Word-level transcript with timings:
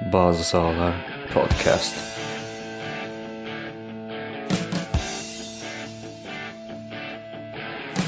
Bazı 0.00 0.44
Sahalar 0.44 0.94
Podcast. 1.34 1.96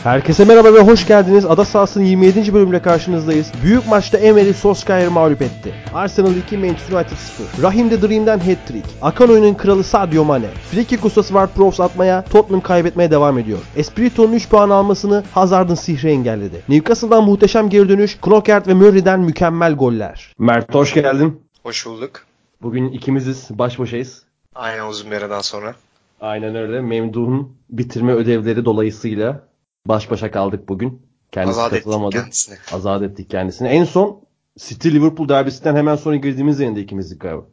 Herkese 0.05 0.45
merhaba 0.45 0.75
ve 0.75 0.81
hoş 0.81 1.07
geldiniz. 1.07 1.47
Ada 1.47 1.65
sahasının 1.65 2.05
27. 2.05 2.55
bölümüyle 2.55 2.83
karşınızdayız. 2.83 3.53
Büyük 3.63 3.89
maçta 3.89 4.19
Emery 4.19 4.53
Solskjaer'i 4.53 5.09
mağlup 5.09 5.43
etti. 5.43 5.75
Arsenal 5.95 6.37
2, 6.37 6.59
Manchester 6.59 6.97
United 6.97 7.17
0. 7.17 7.63
Rahim 7.63 7.91
de 7.91 8.03
Dream'den 8.03 8.39
hat-trick. 8.39 8.89
Akan 9.03 9.31
oyunun 9.31 9.55
kralı 9.55 9.85
Sadio 9.85 10.25
Mane. 10.25 10.49
Frikik 10.71 11.05
ustası 11.05 11.29
Ward 11.29 11.51
Prowse 11.57 11.83
atmaya, 11.83 12.25
Tottenham 12.25 12.61
kaybetmeye 12.61 13.11
devam 13.11 13.39
ediyor. 13.39 13.59
Espirito'nun 13.77 14.33
3 14.33 14.49
puan 14.49 14.71
almasını 14.71 15.23
Hazard'ın 15.35 15.75
sihri 15.75 16.11
engelledi. 16.11 16.63
Newcastle'dan 16.69 17.25
muhteşem 17.25 17.69
geri 17.69 17.89
dönüş, 17.89 18.17
Knockert 18.21 18.69
ve 18.69 18.75
Murray'den 18.75 19.21
mükemmel 19.21 19.75
goller. 19.75 20.33
Mert 20.39 20.75
hoş 20.75 20.95
geldin. 20.95 21.52
Hoş 21.63 21.87
bulduk. 21.87 22.27
Bugün 22.63 22.89
ikimiziz, 22.89 23.49
baş 23.51 23.79
başayız. 23.79 24.23
Aynen 24.55 24.87
uzun 24.87 25.11
bir 25.11 25.17
aradan 25.17 25.41
sonra. 25.41 25.75
Aynen 26.21 26.55
öyle. 26.55 26.81
Memduh'un 26.81 27.57
bitirme 27.71 28.13
ödevleri 28.13 28.65
dolayısıyla 28.65 29.49
baş 29.87 30.11
başa 30.11 30.31
kaldık 30.31 30.69
bugün. 30.69 31.03
Kendisi 31.33 31.61
ettik 31.61 31.73
katılamadı. 31.73 32.17
kendisini. 32.17 32.57
Azat 32.73 33.03
ettik 33.03 33.31
kendisini. 33.31 33.69
En 33.69 33.85
son 33.85 34.21
City 34.59 34.89
Liverpool 34.89 35.29
derbisinden 35.29 35.77
hemen 35.77 35.97
sonra 35.97 36.17
girdiğimiz 36.17 36.61
yerinde 36.61 36.81
ikimizdik 36.81 37.21
galiba. 37.21 37.45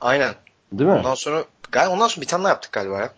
Aynen. 0.00 0.34
Değil 0.72 0.90
mi? 0.90 0.96
Ondan 0.96 1.14
sonra 1.14 1.44
galiba 1.72 1.94
ondan 1.94 2.08
sonra 2.08 2.22
bir 2.22 2.28
tane 2.28 2.44
daha 2.44 2.52
yaptık 2.52 2.72
galiba 2.72 2.98
ya. 2.98 3.10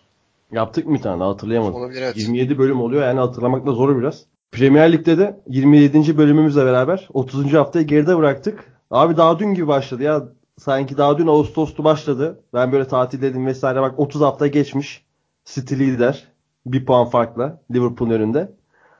Yaptık 0.51 0.87
mı 0.87 0.95
bir 0.95 1.01
tane 1.01 1.23
hatırlayamadım. 1.23 1.75
Olabilir 1.75 2.01
evet. 2.01 2.17
27 2.17 2.57
bölüm 2.57 2.81
oluyor 2.81 3.03
yani 3.03 3.19
hatırlamak 3.19 3.65
da 3.65 3.71
zor 3.71 4.01
biraz. 4.01 4.23
Premier 4.51 4.91
Lig'de 4.91 5.17
de 5.17 5.41
27. 5.47 6.17
bölümümüzle 6.17 6.65
beraber 6.65 7.07
30. 7.13 7.53
haftayı 7.53 7.87
geride 7.87 8.17
bıraktık. 8.17 8.79
Abi 8.91 9.17
daha 9.17 9.39
dün 9.39 9.53
gibi 9.53 9.67
başladı 9.67 10.03
ya. 10.03 10.23
Sanki 10.59 10.97
daha 10.97 11.17
dün 11.17 11.27
Ağustos'tu 11.27 11.83
başladı. 11.83 12.43
Ben 12.53 12.71
böyle 12.71 12.87
tatil 12.87 13.21
dedim 13.21 13.45
vesaire 13.47 13.81
bak 13.81 13.99
30 13.99 14.21
hafta 14.21 14.47
geçmiş. 14.47 15.03
City 15.45 15.75
lider. 15.75 16.27
Bir 16.65 16.85
puan 16.85 17.09
farkla 17.09 17.61
Liverpool'un 17.71 18.11
önünde. 18.13 18.51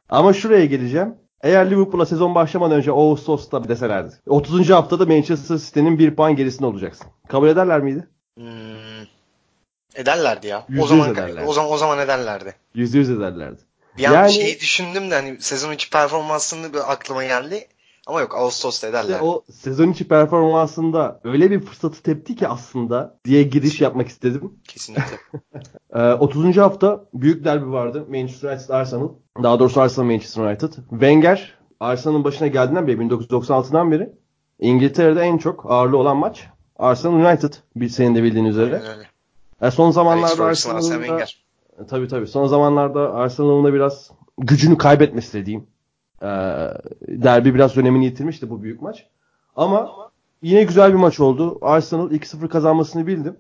Ama 0.10 0.34
şuraya 0.34 0.66
geleceğim. 0.66 1.16
Eğer 1.42 1.72
Liverpool'a 1.72 2.06
sezon 2.06 2.36
başlamadan 2.36 2.78
önce 2.78 2.92
Ağustos'ta 2.92 3.70
deselerdi. 3.70 4.16
30. 4.28 4.70
haftada 4.70 5.06
Manchester 5.06 5.58
City'nin 5.58 6.00
bir 6.00 6.16
puan 6.16 6.36
gerisinde 6.36 6.66
olacaksın. 6.66 7.08
Kabul 7.28 7.48
ederler 7.48 7.80
miydi? 7.82 8.08
Hmm, 8.38 8.46
ederlerdi 9.96 10.48
ya. 10.48 10.66
Yüzde 10.70 10.84
o 10.84 10.88
zaman 10.88 11.08
yüz 11.08 11.18
ederlerdi. 11.18 11.48
o 11.48 11.54
zaman 11.54 11.72
o 11.72 11.78
zaman 11.78 12.00
ederlerdi. 12.00 12.56
%100 12.76 13.18
ederlerdi. 13.18 13.62
Bir 13.98 14.06
an 14.06 14.14
Yani- 14.14 14.34
şeyi 14.34 14.60
düşündüm 14.60 15.12
de 15.12 15.16
hani 15.16 15.42
sezon 15.42 15.72
içi 15.72 15.90
performansını 15.90 16.74
bir 16.74 16.92
aklıma 16.92 17.24
geldi. 17.24 17.68
Ama 18.10 18.22
yok 18.22 18.36
Ağustos'ta 18.38 18.88
İşte 18.88 19.00
ederler. 19.00 19.20
o 19.24 19.44
sezon 19.52 19.92
içi 19.92 20.08
performansında 20.08 21.20
öyle 21.24 21.52
bir 21.52 21.60
fırsatı 21.60 22.04
tepti 22.04 22.36
ki 22.36 22.48
aslında 22.48 23.18
diye 23.26 23.44
giriş 23.44 23.82
yapmak 23.82 24.08
istedim. 24.08 24.54
Kesinlikle. 24.68 25.04
Ee, 25.94 26.14
30. 26.14 26.58
hafta 26.58 27.06
büyük 27.14 27.46
derbi 27.46 27.72
vardı. 27.72 28.06
Manchester 28.10 28.50
United 28.50 28.70
Arsenal. 28.70 29.10
Daha 29.44 29.60
doğrusu 29.60 29.82
Arsenal 29.82 30.06
Manchester 30.06 30.44
United. 30.44 30.74
Wenger 30.90 31.58
Arsenal'ın 31.80 32.24
başına 32.24 32.48
geldiğinden 32.48 32.88
beri 32.88 32.98
1996'dan 32.98 33.92
beri 33.92 34.14
İngiltere'de 34.60 35.22
en 35.22 35.38
çok 35.38 35.72
ağırlı 35.72 35.98
olan 35.98 36.18
maç 36.18 36.48
Arsenal 36.80 37.14
United. 37.14 37.54
Bir 37.76 37.90
senin 37.90 38.16
de 38.16 38.24
bildiğin 38.24 38.46
üzere. 38.46 38.76
Aynen 38.76 38.98
öyle. 38.98 39.08
E, 39.62 39.72
son 39.72 39.92
zamanlarda 39.92 40.44
Arsenal'ın 40.44 41.08
da. 41.08 41.22
E, 41.22 41.86
tabii 41.90 42.08
tabii. 42.08 42.28
Son 42.28 42.48
zamanlarda 42.48 43.14
Arsenal'ın 43.14 43.64
da 43.64 43.74
biraz 43.74 44.12
gücünü 44.38 44.78
kaybetmesi 44.78 45.34
dediğim. 45.34 45.68
Ee, 46.22 46.28
derbi 47.08 47.56
biraz 47.56 47.78
önemini 47.78 48.06
yitirmişti 48.06 48.50
bu 48.50 48.64
büyük 48.64 48.82
maç. 48.82 49.08
Ama 49.56 49.92
yine 50.42 50.64
güzel 50.64 50.90
bir 50.90 50.98
maç 50.98 51.20
oldu. 51.20 51.58
Arsenal 51.62 52.12
2-0 52.12 52.48
kazanmasını 52.48 53.08
bildim. 53.08 53.38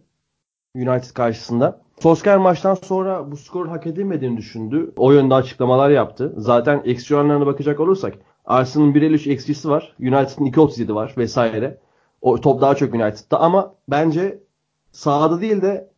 United 0.75 1.13
karşısında. 1.13 1.81
Solskjaer 1.99 2.37
maçtan 2.37 2.73
sonra 2.73 3.31
bu 3.31 3.37
skorun 3.37 3.69
hak 3.69 3.87
edilmediğini 3.87 4.37
düşündü. 4.37 4.93
O 4.97 5.11
yönde 5.11 5.33
açıklamalar 5.33 5.89
yaptı. 5.89 6.33
Zaten 6.37 6.81
eksi 6.85 7.15
oranlarına 7.15 7.45
bakacak 7.45 7.79
olursak 7.79 8.13
Arsenal'ın 8.45 8.93
1.53 8.93 9.31
eksisi 9.31 9.69
var. 9.69 9.95
United'ın 9.99 10.45
2.37 10.45 10.95
var 10.95 11.13
vesaire. 11.17 11.77
O 12.21 12.41
top 12.41 12.61
daha 12.61 12.75
çok 12.75 12.93
United'da 12.93 13.39
ama 13.39 13.73
bence 13.87 14.43
sahada 14.91 15.41
değil 15.41 15.61
de 15.61 15.91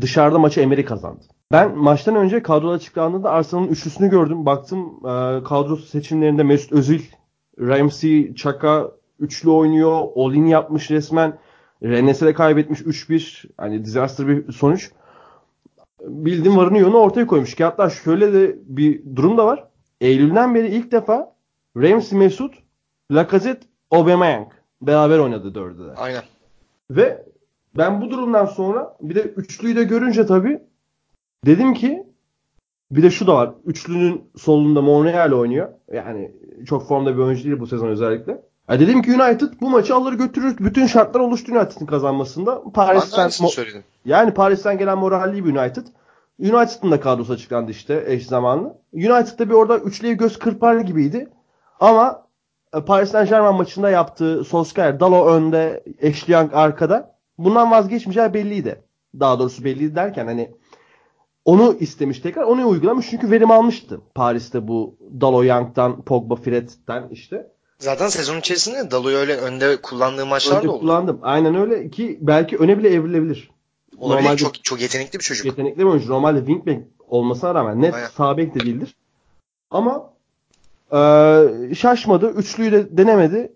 dışarıda 0.00 0.38
maçı 0.38 0.60
Emery 0.60 0.84
kazandı. 0.84 1.24
Ben 1.52 1.78
maçtan 1.78 2.16
önce 2.16 2.42
kadro 2.42 2.70
açıklandığında 2.70 3.30
Arsenal'ın 3.30 3.68
üçlüsünü 3.68 4.10
gördüm. 4.10 4.46
Baktım 4.46 4.96
e, 5.00 5.42
kadro 5.44 5.76
seçimlerinde 5.76 6.42
Mesut 6.42 6.72
Özil, 6.72 7.02
Ramsey, 7.60 8.34
Chaka 8.34 8.90
üçlü 9.20 9.50
oynuyor. 9.50 10.02
Olin 10.14 10.46
yapmış 10.46 10.90
resmen. 10.90 11.38
Rennes'e 11.82 12.26
de 12.26 12.34
kaybetmiş 12.34 12.80
3-1. 12.80 13.44
Hani 13.56 13.84
disaster 13.84 14.28
bir 14.28 14.52
sonuç. 14.52 14.90
Bildiğim 16.00 16.56
varını 16.56 16.78
yoğunu 16.78 16.96
ortaya 16.96 17.26
koymuş 17.26 17.54
ki 17.54 17.64
hatta 17.64 17.90
şöyle 17.90 18.32
de 18.32 18.56
bir 18.66 19.16
durum 19.16 19.38
da 19.38 19.46
var. 19.46 19.68
Eylül'den 20.00 20.54
beri 20.54 20.68
ilk 20.68 20.92
defa 20.92 21.34
Ramsey 21.76 22.18
Mesut, 22.18 22.54
Lacazette, 23.10 23.66
Aubameyang 23.90 24.48
beraber 24.82 25.18
oynadı 25.18 25.54
dördü 25.54 25.86
de. 25.86 25.94
Aynen. 25.96 26.22
Ve 26.90 27.24
ben 27.76 28.00
bu 28.00 28.10
durumdan 28.10 28.46
sonra 28.46 28.96
bir 29.00 29.14
de 29.14 29.22
üçlüyü 29.22 29.76
de 29.76 29.84
görünce 29.84 30.26
tabii 30.26 30.60
dedim 31.46 31.74
ki 31.74 32.02
bir 32.90 33.02
de 33.02 33.10
şu 33.10 33.26
da 33.26 33.34
var. 33.34 33.50
Üçlünün 33.64 34.30
solunda 34.36 34.82
Monreal 34.82 35.32
oynuyor. 35.32 35.68
Yani 35.92 36.30
çok 36.66 36.88
formda 36.88 37.16
bir 37.16 37.22
oyuncu 37.22 37.44
değil 37.44 37.60
bu 37.60 37.66
sezon 37.66 37.88
özellikle. 37.88 38.42
Ya 38.70 38.80
dedim 38.80 39.02
ki 39.02 39.22
United 39.22 39.48
bu 39.60 39.70
maçı 39.70 39.94
alır 39.94 40.12
götürür. 40.12 40.56
Bütün 40.58 40.86
şartlar 40.86 41.20
oluştu 41.20 41.52
United'ın 41.52 41.86
kazanmasında. 41.86 42.62
Paris'ten 42.74 43.28
mo- 43.28 43.48
söyledim. 43.48 43.84
yani 44.04 44.34
Paris'ten 44.34 44.78
gelen 44.78 44.98
moralli 44.98 45.44
bir 45.44 45.56
United. 45.56 45.86
United'ın 46.38 46.90
da 46.90 47.00
kadrosu 47.00 47.32
açıklandı 47.32 47.70
işte 47.70 48.04
eş 48.06 48.26
zamanlı. 48.26 48.78
United'da 48.92 49.48
bir 49.48 49.54
orada 49.54 49.78
üçlüye 49.78 50.14
göz 50.14 50.38
kırpar 50.38 50.76
gibiydi. 50.76 51.28
Ama 51.80 52.26
e, 52.74 52.80
Paris 52.80 53.10
Saint 53.10 53.28
Germain 53.30 53.56
maçında 53.56 53.90
yaptığı 53.90 54.44
Solskjaer, 54.44 55.00
Dalo 55.00 55.26
önde, 55.26 55.84
Ashley 56.08 56.38
Young 56.38 56.54
arkada. 56.54 57.16
Bundan 57.38 57.70
vazgeçmeyeceği 57.70 58.34
belliydi. 58.34 58.82
Daha 59.20 59.38
doğrusu 59.38 59.64
belliydi 59.64 59.96
derken 59.96 60.26
hani 60.26 60.50
onu 61.46 61.76
istemiş 61.80 62.18
tekrar. 62.20 62.42
Onu 62.42 62.68
uygulamış 62.68 63.06
çünkü 63.10 63.30
verim 63.30 63.50
almıştı. 63.50 64.00
Paris'te 64.14 64.68
bu 64.68 64.96
Dalo 65.20 65.44
Young'dan, 65.44 66.02
Pogba, 66.02 66.36
Fred'den 66.36 67.08
işte. 67.10 67.46
Zaten 67.78 68.08
sezon 68.08 68.38
içerisinde 68.38 68.90
Dalo'yu 68.90 69.16
öyle 69.16 69.36
önde 69.36 69.76
kullandığı 69.82 70.26
maçlar 70.26 70.56
Önce 70.56 70.68
da 70.68 70.72
oldu. 70.72 70.80
kullandım. 70.80 71.18
Aynen 71.22 71.54
öyle 71.54 71.90
ki 71.90 72.18
belki 72.20 72.56
öne 72.56 72.78
bile 72.78 72.88
evrilebilir. 72.88 73.50
Olabilir. 73.98 74.22
Normalde- 74.24 74.36
Çok 74.36 74.64
çok 74.64 74.80
yetenekli 74.80 75.18
bir 75.18 75.24
çocuk. 75.24 75.46
yetenekli 75.46 75.78
bir 75.78 75.84
oyuncu. 75.84 76.08
Normalde 76.12 76.38
wingback 76.38 76.80
olmasına 77.08 77.54
rağmen 77.54 77.82
net 77.82 77.94
Aynen. 77.94 78.06
sağ 78.08 78.36
bek 78.36 78.54
de 78.54 78.60
değildir. 78.60 78.96
Ama 79.70 80.12
eee, 80.92 81.74
şaşmadı. 81.74 82.30
Üçlüyü 82.30 82.72
de 82.72 82.96
denemedi. 82.96 83.52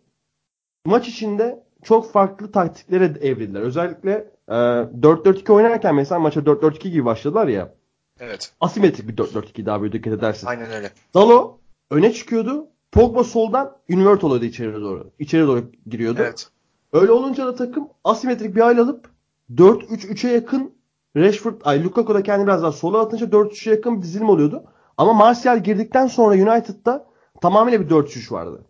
Maç 0.87 1.09
içinde 1.09 1.63
çok 1.85 2.13
farklı 2.13 2.53
taktiklere 2.53 3.05
evrildiler. 3.05 3.61
Özellikle 3.61 4.11
eee 4.51 4.57
4-4-2 5.03 5.53
oynarken 5.53 5.95
mesela 5.95 6.19
maça 6.19 6.41
4-4-2 6.47 6.91
gibi 6.91 7.05
başladılar 7.05 7.49
ya. 7.49 7.75
Evet. 8.21 8.53
Asimetrik 8.61 9.09
bir 9.09 9.17
4-4-2 9.17 9.67
daha 9.67 9.83
böyle 9.83 9.93
dikkat 9.93 10.13
edersin. 10.13 10.47
Aynen 10.47 10.73
öyle. 10.73 10.93
Dalo 11.15 11.59
öne 11.91 12.13
çıkıyordu. 12.13 12.67
Pogba 12.93 13.25
soldan 13.25 13.77
invert 13.89 14.25
oluyordu 14.25 14.45
içeri 14.45 14.73
doğru. 14.75 15.11
İçeri 15.19 15.47
doğru 15.47 15.65
giriyordu. 15.87 16.21
Evet. 16.23 16.49
Öyle 16.93 17.13
olunca 17.13 17.47
da 17.47 17.55
takım 17.55 17.89
asimetrik 18.05 18.57
bir 18.57 18.61
hal 18.61 18.79
alıp 18.79 19.11
4-3-3'e 19.55 20.33
yakın 20.33 20.73
Rashford, 21.17 21.61
ay 21.65 21.85
Lukaku 21.85 22.15
da 22.15 22.23
kendini 22.23 22.47
biraz 22.47 22.63
daha 22.63 22.73
sola 22.73 23.01
atınca 23.01 23.27
4-3'e 23.27 23.71
yakın 23.75 23.97
bir 23.99 24.03
dizilim 24.03 24.29
oluyordu. 24.29 24.65
Ama 24.97 25.13
Martial 25.13 25.63
girdikten 25.63 26.07
sonra 26.07 26.35
United'da 26.35 27.07
tamamıyla 27.41 27.81
bir 27.81 27.89
4-3 27.91 28.33
vardı. 28.33 28.65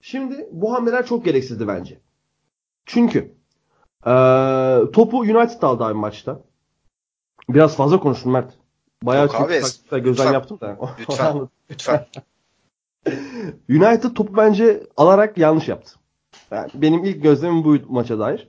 Şimdi 0.00 0.48
bu 0.52 0.72
hamleler 0.72 1.06
çok 1.06 1.24
gereksizdi 1.24 1.68
bence. 1.68 2.00
Çünkü 2.86 3.34
eee, 4.06 4.82
topu 4.92 5.18
United 5.18 5.62
aldı 5.62 5.84
abi 5.84 5.94
maçta. 5.94 6.40
Biraz 7.48 7.76
fazla 7.76 8.00
konuştum 8.00 8.32
Mert. 8.32 8.52
Bayağı 9.02 9.24
abi, 9.24 9.30
taktikte 9.30 10.04
lütfen. 10.04 10.32
yaptım 10.32 10.60
da. 10.60 10.78
Lütfen. 11.00 11.48
Lütfen. 11.70 12.06
United 13.68 14.14
topu 14.14 14.36
bence 14.36 14.82
alarak 14.96 15.38
yanlış 15.38 15.68
yaptı. 15.68 15.92
Yani 16.50 16.70
benim 16.74 17.04
ilk 17.04 17.22
gözlemim 17.22 17.64
bu 17.64 17.76
maça 17.88 18.18
dair. 18.18 18.48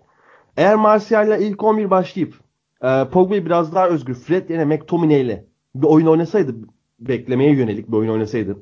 Eğer 0.58 0.76
Martial'la 0.76 1.38
ilk 1.38 1.64
11 1.64 1.90
başlayıp 1.90 2.36
e, 2.82 3.06
Pogba'yı 3.12 3.46
biraz 3.46 3.76
daha 3.76 3.88
özgür, 3.88 4.14
Fred 4.14 4.50
yerine 4.50 4.76
McTominay 4.76 5.22
ile 5.22 5.46
bir 5.76 5.88
oyun 5.88 6.08
oynasaydı, 6.08 6.56
beklemeye 7.00 7.54
yönelik 7.54 7.88
bir 7.88 7.98
oyun 7.98 8.12
oynasaydı. 8.12 8.58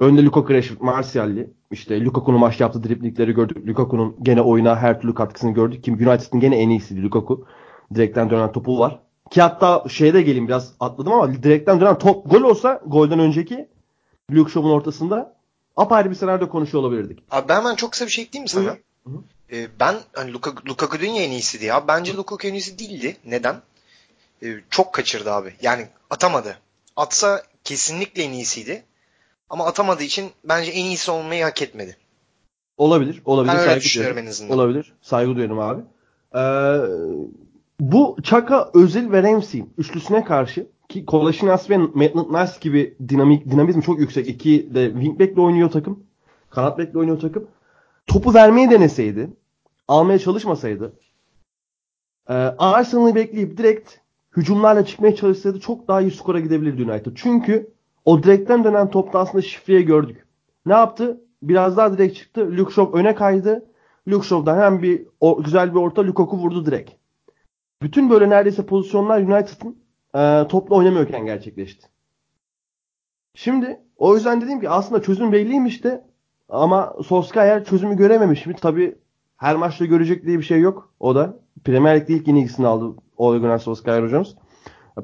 Önde 0.00 0.24
Lukaku, 0.24 0.54
Rashford, 0.54 0.80
Martial'li. 0.80 1.50
İşte 1.70 2.04
Lukaku'nun 2.04 2.40
maç 2.40 2.60
yaptığı 2.60 2.84
driblikleri 2.84 3.32
gördük. 3.32 3.68
Lukaku'nun 3.68 4.16
gene 4.22 4.42
oyuna 4.42 4.76
her 4.76 5.00
türlü 5.00 5.14
katkısını 5.14 5.54
gördük. 5.54 5.84
Ki 5.84 5.92
United'ın 5.92 6.40
gene 6.40 6.56
en 6.56 6.68
iyisiydi 6.68 7.02
Lukaku. 7.02 7.46
Direkten 7.94 8.30
dönen 8.30 8.52
topu 8.52 8.78
var. 8.78 9.00
Ki 9.34 9.42
hatta 9.42 9.88
şeyde 9.88 10.22
geleyim 10.22 10.48
biraz 10.48 10.72
atladım 10.80 11.12
ama 11.12 11.42
direkten 11.42 11.80
dönen 11.80 11.98
top 11.98 12.30
gol 12.30 12.42
olsa 12.42 12.80
golden 12.86 13.18
önceki 13.18 13.68
Luke 14.30 14.52
Shaw'un 14.52 14.70
ortasında 14.70 15.36
apayrı 15.76 16.10
bir 16.10 16.14
senaryo 16.14 16.48
konuşuyor 16.48 16.84
olabilirdik. 16.84 17.18
Abi 17.30 17.48
ben 17.48 17.56
hemen 17.56 17.74
çok 17.74 17.92
kısa 17.92 18.06
bir 18.06 18.10
şey 18.10 18.24
ekleyeyim 18.24 18.44
mi 18.44 18.48
sana? 18.48 18.76
Buyur. 19.06 19.18
E, 19.52 19.68
ben 19.80 19.96
hani 20.12 20.32
Luka, 20.32 20.52
Lukaku 20.68 20.98
dün 21.00 21.14
en 21.14 21.30
iyisiydi 21.30 21.64
ya. 21.64 21.88
Bence 21.88 22.14
Lukaku 22.14 22.46
en 22.46 22.54
iyisi 22.54 22.78
değildi. 22.78 23.16
Neden? 23.24 23.56
E, 24.42 24.60
çok 24.70 24.92
kaçırdı 24.92 25.32
abi. 25.32 25.54
Yani 25.62 25.88
atamadı. 26.10 26.58
Atsa 26.96 27.42
kesinlikle 27.64 28.22
en 28.22 28.32
iyisiydi. 28.32 28.82
Ama 29.50 29.66
atamadığı 29.66 30.02
için 30.02 30.30
bence 30.44 30.70
en 30.70 30.84
iyisi 30.84 31.10
olmayı 31.10 31.44
hak 31.44 31.62
etmedi. 31.62 31.96
Olabilir. 32.76 33.22
Olabilir. 33.24 33.52
Ben 33.52 33.58
öyle 33.58 33.68
saygı 33.68 33.84
düşünüyorum 33.84 34.14
duyarım. 34.14 34.28
en 34.28 34.30
azından. 34.30 34.58
Olabilir. 34.58 34.92
Saygı 35.02 35.36
duyarım 35.36 35.58
abi. 35.58 35.82
Ee, 36.34 36.40
bu 37.80 38.16
Chaka, 38.22 38.70
Özil 38.74 39.12
ve 39.12 39.22
Ramsey 39.22 39.64
üçlüsüne 39.78 40.24
karşı 40.24 40.66
ki 40.88 41.06
Kolasinac 41.06 41.70
ve 41.70 41.76
Maitland-Niles 41.76 42.60
gibi 42.60 42.96
dinamik 43.08 43.50
dinamizmi 43.50 43.82
çok 43.82 44.00
yüksek. 44.00 44.28
İki 44.28 44.74
de 44.74 44.92
wingback'le 44.92 45.38
oynuyor 45.38 45.70
takım. 45.70 46.04
Kanat 46.50 46.78
bekle 46.78 46.98
oynuyor 46.98 47.20
takım. 47.20 47.46
Topu 48.06 48.34
vermeyi 48.34 48.70
deneseydi, 48.70 49.30
almaya 49.88 50.18
çalışmasaydı, 50.18 50.92
e, 52.28 52.32
Arsenal'ı 52.58 53.14
bekleyip 53.14 53.58
direkt 53.58 53.94
hücumlarla 54.36 54.86
çıkmaya 54.86 55.14
çalışsaydı 55.14 55.60
çok 55.60 55.88
daha 55.88 56.00
iyi 56.00 56.10
skora 56.10 56.40
gidebilirdi 56.40 56.90
United. 56.90 57.12
Çünkü 57.14 57.70
o 58.04 58.22
direkten 58.22 58.64
dönen 58.64 58.90
topta 58.90 59.18
aslında 59.18 59.42
şifreyi 59.42 59.84
gördük. 59.84 60.26
Ne 60.66 60.72
yaptı? 60.72 61.20
Biraz 61.42 61.76
daha 61.76 61.92
direkt 61.92 62.16
çıktı. 62.16 62.56
Shaw 62.74 62.98
öne 62.98 63.14
kaydı. 63.14 63.66
Luke 64.08 64.26
Shaw'dan 64.26 64.56
hemen 64.56 64.82
bir 64.82 65.06
o, 65.20 65.42
güzel 65.42 65.74
bir 65.74 65.78
orta 65.78 66.06
Lukaku 66.06 66.36
vurdu 66.36 66.66
direkt. 66.66 66.90
Bütün 67.82 68.10
böyle 68.10 68.30
neredeyse 68.30 68.66
pozisyonlar 68.66 69.20
United'ın 69.20 69.78
e, 70.14 70.48
topla 70.48 70.76
oynamıyorken 70.76 71.26
gerçekleşti. 71.26 71.86
Şimdi 73.34 73.80
o 73.96 74.14
yüzden 74.14 74.40
dedim 74.40 74.60
ki 74.60 74.68
aslında 74.68 75.02
çözüm 75.02 75.32
belliymiş 75.32 75.84
de 75.84 76.04
ama 76.48 76.96
Solskjaer 77.06 77.64
çözümü 77.64 77.96
görememiş 77.96 78.46
mi? 78.46 78.56
Tabi 78.56 78.98
her 79.36 79.56
maçta 79.56 79.84
görecek 79.84 80.26
diye 80.26 80.38
bir 80.38 80.44
şey 80.44 80.60
yok. 80.60 80.94
O 81.00 81.14
da 81.14 81.36
Premier 81.64 82.00
Lig'de 82.00 82.12
ilk 82.12 82.28
yenilgisini 82.28 82.66
aldı 82.66 82.96
Ole 83.16 83.38
Gunnar 83.38 83.58
Solskjaer 83.58 84.02
hocamız. 84.02 84.36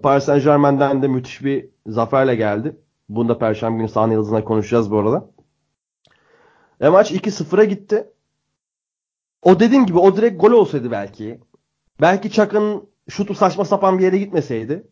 Paris 0.02 0.24
Saint 0.24 0.44
Germain'den 0.44 1.02
de 1.02 1.08
müthiş 1.08 1.44
bir 1.44 1.68
zaferle 1.86 2.34
geldi. 2.34 2.76
Bunu 3.08 3.28
da 3.28 3.38
Perşembe 3.38 3.76
günü 3.76 3.88
sahne 3.88 4.12
yıldızına 4.12 4.44
konuşacağız 4.44 4.90
bu 4.90 4.98
arada. 4.98 5.30
E 6.80 6.88
maç 6.88 7.12
2-0'a 7.12 7.64
gitti. 7.64 8.06
O 9.42 9.60
dediğim 9.60 9.86
gibi 9.86 9.98
o 9.98 10.16
direkt 10.16 10.40
gol 10.40 10.52
olsaydı 10.52 10.90
belki. 10.90 11.40
Belki 12.00 12.32
Çak'ın 12.32 12.88
şutu 13.10 13.34
saçma 13.34 13.64
sapan 13.64 13.98
bir 13.98 14.04
yere 14.04 14.18
gitmeseydi. 14.18 14.82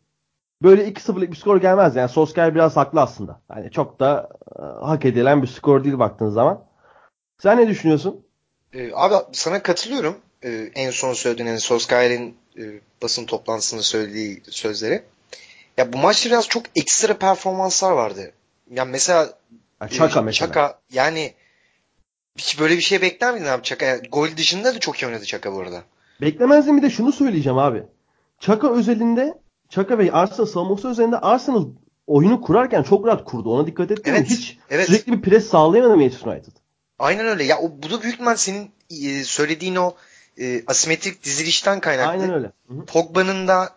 Böyle 0.63 0.89
2-0'lık 0.89 1.31
bir 1.31 1.37
skor 1.37 1.61
gelmez. 1.61 1.97
Yani 1.97 2.09
Solskjaer 2.09 2.55
biraz 2.55 2.77
haklı 2.77 3.01
aslında. 3.01 3.41
Hani 3.49 3.71
çok 3.71 4.01
da 4.01 4.29
e, 4.59 4.63
hak 4.63 5.05
edilen 5.05 5.43
bir 5.43 5.47
skor 5.47 5.85
değil 5.85 5.99
baktığın 5.99 6.31
zaman. 6.31 6.65
Sen 7.43 7.59
ne 7.59 7.69
düşünüyorsun? 7.69 8.27
Ee, 8.73 8.91
abi 8.95 9.15
sana 9.33 9.63
katılıyorum. 9.63 10.17
Ee, 10.45 10.71
en 10.75 10.91
son 10.91 11.13
söylediğin 11.13 11.49
yani 11.49 11.61
Solskjaer'in 11.61 12.37
e, 12.59 12.63
basın 13.03 13.27
toplantısında 13.27 13.83
söylediği 13.83 14.43
sözleri. 14.51 15.03
Ya 15.77 15.93
bu 15.93 15.99
maçta 15.99 16.31
biraz 16.31 16.49
çok 16.49 16.63
ekstra 16.77 17.19
performanslar 17.19 17.93
vardı. 17.93 18.33
Yani 18.71 18.91
mesela 18.91 19.39
Yani 19.81 19.91
Çaka 19.91 20.21
e, 20.21 20.23
mesela. 20.23 20.49
Çaka 20.49 20.79
yani 20.93 21.35
hiç 22.37 22.61
böyle 22.61 22.77
bir 22.77 22.81
şey 22.81 23.03
bekler 23.03 23.35
miydin 23.35 23.47
abi 23.47 23.63
Çaka? 23.63 23.87
Yani 23.87 24.09
gol 24.09 24.29
dışında 24.37 24.75
da 24.75 24.81
çok 24.81 25.03
iyi 25.03 25.07
oynadı 25.07 25.25
Çaka 25.25 25.53
bu 25.53 25.61
arada. 25.61 25.83
Beklemezdim 26.21 26.77
bir 26.77 26.83
de 26.83 26.91
şunu 26.91 27.13
söyleyeceğim 27.13 27.59
abi. 27.59 27.83
Çaka 28.41 28.73
özelinde 28.75 29.39
Çaka 29.69 29.99
ve 29.99 30.13
Arsenal 30.13 30.47
savunması 30.47 30.89
özelinde 30.89 31.19
Arsenal 31.19 31.67
oyunu 32.07 32.41
kurarken 32.41 32.83
çok 32.83 33.07
rahat 33.07 33.25
kurdu. 33.25 33.51
Ona 33.51 33.67
dikkat 33.67 33.91
ettin 33.91 34.13
mi? 34.13 34.19
Evet, 34.19 34.31
Hiç 34.31 34.59
evet. 34.71 34.87
sürekli 34.87 35.13
bir 35.13 35.23
pres 35.23 35.49
sağlayamadı 35.49 35.97
Manchester 35.97 36.33
United. 36.33 36.53
Aynen 36.99 37.27
öyle. 37.27 37.45
Ya 37.45 37.59
o, 37.59 37.71
bu 37.83 37.91
da 37.91 38.03
büyük 38.03 38.15
ihtimal 38.15 38.37
senin 38.37 38.71
e, 38.91 39.25
söylediğin 39.25 39.77
o 39.77 39.95
e, 40.39 40.65
asimetrik 40.67 41.25
dizilişten 41.25 41.81
kaynaklı. 41.81 42.11
Aynen 42.11 42.35
öyle. 42.35 42.53
Pogba'nın 42.87 43.49
da 43.49 43.77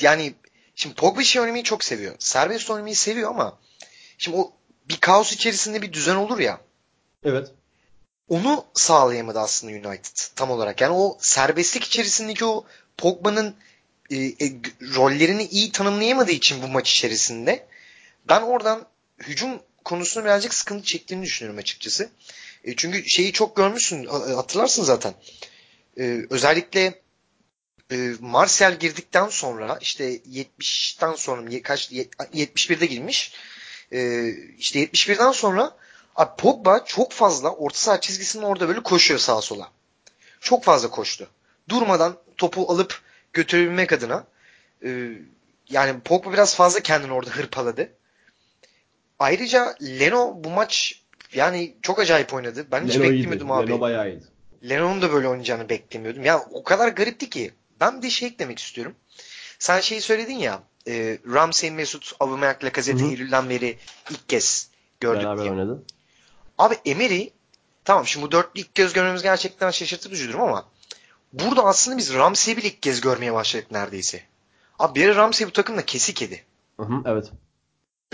yani 0.00 0.34
şimdi 0.74 0.94
Pogba 0.94 1.22
şey 1.22 1.42
oynamayı 1.42 1.64
çok 1.64 1.84
seviyor. 1.84 2.14
Serbest 2.18 2.70
oynamayı 2.70 2.96
seviyor 2.96 3.30
ama 3.30 3.58
şimdi 4.18 4.36
o 4.36 4.52
bir 4.88 4.96
kaos 4.96 5.32
içerisinde 5.32 5.82
bir 5.82 5.92
düzen 5.92 6.16
olur 6.16 6.38
ya. 6.38 6.60
Evet. 7.24 7.52
Onu 8.28 8.64
sağlayamadı 8.74 9.38
aslında 9.40 9.88
United 9.88 10.16
tam 10.36 10.50
olarak. 10.50 10.80
Yani 10.80 10.94
o 10.94 11.18
serbestlik 11.20 11.84
içerisindeki 11.84 12.44
o 12.44 12.64
Pogba'nın 12.98 13.54
e, 14.10 14.16
e, 14.16 14.52
rollerini 14.94 15.44
iyi 15.44 15.72
tanımlayamadığı 15.72 16.32
için 16.32 16.62
bu 16.62 16.68
maç 16.68 16.92
içerisinde 16.92 17.66
ben 18.28 18.42
oradan 18.42 18.86
hücum 19.18 19.60
konusunda 19.84 20.24
birazcık 20.24 20.54
sıkıntı 20.54 20.84
çektiğini 20.84 21.24
düşünüyorum 21.24 21.58
açıkçası. 21.58 22.10
E, 22.64 22.76
çünkü 22.76 23.08
şeyi 23.08 23.32
çok 23.32 23.56
görmüşsün 23.56 24.06
ha- 24.06 24.36
hatırlarsın 24.36 24.84
zaten. 24.84 25.14
E, 25.98 26.26
özellikle 26.30 27.00
e, 27.90 27.96
Martial 28.20 28.78
girdikten 28.78 29.28
sonra 29.28 29.78
işte 29.80 30.16
70'ten 30.16 31.14
sonra 31.14 31.62
kaç 31.62 31.92
yet- 31.92 32.30
71'de 32.34 32.86
girmiş. 32.86 33.32
E, 33.92 34.28
işte 34.58 34.80
71'den 34.80 35.32
sonra 35.32 35.76
abi 36.16 36.30
Pogba 36.38 36.84
çok 36.84 37.12
fazla 37.12 37.50
orta 37.50 37.78
saha 37.78 38.00
çizgisinin 38.00 38.42
orada 38.42 38.68
böyle 38.68 38.82
koşuyor 38.82 39.20
sağa 39.20 39.40
sola. 39.40 39.70
Çok 40.40 40.64
fazla 40.64 40.90
koştu. 40.90 41.28
Durmadan 41.68 42.16
topu 42.36 42.72
alıp 42.72 43.00
götürebilmek 43.32 43.92
adına 43.92 44.24
e, 44.84 45.08
yani 45.70 46.00
Pogba 46.00 46.32
biraz 46.32 46.54
fazla 46.54 46.80
kendini 46.80 47.12
orada 47.12 47.30
hırpaladı. 47.30 47.90
Ayrıca 49.18 49.74
Leno 49.82 50.34
bu 50.36 50.50
maç 50.50 51.02
yani 51.34 51.74
çok 51.82 51.98
acayip 51.98 52.34
oynadı. 52.34 52.66
Ben 52.72 52.84
hiç 52.86 52.94
Leno 52.94 53.04
iyiydi. 53.04 53.14
beklemiyordum 53.16 53.52
abi. 53.52 53.68
Leno 53.68 53.80
bayağı 53.80 54.08
iyiydi. 54.10 54.24
Leno'nun 54.68 55.02
da 55.02 55.12
böyle 55.12 55.28
oynayacağını 55.28 55.68
beklemiyordum. 55.68 56.24
Ya 56.24 56.44
o 56.52 56.62
kadar 56.64 56.88
garipti 56.88 57.30
ki. 57.30 57.52
Ben 57.80 57.98
bir 57.98 58.02
de 58.02 58.10
şey 58.10 58.28
eklemek 58.28 58.58
istiyorum. 58.58 58.94
Sen 59.58 59.80
şeyi 59.80 60.00
söyledin 60.00 60.36
ya. 60.38 60.62
E, 60.88 61.18
Ramsey, 61.32 61.70
Mesut, 61.70 62.12
Aubameyang, 62.20 62.64
Lacazette. 62.64 63.04
Eylül'den 63.04 63.50
beri 63.50 63.78
ilk 64.10 64.28
kez 64.28 64.68
gördük 65.00 65.22
Beraber 65.22 65.42
diye. 65.42 65.50
oynadı. 65.50 65.82
Abi 66.58 66.76
Emery 66.84 67.28
tamam 67.84 68.06
şimdi 68.06 68.26
bu 68.26 68.32
dörtlü 68.32 68.60
ilk 68.60 68.74
kez 68.74 68.92
görmemiz 68.92 69.22
gerçekten 69.22 69.70
şaşırtıcı 69.70 70.28
durum 70.28 70.42
ama 70.42 70.68
burada 71.32 71.64
aslında 71.64 71.98
biz 71.98 72.14
Ramsey'i 72.14 72.56
bile 72.56 72.66
ilk 72.66 72.82
kez 72.82 73.00
görmeye 73.00 73.32
başladık 73.34 73.70
neredeyse. 73.70 74.22
Abi 74.78 75.00
bir 75.00 75.16
Ramsey 75.16 75.46
bu 75.46 75.52
takımda 75.52 75.84
kesik 75.84 76.22
yedi. 76.22 76.44
Hı 76.80 76.82
hı, 76.82 77.02
evet. 77.06 77.30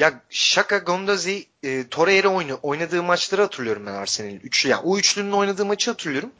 Ya 0.00 0.20
Şaka, 0.30 0.78
Gondazi, 0.78 1.46
e, 1.62 1.88
Torreira 1.88 2.28
oyunu, 2.28 2.58
oynadığı 2.62 3.02
maçları 3.02 3.42
hatırlıyorum 3.42 3.86
ben 3.86 3.92
Arsenal'in. 3.92 4.40
Üçlü, 4.40 4.68
yani 4.68 4.82
o 4.84 4.98
üçlünün 4.98 5.32
oynadığı 5.32 5.66
maçı 5.66 5.90
hatırlıyorum. 5.90 6.32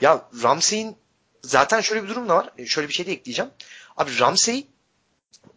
Ya 0.00 0.28
Ramsey'in 0.42 0.96
zaten 1.42 1.80
şöyle 1.80 2.04
bir 2.04 2.08
durum 2.08 2.28
da 2.28 2.36
var. 2.36 2.50
E, 2.58 2.66
Şöyle 2.66 2.88
bir 2.88 2.92
şey 2.92 3.06
de 3.06 3.12
ekleyeceğim. 3.12 3.50
Abi 3.96 4.18
Ramsey 4.18 4.66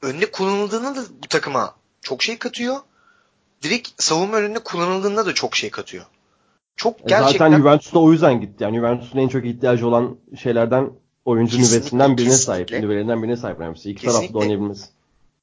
önde 0.02 0.32
kullanıldığında 0.32 0.96
da 0.96 1.06
bu 1.24 1.28
takıma 1.28 1.76
çok 2.02 2.24
şey 2.24 2.38
katıyor. 2.38 2.78
Direkt 3.66 4.04
savunma 4.04 4.38
önünde 4.38 4.60
kullanıldığında 4.60 5.26
da 5.26 5.34
çok 5.34 5.56
şey 5.56 5.70
katıyor. 5.70 6.06
Çok 6.76 7.00
E 7.00 7.04
gerçekten 7.08 7.46
Zaten 7.50 7.58
Juventus'ta 7.62 8.00
o 8.00 8.12
yüzden 8.12 8.42
gitti. 8.42 8.64
Yani 8.64 8.78
Juventus'un 8.78 9.20
en 9.20 9.28
çok 9.28 9.46
ihtiyacı 9.46 9.88
olan 9.88 10.18
şeylerden 10.42 10.90
oyuncu 11.26 11.58
Kesinlikle, 11.58 11.78
nüvesinden 11.80 12.18
birine 12.18 12.30
kesinlikle. 12.30 12.66
sahip. 12.68 12.84
Nüvelerinden 12.84 13.24
birine 13.24 13.38
sahip 13.38 13.60
Ramsey. 13.62 13.92
İki 13.92 14.02
Kesinlikle. 14.02 14.20
tarafta 14.22 14.40
oynayabilmesi. 14.40 14.86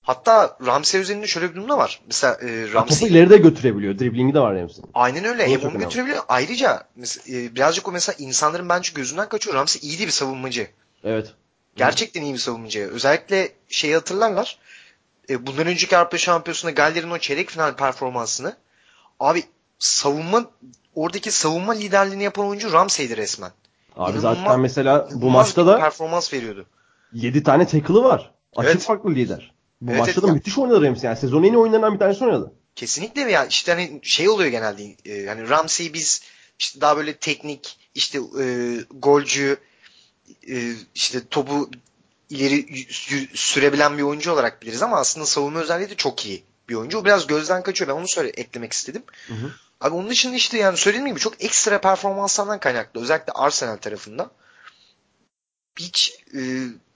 hatta 0.03 0.57
Ramsey 0.67 1.01
üzerinde 1.01 1.27
şöyle 1.27 1.51
bir 1.51 1.55
durum 1.57 1.69
da 1.69 1.79
var. 1.79 2.01
Mesela 2.07 2.37
e, 2.43 2.47
Ya 2.51 2.65
Topu 2.67 2.75
Ramsey 2.79 3.09
ileride 3.09 3.37
götürebiliyor. 3.37 3.99
Driblingi 3.99 4.35
de 4.35 4.41
var 4.41 4.55
Ramsey'in. 4.57 4.91
Aynen 4.95 5.25
öyle. 5.25 5.49
Hem 5.51 5.61
onu 5.71 5.79
götürebiliyor. 5.79 6.23
Ayrıca 6.29 6.83
mes- 7.01 7.33
e, 7.47 7.55
birazcık 7.55 7.89
o 7.89 7.93
mesela 7.93 8.17
insanların 8.19 8.69
bence 8.69 8.93
gözünden 8.95 9.29
kaçıyor. 9.29 9.57
Ramsey 9.57 9.89
iyi 9.91 9.99
de 9.99 10.07
bir 10.07 10.11
savunmacı. 10.11 10.67
Evet. 11.05 11.33
Gerçekten 11.77 12.23
iyi 12.23 12.35
bir 12.35 12.39
savunmacı. 12.39 12.91
Özellikle 12.93 13.49
şeyi 13.69 13.95
hatırlarlar. 13.95 14.59
E, 15.31 15.47
bundan 15.47 15.67
önceki 15.67 15.97
Avrupa 15.97 16.19
Şampiyonası'nda 16.19 16.71
Galler'in 16.71 17.11
o 17.11 17.19
çeyrek 17.19 17.51
final 17.51 17.77
performansını 17.77 18.57
abi 19.21 19.45
savunma 19.79 20.51
oradaki 20.95 21.31
savunma 21.31 21.73
liderliğini 21.73 22.23
yapan 22.23 22.47
oyuncu 22.47 22.73
Ramsey'di 22.73 23.17
resmen. 23.17 23.51
Abi 23.97 24.19
İnanılmaz- 24.19 24.21
zaten 24.21 24.61
mesela 24.61 25.09
bu 25.13 25.31
maçta 25.31 25.67
da 25.67 25.79
performans 25.79 26.33
veriyordu. 26.33 26.67
7 27.13 27.43
tane 27.43 27.67
tackle'ı 27.67 28.03
var. 28.05 28.31
Açık 28.57 28.71
Evet. 28.73 28.83
farklı 28.83 29.11
lider. 29.15 29.53
Bu 29.81 29.91
Evet, 29.91 30.01
maçta 30.01 30.13
evet 30.13 30.23
da 30.23 30.27
ya. 30.27 30.33
müthiş 30.35 30.59
oynadı 30.59 30.83
Ramsey. 30.87 31.09
Yani 31.09 31.19
sezonun 31.19 31.45
en 31.45 31.53
iyi 31.53 31.59
oyunlarından 31.59 31.95
bir 31.95 31.99
tanesi 31.99 32.25
oynadı. 32.25 32.53
Kesinlikle 32.77 33.21
ya 33.21 33.47
işte 33.47 33.73
hani 33.73 34.01
şey 34.03 34.29
oluyor 34.29 34.51
genelde 34.51 34.85
e, 35.05 35.27
hani 35.27 35.49
Ramsey 35.49 35.95
biz 35.95 36.23
işte 36.59 36.81
daha 36.81 36.97
böyle 36.97 37.17
teknik 37.17 37.79
işte 37.95 38.19
e, 38.41 38.45
golcü 38.91 39.57
e, 40.49 40.73
işte 40.95 41.27
topu 41.29 41.71
ileri 42.33 42.87
sürebilen 43.35 43.99
bir 43.99 44.03
oyuncu 44.03 44.33
olarak 44.33 44.63
biliriz 44.63 44.83
ama 44.83 44.97
aslında 44.97 45.27
savunma 45.27 45.61
özelliği 45.61 45.91
de 45.91 45.95
çok 45.95 46.27
iyi 46.27 46.43
bir 46.69 46.75
oyuncu. 46.75 46.99
O 46.99 47.05
biraz 47.05 47.27
gözden 47.27 47.63
kaçıyor. 47.63 47.91
Ben 47.91 47.95
onu 47.95 48.09
söyle 48.09 48.29
eklemek 48.29 48.73
istedim. 48.73 49.03
Hı 49.29 49.35
hı. 49.35 49.51
Abi 49.81 49.95
onun 49.95 50.11
dışında 50.11 50.37
işte 50.37 50.59
yani 50.59 50.77
söylediğim 50.77 51.09
gibi 51.09 51.21
çok 51.21 51.45
ekstra 51.45 51.81
performanslardan 51.81 52.61
kaynaklı. 52.61 53.01
Özellikle 53.03 53.33
Arsenal 53.33 53.77
tarafında. 53.77 54.31
Hiç 55.79 56.15
e, 56.35 56.41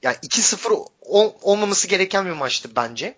yani 0.02 0.16
2-0 0.22 0.86
ol- 1.02 1.32
olmaması 1.42 1.88
gereken 1.88 2.26
bir 2.26 2.30
maçtı 2.30 2.68
bence. 2.76 3.16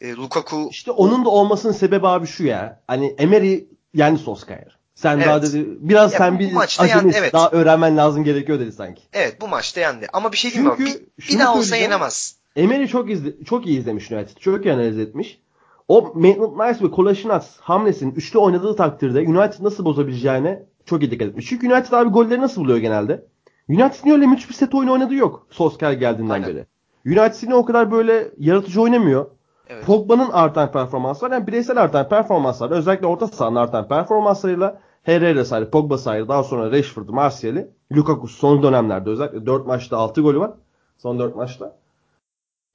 E, 0.00 0.12
Lukaku 0.12 0.68
İşte 0.70 0.90
onun 0.90 1.24
da 1.24 1.28
olmasının 1.28 1.72
sebebi 1.72 2.06
abi 2.06 2.26
şu 2.26 2.44
ya. 2.44 2.80
Hani 2.86 3.14
Emery 3.18 3.64
yendi 3.94 4.18
Solskjaer. 4.22 4.77
Sen 4.98 5.16
Evet. 5.16 5.26
daha 5.26 5.42
dedi 5.42 5.66
biraz 5.80 6.12
Ya 6.12 6.18
sen 6.18 6.34
bu 6.34 6.38
bir 6.38 6.56
acemisin, 6.78 7.18
evet. 7.18 7.32
daha 7.32 7.50
öğrenmen 7.50 7.96
lazım 7.96 8.24
gerekiyor 8.24 8.60
dedi 8.60 8.72
sanki. 8.72 9.02
Evet 9.12 9.40
bu 9.40 9.48
maçta 9.48 9.80
yendi. 9.80 10.06
Ama 10.12 10.32
bir 10.32 10.36
şey 10.36 10.50
diyeyim 10.52 10.72
mi? 10.72 10.76
Çünkü 10.78 10.90
Bir, 10.92 11.00
bir 11.18 11.22
şunu 11.22 11.40
daha 11.40 11.54
olsa 11.54 11.76
yenemez. 11.76 12.36
Emery 12.56 12.86
çok 12.86 13.10
izle, 13.10 13.44
çok 13.44 13.66
iyi 13.66 13.78
izlemiş 13.78 14.12
United. 14.12 14.36
Çok 14.36 14.64
iyi 14.64 14.72
analiz 14.74 14.98
etmiş. 14.98 15.40
O 15.88 16.00
Maitland-Niles 16.00 16.82
ve 16.82 16.90
Kolasinac 16.90 17.44
hamlesinin 17.60 18.14
üçlü 18.14 18.38
oynadığı 18.38 18.76
takdirde 18.76 19.18
United 19.20 19.64
nasıl 19.64 19.84
bozabileceğine 19.84 20.62
çok 20.86 21.02
iyi 21.02 21.10
dikkat 21.10 21.28
etmiş. 21.28 21.46
Çünkü 21.46 21.72
United 21.72 21.92
abi 21.92 22.10
golleri 22.10 22.40
nasıl 22.40 22.60
buluyor 22.60 22.78
genelde? 22.78 23.24
United'in 23.68 24.10
öyle 24.10 24.26
müthiş 24.26 24.48
bir 24.48 24.54
set 24.54 24.74
oyunu 24.74 24.92
oynadığı 24.92 25.14
yok. 25.14 25.46
Solskjaer 25.50 25.92
geldiğinden 25.92 26.34
Aynen. 26.34 26.48
beri. 26.48 26.66
United'in 27.06 27.50
o 27.52 27.64
kadar 27.64 27.90
böyle 27.90 28.28
yaratıcı 28.38 28.82
oynamıyor. 28.82 29.26
Evet. 29.68 29.84
Pogba'nın 29.84 30.30
artan 30.30 30.72
performansı 30.72 31.26
var. 31.26 31.30
Yani 31.32 31.46
bireysel 31.46 31.76
artan 31.82 32.08
performanslar 32.08 32.70
özellikle 32.70 33.06
orta 33.06 33.26
sahanın 33.26 33.56
artan 33.56 33.88
performanslarıyla 33.88 34.80
Herrera 35.02 35.44
sayılır, 35.44 35.70
Pogba 35.70 35.98
sayılır, 35.98 36.28
daha 36.28 36.44
sonra 36.44 36.70
Rashford, 36.72 37.08
Martial'i, 37.08 37.70
Lukaku 37.92 38.28
son 38.28 38.62
dönemlerde 38.62 39.10
özellikle 39.10 39.46
4 39.46 39.66
maçta 39.66 39.96
6 39.96 40.20
golü 40.20 40.40
var. 40.40 40.50
Son 40.98 41.18
4 41.18 41.36
maçta. 41.36 41.76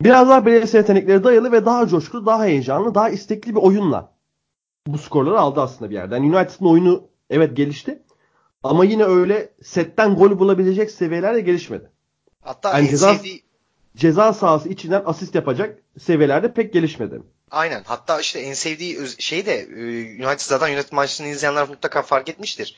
Biraz 0.02 0.30
daha 0.30 0.46
bireysel 0.46 0.80
yetenekleri 0.80 1.24
dayalı 1.24 1.52
ve 1.52 1.66
daha 1.66 1.88
coşkulu, 1.88 2.26
daha 2.26 2.46
heyecanlı, 2.46 2.96
daha 2.96 3.10
istekli 3.10 3.56
bir 3.56 3.60
oyunla 3.62 4.14
bu 4.88 4.98
skorları 4.98 5.40
aldı 5.40 5.62
aslında 5.62 5.90
bir 5.90 5.96
yerden. 5.96 6.24
Yani 6.24 6.38
United'ın 6.38 6.66
oyunu 6.66 7.04
evet 7.30 7.58
gelişti. 7.58 8.04
Ama 8.64 8.86
yine 8.86 9.04
öyle 9.04 9.50
setten 9.62 10.16
gol 10.16 10.40
bulabilecek 10.40 10.92
seviyelerde 10.92 11.42
gelişmedi. 11.42 11.90
Hatta 12.42 12.78
Yani 12.78 12.88
ceza- 12.90 13.40
Ceza 13.98 14.34
sahası 14.34 14.70
içinden 14.70 15.04
asist 15.06 15.36
yapacak 15.36 15.80
seviyelerde 16.00 16.54
pek 16.54 16.74
gelişmedi. 16.74 17.22
Aynen. 17.54 17.84
Hatta 17.86 18.20
işte 18.20 18.40
en 18.40 18.54
sevdiği 18.54 19.00
şey 19.20 19.46
de 19.46 19.56
e, 19.60 20.26
United 20.28 20.40
zaten 20.40 20.74
United 20.74 20.92
maçını 20.92 21.28
izleyenler 21.28 21.70
mutlaka 21.70 22.02
fark 22.02 22.30
etmiştir. 22.30 22.76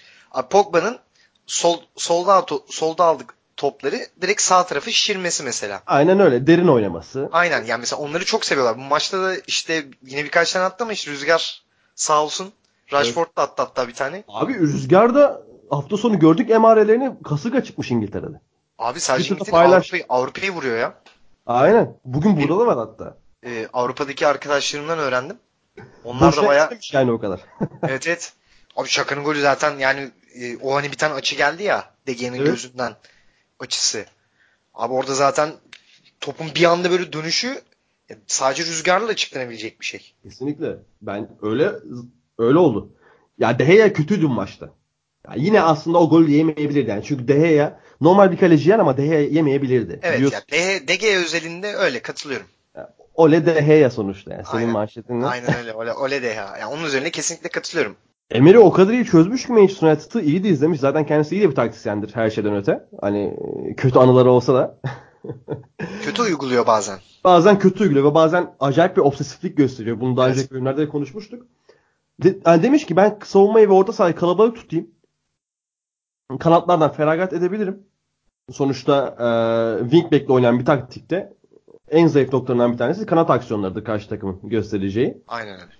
Pogba'nın 0.50 1.00
sol 1.48 1.78
solda 1.96 2.46
solda 2.68 3.04
aldık 3.04 3.34
topları 3.58 4.00
direkt 4.22 4.42
sağ 4.42 4.66
tarafı 4.66 4.92
şişirmesi 4.92 5.44
mesela. 5.44 5.82
Aynen 5.88 6.20
öyle. 6.20 6.48
Derin 6.48 6.68
oynaması. 6.68 7.30
Aynen 7.32 7.64
yani 7.66 7.80
mesela 7.80 8.02
onları 8.02 8.26
çok 8.26 8.46
seviyorlar. 8.46 8.78
Bu 8.78 8.82
maçta 8.82 9.24
da 9.24 9.36
işte 9.48 9.86
yine 10.06 10.24
birkaç 10.24 10.54
tane 10.54 10.66
attı 10.66 10.84
ama 10.84 10.94
işte 10.94 11.12
Rüzgar 11.12 11.64
sağ 11.96 12.24
olsun. 12.24 12.52
Rashford 12.94 13.28
da 13.38 13.42
attı 13.42 13.62
hatta 13.62 13.88
bir 13.88 13.94
tane. 13.94 14.24
Abi 14.28 14.60
Rüzgar'da 14.60 15.42
hafta 15.70 15.98
sonu 15.98 16.20
gördük 16.20 16.50
emarelerini 16.50 17.12
kasıga 17.24 17.64
çıkmış 17.64 17.92
İngiltere'de. 17.92 18.42
Abi 18.80 19.00
sadece 19.00 19.30
İngiltere 19.30 19.52
paylaş. 19.52 19.84
Avrupa'yı 19.84 20.06
Avrupa'yı 20.10 20.52
vuruyor 20.52 20.78
ya. 20.78 20.94
Aynen. 21.46 21.98
Bugün 22.06 22.38
burada 22.38 22.60
da 22.60 22.68
var 22.68 22.78
hatta. 22.78 23.18
Ee, 23.46 23.68
Avrupa'daki 23.74 24.28
arkadaşlarımdan 24.28 25.00
öğrendim. 25.00 25.38
Onlar 26.04 26.22
da 26.22 26.28
Boşuna 26.28 26.48
bayağı 26.48 26.64
gitmemiş 26.66 26.94
yani 26.94 27.12
o 27.12 27.20
kadar. 27.20 27.40
evet 27.88 28.08
evet. 28.08 28.34
Abi 28.76 28.88
Şaka'nın 28.90 29.24
golü 29.24 29.42
zaten 29.42 29.78
yani 29.80 30.12
e, 30.36 30.58
o 30.58 30.76
hani 30.76 30.92
bir 30.92 30.98
tane 30.98 31.14
açı 31.14 31.36
geldi 31.36 31.64
ya 31.64 31.94
Dege'nin 32.08 32.38
Evet. 32.38 32.48
gözünden 32.48 32.96
açısı. 33.60 34.06
Abi 34.74 34.94
orada 34.94 35.14
zaten 35.14 35.52
topun 36.22 36.48
bir 36.56 36.64
anda 36.64 36.92
böyle 36.92 37.14
dönüşü 37.14 37.62
e, 38.12 38.14
sadece 38.28 38.64
rüzgarla 38.64 39.08
açıklanabilecek 39.08 39.80
bir 39.82 39.86
şey. 39.86 40.14
Kesinlikle. 40.24 40.76
Ben 41.02 41.30
öyle 41.42 41.72
öyle 42.40 42.58
oldu. 42.58 42.90
Ya 43.38 43.60
De 43.60 43.66
Gea 43.66 43.94
kötüydü 43.94 44.28
maçta. 44.28 44.70
Ya 45.28 45.34
yine 45.38 45.62
aslında 45.62 45.98
o 45.98 46.10
golü 46.10 46.32
yemeyebilirdi 46.32 46.90
yani. 46.90 47.04
Çünkü 47.04 47.28
De 47.28 47.34
Gea 47.34 47.80
normal 48.02 48.32
bir 48.32 48.38
kaleci 48.38 48.70
yer 48.70 48.80
ama 48.80 48.98
De 48.98 49.08
Gea 49.08 49.20
yemeyebilirdi. 49.20 50.00
Evet 50.04 50.18
Biliyorsun. 50.18 50.38
ya 50.52 50.60
De, 50.60 50.88
Dege 50.88 51.16
özelinde 51.18 51.76
öyle 51.76 52.02
katılıyorum. 52.02 52.48
Ole 53.16 53.46
De 53.46 53.62
Gea 53.62 53.90
sonuçta 53.90 54.32
yani. 54.34 54.46
Senin 54.46 54.58
Aynen. 54.58 54.74
manşetinle. 54.74 55.26
Aynen 55.26 55.56
öyle. 55.58 55.74
Ole, 55.74 55.94
ole 55.94 56.22
de 56.24 56.28
ya. 56.28 56.58
Yani 56.60 56.74
onun 56.74 56.84
üzerine 56.84 57.12
kesinlikle 57.12 57.50
katılıyorum. 57.50 57.96
Emery 58.32 58.58
o 58.58 58.72
kadar 58.72 58.94
iyi 58.94 59.06
çözmüş 59.06 59.46
ki 59.46 59.52
Manchester 59.54 59.88
United'ı 59.88 60.22
iyi 60.22 60.44
de 60.44 60.50
izlemiş. 60.50 60.80
Zaten 60.80 61.06
kendisi 61.06 61.36
iyi 61.36 61.42
de 61.42 61.50
bir 61.50 61.56
taktisyendir 61.56 62.16
her 62.16 62.30
şeyden 62.30 62.56
öte. 62.56 62.86
Hani 63.02 63.38
e, 63.70 63.76
kötü 63.76 64.00
anıları 64.00 64.32
olsa 64.32 64.54
da. 64.54 64.80
Kötü 66.04 66.22
uyguluyor 66.22 66.68
bazen. 66.68 67.00
bazen 67.24 67.60
kötü 67.60 67.84
uyguluyor 67.84 68.12
ve 68.12 68.16
bazen 68.16 68.56
acayip 68.60 68.98
bir 68.98 69.02
obsesiflik 69.02 69.58
gösteriyor. 69.58 70.00
Bunu 70.00 70.18
daha 70.18 70.28
Evet. 70.28 70.38
önceki 70.38 70.52
bölümlerde 70.54 70.82
de 70.82 70.90
konuşmuştuk. 70.90 71.48
De, 72.24 72.38
yani 72.46 72.64
demiş 72.64 72.86
ki 72.86 72.96
ben 72.96 73.20
savunmayı 73.24 73.70
ve 73.70 73.74
orta 73.74 73.94
sahayı 73.94 74.16
kalabalık 74.16 74.56
tutayım. 74.56 74.88
Kanatlardan 76.40 76.92
feragat 76.92 77.34
edebilirim. 77.34 77.84
Sonuçta 78.52 79.08
e, 79.20 79.90
wingback'le 79.90 80.30
oynayan 80.30 80.60
bir 80.60 80.66
taktikte 80.66 81.34
en 81.92 82.08
zayıf 82.08 82.34
noktalarından 82.34 82.74
bir 82.74 82.78
tanesi 82.78 83.06
kanat 83.06 83.30
aksiyonlarıdır 83.30 83.84
karşı 83.84 84.10
takımın 84.10 84.40
göstereceği. 84.44 85.18
Aynen 85.28 85.54
öyle. 85.54 85.72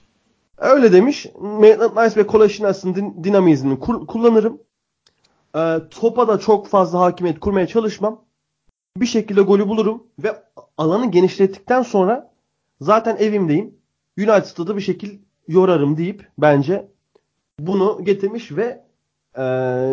Öyle 0.58 0.92
demiş. 0.94 1.26
Maitland-Niles 1.40 2.18
ve 2.18 2.28
Kolasinacs'ın 2.28 2.96
din- 2.96 3.24
dinamizmini 3.24 3.80
kur- 3.80 4.08
kullanırım. 4.08 4.60
Ee, 5.56 5.78
topa 5.92 6.28
da 6.28 6.40
çok 6.40 6.68
fazla 6.68 7.00
hakimiyet 7.00 7.40
kurmaya 7.40 7.68
çalışmam. 7.68 8.22
Bir 8.98 9.06
şekilde 9.06 9.42
golü 9.42 9.68
bulurum 9.68 10.04
ve 10.24 10.36
alanı 10.78 11.12
genişlettikten 11.12 11.82
sonra 11.82 12.32
zaten 12.82 13.16
evimdeyim. 13.16 13.76
United'ı 14.18 14.68
da 14.68 14.76
bir 14.76 14.82
şekil 14.82 15.20
yorarım 15.48 15.98
deyip 15.98 16.28
bence 16.38 16.88
bunu 17.60 18.00
getirmiş 18.04 18.52
ve 18.52 18.84
e, 19.38 19.42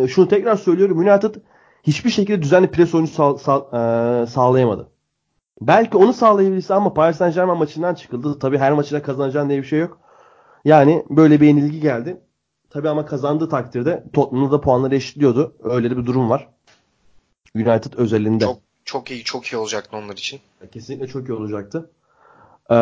şunu 0.09 0.29
tekrar 0.29 0.57
söylüyorum. 0.57 0.99
United 0.99 1.35
hiçbir 1.83 2.11
şekilde 2.11 2.43
düzenli 2.43 2.71
pres 2.71 2.95
oyunu 2.95 3.09
sağ- 3.09 3.39
sağ- 3.39 3.67
e, 4.23 4.27
sağlayamadı. 4.27 4.89
Belki 5.67 5.97
onu 5.97 6.13
sağlayabilirse 6.13 6.75
ama 6.75 6.95
Paris 6.95 7.17
Saint 7.17 7.35
Germain 7.35 7.59
maçından 7.59 7.95
çıkıldı. 7.95 8.39
Tabii 8.39 8.59
her 8.59 8.73
maçına 8.73 9.03
kazanacağın 9.03 9.49
diye 9.49 9.63
bir 9.63 9.67
şey 9.67 9.79
yok. 9.79 9.99
Yani 10.65 11.05
böyle 11.11 11.41
bir 11.41 11.47
yenilgi 11.47 11.81
geldi. 11.81 12.21
Tabii 12.71 12.89
ama 12.89 13.07
kazandığı 13.07 13.49
takdirde 13.49 14.05
Tottenham'da 14.13 14.53
da 14.53 14.61
puanları 14.61 14.95
eşitliyordu. 14.95 15.57
Öyle 15.63 15.91
de 15.91 15.97
bir 15.97 16.07
durum 16.07 16.31
var. 16.31 16.49
United 17.55 17.93
özelinde. 17.97 18.45
Çok 18.45 18.59
çok 18.85 19.11
iyi 19.11 19.25
çok 19.25 19.47
iyi 19.47 19.57
olacaktı 19.57 19.97
onlar 19.97 20.17
için. 20.17 20.41
Kesinlikle 20.73 21.07
çok 21.07 21.29
iyi 21.29 21.33
olacaktı. 21.33 21.91
Ee, 22.71 22.77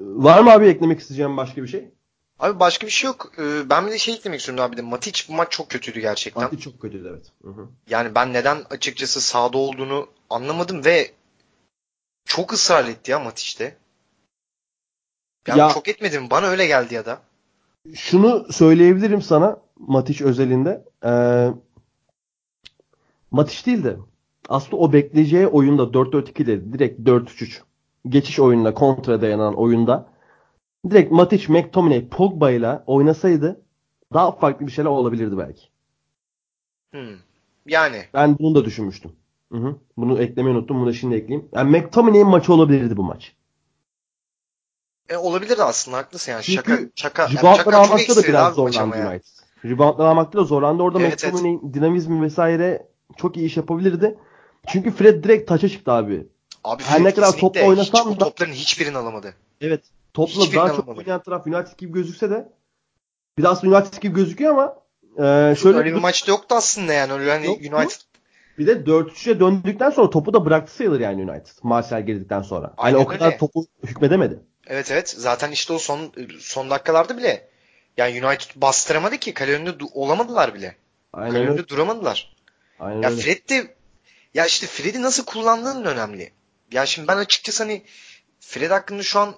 var 0.00 0.40
mı 0.40 0.52
abi 0.52 0.66
eklemek 0.66 1.00
isteyeceğim 1.00 1.36
başka 1.36 1.62
bir 1.62 1.68
şey? 1.68 1.90
Abi 2.38 2.60
başka 2.60 2.86
bir 2.86 2.92
şey 2.92 3.08
yok. 3.08 3.32
Ee, 3.38 3.70
ben 3.70 3.86
bir 3.86 3.92
de 3.92 3.98
şey 3.98 4.14
eklemek 4.14 4.40
istiyorum 4.40 4.64
abi 4.64 4.76
de 4.76 4.82
Matic 4.82 5.24
bu 5.28 5.32
maç 5.32 5.50
çok 5.50 5.70
kötüydü 5.70 6.00
gerçekten. 6.00 6.42
Fatih 6.42 6.60
çok 6.60 6.80
kötüydü 6.80 7.08
evet. 7.10 7.26
Hı 7.42 7.48
hı. 7.48 7.68
Yani 7.90 8.14
ben 8.14 8.32
neden 8.32 8.58
açıkçası 8.70 9.20
sahada 9.20 9.58
olduğunu 9.58 10.06
anlamadım 10.30 10.84
ve 10.84 11.10
çok 12.28 12.52
ısrar 12.52 12.84
etti 12.84 13.10
ya 13.10 13.18
Matic'te. 13.18 13.76
Yani 15.46 15.58
Ya- 15.58 15.68
çok 15.68 15.88
etmedi 15.88 16.20
mi? 16.20 16.30
Bana 16.30 16.46
öyle 16.46 16.66
geldi 16.66 16.94
ya 16.94 17.06
da. 17.06 17.20
Şunu 17.94 18.52
söyleyebilirim 18.52 19.22
sana 19.22 19.56
Matic 19.78 20.24
özelinde. 20.24 20.84
Ee, 21.04 21.48
Matic 23.30 23.66
değil 23.66 23.84
de 23.84 23.96
aslında 24.48 24.76
o 24.76 24.92
bekleyeceği 24.92 25.46
oyunda 25.46 25.82
4-4-2 25.82 26.42
ile 26.42 26.72
direkt 26.72 27.00
4-3-3 27.00 27.62
geçiş 28.08 28.38
oyununa 28.40 28.74
kontra 28.74 29.20
dayanan 29.20 29.54
oyunda 29.54 30.08
direkt 30.90 31.12
Matic, 31.12 31.52
McTominay, 31.52 32.08
Pogba 32.08 32.50
ile 32.50 32.82
oynasaydı 32.86 33.60
daha 34.14 34.32
farklı 34.32 34.66
bir 34.66 34.72
şeyler 34.72 34.90
olabilirdi 34.90 35.38
belki. 35.38 35.68
Hmm. 36.90 37.16
Yani 37.66 38.04
Ben 38.14 38.38
bunu 38.38 38.54
da 38.54 38.64
düşünmüştüm. 38.64 39.12
Hı 39.52 39.58
hı. 39.58 39.76
Bunu 39.96 40.22
eklemeyi 40.22 40.56
unuttum. 40.56 40.80
Bunu 40.80 40.86
da 40.88 40.92
şimdi 40.92 41.14
ekleyeyim. 41.16 41.48
Yani 41.54 41.70
McTominay'in 41.78 42.26
maçı 42.26 42.52
olabilirdi 42.52 42.96
bu 42.96 43.02
maç. 43.04 43.32
e, 45.08 45.16
olabilir 45.16 45.58
aslında 45.58 45.96
haklısın 45.96 46.32
yani. 46.32 46.42
Çünkü 46.42 46.56
Şaka 46.56 46.78
şaka 46.94 47.22
yani 47.22 47.32
Reboundlar 47.32 47.56
şaka 47.56 47.70
çok 47.70 47.74
almakta 47.80 48.16
da 48.16 48.22
biraz 48.22 48.58
maç 48.58 48.74
zorlandı. 48.74 48.96
United. 49.08 49.24
Reboundlar 49.64 50.06
almakta 50.06 50.38
da 50.38 50.44
zorlandı. 50.44 50.82
Orada 50.82 51.00
Evet, 51.00 51.24
McTominay'in 51.24 51.74
dinamizmi 51.74 52.22
vesaire 52.22 52.86
çok 53.16 53.36
iyi 53.36 53.46
iş 53.46 53.56
yapabilirdi. 53.56 54.18
Çünkü 54.68 54.90
Fred 54.90 55.24
direkt 55.24 55.48
taça 55.48 55.68
çıktı 55.68 55.92
abi. 55.92 56.26
Abi 56.64 56.82
Her 56.82 57.04
ne 57.04 57.14
kadar 57.14 57.32
topla 57.36 57.60
hiç 57.60 57.66
oynasam 57.68 58.08
o 58.08 58.14
da- 58.14 58.18
topların 58.24 58.52
hiçbirini 58.52 58.98
alamadı. 58.98 59.34
Evet. 59.60 59.82
Topla 60.14 60.32
Hiçbirini 60.32 60.56
daha 60.56 60.68
çok 60.68 60.78
alamadı. 60.88 60.98
oynayan 61.00 61.22
taraf 61.22 61.46
United 61.46 61.78
gibi 61.78 61.92
gözükse 61.92 62.30
de 62.30 62.52
biraz 63.38 63.64
United 63.64 64.02
gibi 64.02 64.14
gözüküyor 64.14 64.52
ama 64.52 64.74
e, 65.16 65.54
şöyle 65.56 65.78
Öyle 65.78 65.94
bir 65.94 66.00
maçta 66.00 66.32
yoktu 66.32 66.54
aslında 66.54 66.92
yani. 66.92 67.12
Öyle 67.12 67.30
hani. 67.30 67.48
United 67.48 68.00
bir 68.58 68.66
de 68.66 68.72
4-3'e 68.72 69.40
döndükten 69.40 69.90
sonra 69.90 70.10
topu 70.10 70.32
da 70.32 70.44
bıraktı 70.44 70.74
sayılır 70.74 71.00
yani 71.00 71.30
United. 71.30 71.52
Martial 71.62 72.06
girdikten 72.06 72.42
sonra. 72.42 72.64
Yani 72.64 72.74
Aynen 72.76 72.98
o 72.98 73.06
kadar 73.06 73.26
öyle. 73.26 73.38
topu 73.38 73.66
hükmedemedi. 73.86 74.38
Evet 74.66 74.90
evet. 74.90 75.14
Zaten 75.18 75.50
işte 75.50 75.72
o 75.72 75.78
son 75.78 76.12
son 76.40 76.70
dakikalarda 76.70 77.16
bile 77.16 77.48
yani 77.96 78.26
United 78.26 78.50
bastıramadı 78.56 79.16
ki 79.16 79.34
kale 79.34 79.52
önünde 79.52 79.72
olamadılar 79.94 80.54
bile. 80.54 80.76
Aynen 81.12 81.32
Kale 81.32 81.48
önünde 81.48 81.68
duramadılar. 81.68 82.36
Aynen 82.80 83.02
Ya 83.02 83.10
öyle. 83.10 83.20
Fred 83.20 83.48
de 83.50 83.74
ya 84.34 84.46
işte 84.46 84.66
Fred'i 84.66 85.02
nasıl 85.02 85.24
kullandığın 85.24 85.84
önemli. 85.84 86.32
Ya 86.72 86.86
şimdi 86.86 87.08
ben 87.08 87.16
açıkçası 87.16 87.62
hani 87.62 87.82
Fred 88.40 88.70
hakkında 88.70 89.02
şu 89.02 89.18
an 89.20 89.34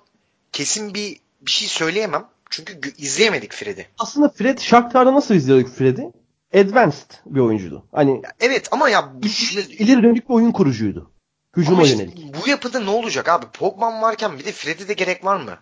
kesin 0.53 0.95
bir 0.95 1.21
bir 1.41 1.51
şey 1.51 1.69
söyleyemem. 1.69 2.27
Çünkü 2.51 2.93
izleyemedik 2.99 3.53
Fred'i. 3.53 3.87
Aslında 3.99 4.29
Fred 4.29 4.59
Shakhtar'da 4.59 5.15
nasıl 5.15 5.35
izliyorduk 5.35 5.69
Fred'i? 5.75 6.13
Advanced 6.55 7.11
bir 7.27 7.41
oyuncuydu. 7.41 7.87
Hani 7.93 8.23
Evet 8.41 8.69
ama 8.71 8.89
ya 8.89 9.13
bu, 9.15 9.27
ileri 9.69 10.03
dönük 10.03 10.29
bir 10.29 10.35
oyun 10.35 10.53
kurucuydu. 10.53 11.11
Hücuma 11.57 11.83
işte 11.83 12.03
yönelik. 12.03 12.35
bu 12.45 12.49
yapıda 12.49 12.81
ne 12.81 12.91
olacak 12.91 13.29
abi? 13.29 13.47
Pogba 13.53 14.03
varken 14.03 14.39
bir 14.39 14.45
de 14.45 14.53
Fred'e 14.53 14.89
de 14.89 14.93
gerek 14.93 15.25
var 15.25 15.37
mı? 15.41 15.59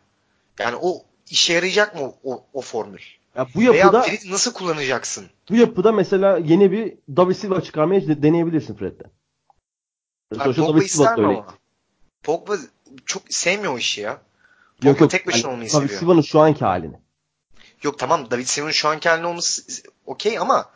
Yani 0.59 0.77
o 0.83 1.03
işe 1.31 1.53
yarayacak 1.53 1.95
mı 2.01 2.13
o, 2.25 2.45
o 2.53 2.61
formül? 2.61 3.01
Ya 3.37 3.47
bu 3.55 3.61
Veya 3.61 3.73
yapıda 3.73 4.03
Fred'i 4.03 4.31
nasıl 4.31 4.53
kullanacaksın? 4.53 5.27
bu 5.51 5.57
yapıda 5.57 5.93
mesela 5.93 6.39
yeni 6.39 6.73
bir 6.73 6.95
David 7.17 7.35
Silva 7.35 7.61
çıkarmaya 7.61 8.09
de- 8.09 8.23
deneyebilirsin 8.23 8.75
Fred'de. 8.75 9.05
Yani 10.33 10.43
Sonuçta 10.43 10.63
Pogba 10.63 10.77
David 10.77 10.87
ister 10.87 11.19
mi 11.19 11.27
ama? 11.27 11.47
Pogba 12.23 12.57
çok 13.07 13.23
sevmiyor 13.31 13.75
o 13.75 13.79
işi 13.79 14.01
ya. 14.01 14.23
Pogba 14.77 14.89
Yok 14.89 15.01
yok. 15.01 15.11
tek 15.11 15.27
başına 15.27 15.45
hani 15.45 15.53
olmayı 15.53 15.73
David 15.73 15.83
seviyor. 15.83 16.01
Silva'nın 16.01 16.21
şu 16.21 16.41
anki 16.41 16.65
halini. 16.65 16.97
Yok 17.83 17.99
tamam 17.99 18.31
David 18.31 18.45
Silva'nın 18.47 18.73
şu 18.73 18.89
anki 18.89 19.09
halinde 19.09 19.27
olması 19.27 19.83
okey 20.09 20.39
ama 20.39 20.71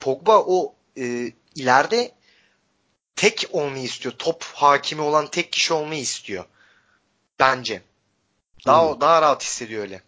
Pogba 0.00 0.38
o 0.46 0.74
e, 0.98 1.32
ileride 1.54 2.12
tek 3.16 3.48
olmayı 3.52 3.84
istiyor. 3.84 4.14
Top 4.18 4.44
hakimi 4.54 5.02
olan 5.02 5.26
tek 5.26 5.52
kişi 5.52 5.74
olmayı 5.74 6.00
istiyor. 6.00 6.44
Bence. 7.40 7.82
Daha 8.66 8.94
Hmm. 8.94 9.00
daha 9.00 9.22
rahat 9.22 9.42
hissediyor 9.42 9.82
öyle. 9.82 10.02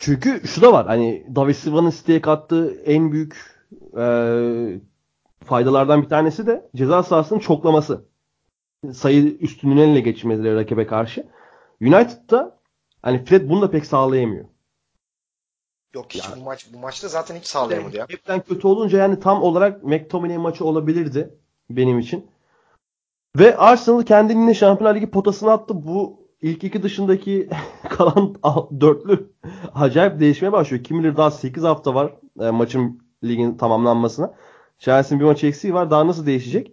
Çünkü 0.00 0.48
şu 0.48 0.62
da 0.62 0.72
var. 0.72 0.86
Hani 0.86 1.26
David 1.36 1.54
Silva'nın 1.54 1.90
City'ye 1.90 2.20
kattığı 2.20 2.82
en 2.84 3.12
büyük 3.12 3.36
e, 3.98 4.04
faydalardan 5.44 6.02
bir 6.02 6.08
tanesi 6.08 6.46
de 6.46 6.70
ceza 6.76 7.02
sahasının 7.02 7.38
çoklaması. 7.38 8.04
Sayı 8.94 9.38
üstünlüğünü 9.38 9.80
ele 9.82 10.00
geçirmeleri 10.00 10.54
rakibe 10.56 10.86
karşı. 10.86 11.26
United'da 11.82 12.60
hani 13.02 13.24
Fred 13.24 13.48
bunu 13.50 13.62
da 13.62 13.70
pek 13.70 13.86
sağlayamıyor. 13.86 14.44
Yok 15.94 16.06
hiç 16.10 16.24
Ya- 16.28 16.36
bu 16.36 16.40
maç 16.44 16.66
bu 16.74 16.78
maçta 16.78 17.08
zaten 17.08 17.36
hiç 17.36 17.46
sağlayamadı 17.46 17.96
ya. 17.96 18.06
Hepten 18.08 18.40
kötü 18.40 18.66
olunca 18.66 18.98
yani 18.98 19.20
tam 19.20 19.42
olarak 19.42 19.84
McTominay 19.84 20.38
maçı 20.38 20.64
olabilirdi 20.64 21.34
benim 21.70 21.98
için. 21.98 22.26
Ve 23.38 23.56
Arsenal 23.56 24.02
kendini 24.02 24.54
Şampiyonlar 24.54 24.94
Ligi 24.96 25.10
potasına 25.10 25.52
attı. 25.52 25.74
Bu 25.86 26.20
ilk 26.42 26.64
iki 26.64 26.82
dışındaki 26.82 27.50
kalan 27.88 28.36
al- 28.42 28.66
dörtlü 28.80 29.30
acayip 29.74 30.20
değişmeye 30.20 30.52
başlıyor. 30.52 30.84
Kim 30.84 30.98
bilir 30.98 31.16
daha 31.16 31.30
8 31.30 31.62
hafta 31.64 31.94
var 31.94 32.12
e, 32.40 32.50
maçın 32.50 33.02
ligin 33.24 33.54
tamamlanmasına. 33.56 34.34
Chelsea'nin 34.78 35.20
bir 35.20 35.24
maç 35.28 35.44
eksiği 35.44 35.74
var. 35.74 35.90
Daha 35.90 36.06
nasıl 36.06 36.26
değişecek? 36.26 36.72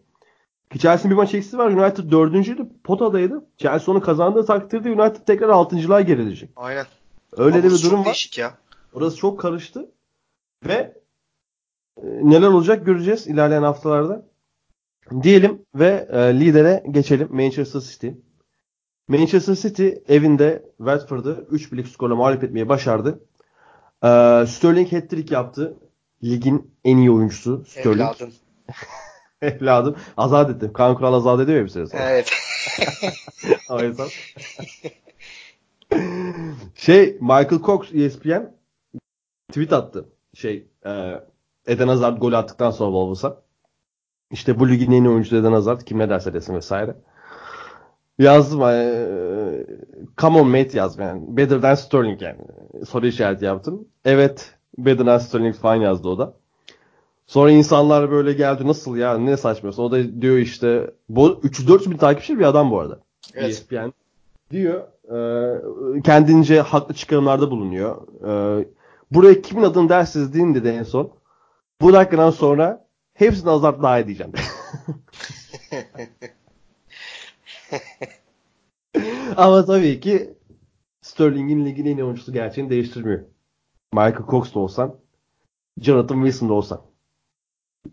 Ki 0.71 0.79
Chelsea'nin 0.79 1.11
bir 1.11 1.15
maç 1.15 1.33
eksiği 1.33 1.59
var. 1.59 1.71
United 1.71 2.11
dördüncüydü. 2.11 2.67
Potadaydı. 2.83 3.45
Chelsea 3.57 3.95
onu 3.95 4.01
kazandığı 4.01 4.45
takdirde 4.45 4.91
United 4.91 5.21
tekrar 5.25 5.49
altıncılığa 5.49 6.01
gerilecek. 6.01 6.49
Aynen. 6.55 6.85
Öyle 7.37 7.55
de 7.55 7.59
Ama 7.59 7.69
bir 7.75 7.77
çok 7.77 7.85
durum 7.85 7.99
var. 7.99 8.05
değişik 8.05 8.37
ya. 8.37 8.53
Orası 8.93 9.17
çok 9.17 9.39
karıştı. 9.39 9.91
Ve 10.67 10.73
e, 10.73 12.03
neler 12.03 12.47
olacak 12.47 12.85
göreceğiz 12.85 13.27
ilerleyen 13.27 13.63
haftalarda. 13.63 14.27
Diyelim 15.23 15.65
ve 15.75 16.07
e, 16.11 16.39
lidere 16.39 16.83
geçelim. 16.91 17.27
Manchester 17.31 17.79
City. 17.79 18.07
Manchester 19.07 19.55
City 19.55 19.89
evinde 20.07 20.65
Watford'ı 20.77 21.47
3 21.51 21.71
birlik 21.71 21.87
skorla 21.87 22.15
mağlup 22.15 22.43
etmeyi 22.43 22.69
başardı. 22.69 23.19
E, 24.03 24.07
Sterling 24.47 24.93
hat-trick 24.93 25.33
yaptı. 25.35 25.77
Ligin 26.23 26.71
en 26.83 26.97
iyi 26.97 27.11
oyuncusu 27.11 27.65
Sterling. 27.67 28.01
Evladım. 28.01 28.33
Evladım. 29.41 29.95
Azat 30.17 30.49
ettim. 30.49 30.73
Kaan 30.73 30.95
Kural 30.95 31.13
azat 31.13 31.39
ediyor 31.39 31.57
ya 31.57 31.63
bir 31.63 31.69
süre 31.69 31.87
sonra. 31.87 32.09
Evet. 32.09 32.29
O 33.69 33.79
şey 36.75 37.17
Michael 37.21 37.61
Cox 37.65 37.93
ESPN 37.93 38.56
tweet 39.49 39.73
attı. 39.73 40.05
Şey 40.33 40.67
e, 40.85 41.21
Eden 41.67 41.87
Hazard 41.87 42.17
golü 42.17 42.37
attıktan 42.37 42.71
sonra 42.71 42.89
Wolves'a. 42.89 43.41
İşte 44.31 44.59
bu 44.59 44.69
ligin 44.69 44.91
en 44.91 45.03
iyi 45.03 45.09
oyuncusu 45.09 45.35
Eden 45.35 45.51
Hazard. 45.51 45.81
Kim 45.81 45.99
ne 45.99 46.09
derse 46.09 46.33
desin 46.33 46.55
vesaire. 46.55 46.95
Yazdım. 48.19 48.61
E, 48.63 49.65
come 50.17 50.41
on 50.41 50.47
mate 50.47 50.77
yazdım 50.77 51.01
yani. 51.01 51.37
Better 51.37 51.61
than 51.61 51.75
Sterling 51.75 52.21
yani. 52.21 52.39
Soru 52.87 53.07
işareti 53.07 53.45
yaptım. 53.45 53.87
Evet. 54.05 54.53
Better 54.77 55.05
than 55.05 55.17
Sterling 55.17 55.55
falan 55.55 55.75
yazdı 55.75 56.07
o 56.09 56.17
da. 56.17 56.33
Sonra 57.27 57.51
insanlar 57.51 58.11
böyle 58.11 58.33
geldi 58.33 58.67
nasıl 58.67 58.97
ya 58.97 59.17
ne 59.17 59.37
saçmıyorsun. 59.37 59.83
O 59.83 59.91
da 59.91 60.21
diyor 60.21 60.37
işte 60.37 60.91
bu 61.09 61.27
300-400 61.27 61.91
bin 61.91 61.97
takipçili 61.97 62.39
bir 62.39 62.45
adam 62.45 62.71
bu 62.71 62.79
arada. 62.79 62.99
Evet. 63.33 63.49
ESPN 63.49 63.91
diyor 64.51 64.81
e, 65.97 66.01
kendince 66.01 66.61
haklı 66.61 66.95
çıkarımlarda 66.95 67.51
bulunuyor. 67.51 67.95
E, 68.59 68.65
buraya 69.11 69.41
kimin 69.41 69.63
adını 69.63 69.89
dersiniz 69.89 70.33
deyin 70.33 70.55
dedi 70.55 70.67
en 70.67 70.83
son. 70.83 71.11
Bu 71.81 71.93
dakikadan 71.93 72.31
sonra 72.31 72.87
hepsini 73.13 73.49
azart 73.49 73.83
daha 73.83 73.99
edeceğim. 73.99 74.33
Ama 79.37 79.65
tabii 79.65 79.99
ki 79.99 80.33
Sterling'in 81.01 81.65
ligin 81.65 81.85
en 81.85 81.97
iyi 81.97 82.03
oyuncusu 82.03 82.33
gerçeğini 82.33 82.69
değiştirmiyor. 82.69 83.19
Michael 83.93 84.27
Cox 84.29 84.53
da 84.53 84.59
olsan, 84.59 84.95
Jonathan 85.81 86.15
Wilson 86.15 86.49
da 86.49 86.53
olsan. 86.53 86.81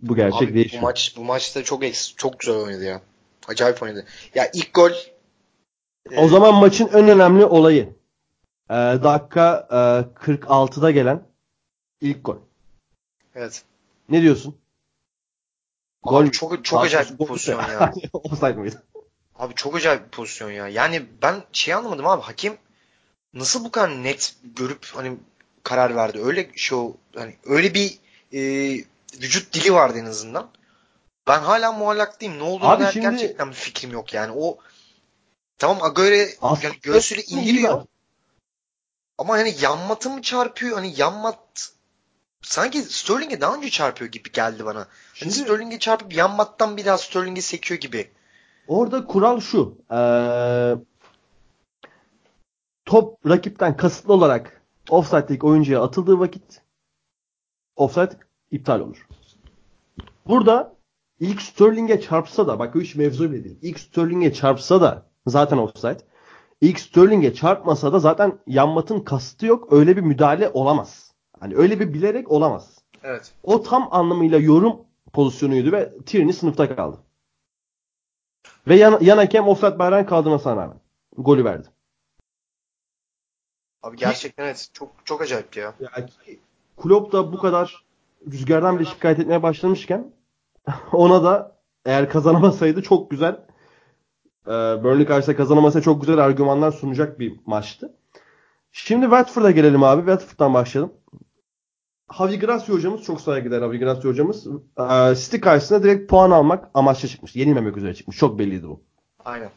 Bu 0.02 0.16
gerçek 0.16 0.42
Abi 0.42 0.50
bu 0.50 0.54
değişmiyor. 0.54 0.82
maç 0.82 1.14
bu 1.16 1.24
maçta 1.24 1.62
çok 1.64 1.84
eks, 1.84 2.14
çok 2.16 2.38
güzel 2.40 2.56
oynadı 2.56 2.84
ya. 2.84 3.00
Acayip 3.48 3.82
oynadı. 3.82 4.04
Ya 4.34 4.50
ilk 4.54 4.74
gol 4.74 4.90
e, 6.10 6.20
O 6.24 6.28
zaman 6.28 6.54
maçın 6.54 6.88
en 6.88 7.08
önemli 7.08 7.44
olayı. 7.44 7.94
Ee, 8.70 8.74
dakika 8.74 9.68
e, 9.70 9.76
46'da 10.24 10.90
gelen 10.90 11.22
ilk 12.00 12.24
gol. 12.24 12.36
evet. 13.34 13.64
Ne 14.08 14.22
diyorsun? 14.22 14.58
Abi 16.02 16.30
çok 16.30 16.64
çok 16.64 16.76
Daha 16.78 16.84
acayip 16.84 17.10
bir 17.10 17.16
gol 17.18 17.26
pozisyon 17.26 17.62
ya. 17.68 17.92
Offside 18.12 18.52
mıydı? 18.52 18.82
Abi 19.36 19.54
çok 19.54 19.76
acayip 19.76 20.04
bir 20.04 20.10
pozisyon 20.10 20.50
ya. 20.50 20.68
Yani 20.68 21.06
ben 21.22 21.42
şey 21.52 21.74
anlamadım 21.74 22.06
abi. 22.06 22.22
Hakim 22.22 22.56
nasıl 23.34 23.64
bu 23.64 23.70
kadar 23.70 24.02
net 24.02 24.34
görüp 24.56 24.86
hani 24.94 25.16
karar 25.62 25.96
verdi. 25.96 26.20
Öyle 26.24 26.50
şu 26.56 26.96
hani 27.14 27.36
öyle 27.44 27.74
bir 27.74 27.98
e, 28.32 28.40
vücut 29.22 29.52
dili 29.54 29.72
vardı 29.72 29.98
en 29.98 30.04
azından. 30.06 30.50
Ben 31.26 31.40
hala 31.40 31.72
muallaktayım. 31.72 32.38
Ne 32.38 32.42
olduğunu 32.42 32.80
dair 32.80 32.92
şimdi- 32.92 33.10
gerçekten 33.10 33.48
bir 33.48 33.54
fikrim 33.54 33.92
yok 33.92 34.14
yani. 34.14 34.32
O 34.36 34.58
tamam 35.58 35.82
Agüero 35.82 36.14
yani 36.62 36.78
göğsüyle 36.82 37.22
indiriyor. 37.22 37.82
Ama 39.18 39.34
hani 39.34 39.54
yan 39.60 39.78
matı 39.78 40.10
mı 40.10 40.22
çarpıyor? 40.22 40.74
Hani 40.76 40.92
yan 40.96 41.14
mat 41.14 41.72
sanki 42.42 42.82
Sterling'e 42.82 43.40
daha 43.40 43.54
önce 43.56 43.70
çarpıyor 43.70 44.10
gibi 44.10 44.32
geldi 44.32 44.64
bana. 44.64 44.78
Hani 44.78 44.86
Şimdi- 45.14 45.34
Sterling'e 45.34 45.78
çarpıp 45.78 46.14
yan 46.16 46.36
mattan 46.36 46.76
bir 46.76 46.84
daha 46.86 46.98
Sterling'e 46.98 47.40
sekiyor 47.40 47.80
gibi. 47.80 48.10
Orada 48.68 49.06
kural 49.06 49.40
şu. 49.40 49.78
Ee, 49.92 50.74
top 52.84 53.26
rakipten 53.28 53.76
kasıtlı 53.76 54.14
olarak 54.14 54.62
offside'deki 54.90 55.46
oyuncuya 55.46 55.82
atıldığı 55.82 56.18
vakit 56.18 56.62
offside 57.76 58.18
iptal 58.50 58.80
olur. 58.80 59.06
Burada 60.26 60.74
ilk 61.20 61.42
Sterling'e 61.42 62.00
çarpsa 62.00 62.46
da 62.46 62.58
bak 62.58 62.76
o 62.76 62.80
iş 62.80 62.94
mevzu 62.94 63.32
bile 63.32 63.44
değil. 63.44 63.58
İlk 63.62 63.80
Sterling'e 63.80 64.32
çarpsa 64.32 64.80
da 64.80 65.06
zaten 65.26 65.58
offside. 65.58 65.98
İlk 66.60 66.80
Sterling'e 66.80 67.34
çarpmasa 67.34 67.92
da 67.92 67.98
zaten 67.98 68.38
yanmatın 68.46 69.00
kastı 69.00 69.46
yok. 69.46 69.72
Öyle 69.72 69.96
bir 69.96 70.02
müdahale 70.02 70.50
olamaz. 70.54 71.12
Hani 71.40 71.56
öyle 71.56 71.80
bir 71.80 71.94
bilerek 71.94 72.30
olamaz. 72.30 72.78
Evet. 73.02 73.32
O 73.42 73.62
tam 73.62 73.88
anlamıyla 73.90 74.38
yorum 74.38 74.76
pozisyonuydu 75.12 75.72
ve 75.72 75.92
Tierney 76.06 76.32
sınıfta 76.32 76.76
kaldı. 76.76 76.98
Ve 78.68 78.76
yan, 78.76 78.98
yan 79.00 79.16
hakem 79.16 79.48
offside 79.48 79.78
bayrağını 79.78 80.06
kaldırmasına 80.06 80.56
rağmen 80.56 80.80
golü 81.16 81.44
verdi. 81.44 81.68
Abi 83.82 83.96
gerçekten 83.96 84.44
evet. 84.44 84.68
Çok 84.72 84.92
çok 85.04 85.22
acayip 85.22 85.56
ya. 85.56 85.74
Yani 85.80 86.08
Klopp 86.76 87.12
da 87.12 87.32
bu 87.32 87.38
kadar 87.38 87.84
rüzgardan 88.32 88.78
bile 88.78 88.88
şikayet 88.88 89.18
etmeye 89.18 89.42
başlamışken 89.42 90.12
ona 90.92 91.24
da 91.24 91.56
eğer 91.84 92.10
kazanamasaydı 92.10 92.82
çok 92.82 93.10
güzel 93.10 93.40
e, 94.46 94.50
Burnley 94.50 95.06
karşısında 95.06 95.36
kazanamasaydı 95.36 95.84
çok 95.84 96.00
güzel 96.00 96.18
argümanlar 96.18 96.72
sunacak 96.72 97.18
bir 97.18 97.40
maçtı. 97.46 97.94
Şimdi 98.72 99.04
Watford'a 99.04 99.50
gelelim 99.50 99.82
abi. 99.82 100.00
Watford'dan 100.00 100.54
başlayalım. 100.54 100.92
Javi 102.18 102.38
Gracia 102.38 102.74
hocamız 102.74 103.02
çok 103.02 103.20
saygıdeğer 103.20 103.60
Javi 103.60 103.78
Gracia 103.78 104.10
hocamız. 104.10 104.46
E, 104.46 105.14
City 105.14 105.36
karşısında 105.36 105.82
direkt 105.82 106.10
puan 106.10 106.30
almak 106.30 106.70
amaçlı 106.74 107.08
çıkmış. 107.08 107.36
Yenilmemek 107.36 107.76
üzere 107.76 107.94
çıkmış. 107.94 108.16
Çok 108.16 108.38
belliydi 108.38 108.68
bu. 108.68 108.82
Aynen. 109.24 109.50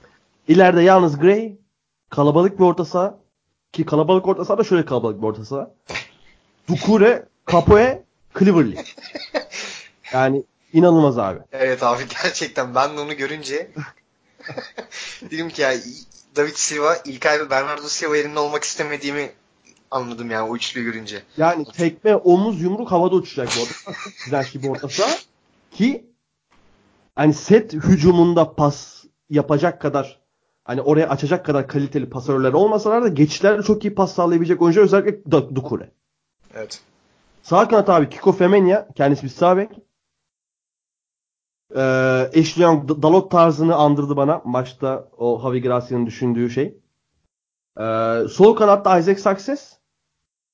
İleride 0.47 0.82
yalnız 0.82 1.19
Gray 1.19 1.58
kalabalık 2.10 2.60
bir 2.60 2.63
orta 2.63 2.86
saha 2.86 3.19
ki 3.71 3.86
kalabalık 3.86 4.28
orta 4.28 4.45
saha 4.45 4.58
da 4.58 4.63
şöyle 4.63 4.86
kalabalık 4.86 5.21
bir 5.21 5.28
orta 5.28 5.45
saha. 5.45 5.71
Dukure, 6.69 7.26
Capoe, 7.52 8.04
Cleverley. 8.39 8.78
Yani 10.13 10.43
inanılmaz 10.73 11.17
abi. 11.17 11.39
Evet 11.52 11.84
abi 11.84 12.04
gerçekten 12.23 12.76
ben 12.76 12.97
de 12.97 13.02
onu 13.02 13.13
görünce 13.13 13.71
dedim 15.31 15.49
ki 15.49 15.62
ya 15.62 15.73
David 16.36 16.55
Silva, 16.55 16.95
İlkay 17.05 17.39
ve 17.39 17.49
Bernardo 17.49 17.88
Silva 17.88 18.17
yerinde 18.17 18.39
olmak 18.39 18.63
istemediğimi 18.63 19.31
anladım 19.91 20.31
yani 20.31 20.49
o 20.49 20.55
üçlüyü 20.55 20.86
görünce. 20.91 21.23
Yani 21.38 21.65
tekme, 21.65 22.15
omuz, 22.15 22.62
yumruk 22.62 22.91
havada 22.91 23.15
uçacak 23.15 23.47
bu 23.47 23.51
saha. 23.51 23.95
Güzel 24.25 24.47
bir 24.63 24.69
orta 24.69 24.89
saha. 24.89 25.15
Ki 25.71 26.05
hani 27.15 27.33
set 27.33 27.73
hücumunda 27.73 28.55
pas 28.55 29.03
yapacak 29.29 29.81
kadar 29.81 30.21
hani 30.63 30.81
oraya 30.81 31.10
açacak 31.10 31.45
kadar 31.45 31.67
kaliteli 31.67 32.10
pasörler 32.10 32.53
olmasalar 32.53 33.03
da 33.03 33.07
geçişlerde 33.07 33.63
çok 33.63 33.86
iyi 33.86 33.95
pas 33.95 34.15
sağlayabilecek 34.15 34.62
oyuncu 34.62 34.81
özellikle 34.81 35.31
Dukure. 35.31 35.91
Evet. 36.55 36.81
Sağ 37.43 37.67
kanat 37.67 37.89
abi 37.89 38.10
Kiko 38.10 38.31
Femenya. 38.31 38.88
Kendisi 38.95 39.23
bir 39.23 39.29
sağ 39.29 39.57
bek. 39.57 39.69
Ee, 41.75 41.82
Ashley 42.39 42.63
Young 42.63 42.89
Dalot 42.89 43.32
tarzını 43.32 43.75
andırdı 43.75 44.17
bana. 44.17 44.41
Maçta 44.45 45.08
o 45.17 45.41
Javi 45.41 45.62
Gracia'nın 45.62 46.06
düşündüğü 46.06 46.49
şey. 46.49 46.77
Ee, 47.80 48.21
sol 48.30 48.56
kanatta 48.56 48.99
Isaac 48.99 49.19
Success. 49.19 49.77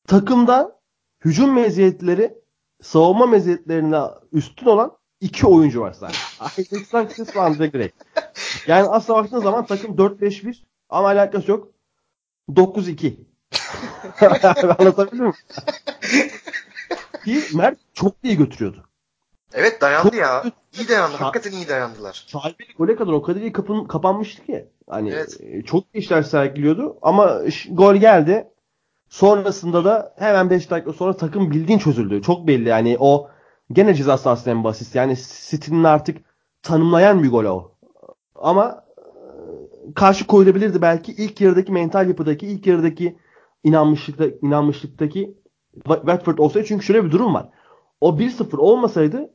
Takımda 0.08 0.80
hücum 1.26 1.54
meziyetleri 1.54 2.38
savunma 2.82 3.26
meziyetlerine 3.26 4.02
üstün 4.32 4.65
olan 4.65 4.97
iki 5.21 5.47
oyuncu 5.47 5.82
var 5.82 5.93
sadece. 5.93 6.19
Isaac 6.62 6.86
Success 6.88 7.36
ve 7.36 7.41
Andre 7.41 7.67
Gray. 7.67 7.89
Yani 8.67 8.88
aslına 8.88 9.17
baktığın 9.17 9.39
zaman 9.39 9.65
takım 9.65 9.95
4-5-1 9.95 10.63
ama 10.89 11.08
alakası 11.08 11.52
yok. 11.52 11.67
9-2. 12.49 13.15
Anlatabildim 14.80 15.26
mi? 15.26 15.34
Ki 17.26 17.41
Mert 17.54 17.80
çok 17.93 18.15
iyi 18.23 18.38
götürüyordu. 18.38 18.84
Evet 19.54 19.82
dayandı 19.82 20.10
Çok- 20.10 20.20
ya. 20.20 20.44
İyi 20.80 20.88
dayandı. 20.89 21.18
Hakikaten 21.18 21.58
iyi 21.58 21.68
dayandılar. 21.68 22.26
Şalbeli 22.28 22.74
gole 22.78 22.96
kadar 22.96 23.12
o 23.13 23.22
kadar 23.22 23.42
iyi 23.42 23.52
kapın, 23.52 23.86
kapanmıştı 23.86 24.46
ki. 24.46 24.68
Hani 24.89 25.10
Evet. 25.10 25.38
e, 25.42 25.62
çok 25.62 25.84
işler 25.94 26.22
sergiliyordu 26.24 26.98
ama 27.02 27.42
gol 27.72 27.96
geldi. 27.96 28.48
Sonrasında 29.10 29.86
da 29.86 30.13
hemen 30.18 30.50
5 30.50 30.70
dakika 30.72 30.94
sonra 30.94 31.18
takım 31.18 31.52
bildiğin 31.52 31.80
çözüldü. 31.80 32.22
Çok 32.22 32.48
belli 32.48 32.70
yani 32.70 32.98
o 33.00 33.30
gene 33.72 33.94
ceza 33.94 34.18
sahasının 34.18 34.56
en 34.56 34.63
basit. 34.63 34.96
Yani 34.96 35.18
City'nin 35.50 35.84
artık 35.84 36.18
tanımlayan 36.63 37.24
bir 37.24 37.30
gol 37.32 37.46
o. 37.46 37.72
Ama 38.36 38.84
e, 38.98 39.94
karşı 39.96 40.28
koyulabilirdi 40.28 40.82
belki 40.82 41.12
ilk 41.12 41.42
yarıdaki 41.42 41.72
mental 41.72 42.08
yapıdaki 42.08 42.48
ilk 42.48 42.68
yarıdaki 42.68 43.18
inanmışlıkta 43.63 44.26
inanmışlıktaki 44.42 45.38
Wa- 45.80 46.00
Watford 46.00 46.38
olsaydı 46.38 46.68
çünkü 46.68 46.86
şöyle 46.86 47.06
bir 47.06 47.12
durum 47.12 47.34
var. 47.34 47.50
O 48.02 48.20
1-0 48.20 48.58
olmasaydı 48.58 49.30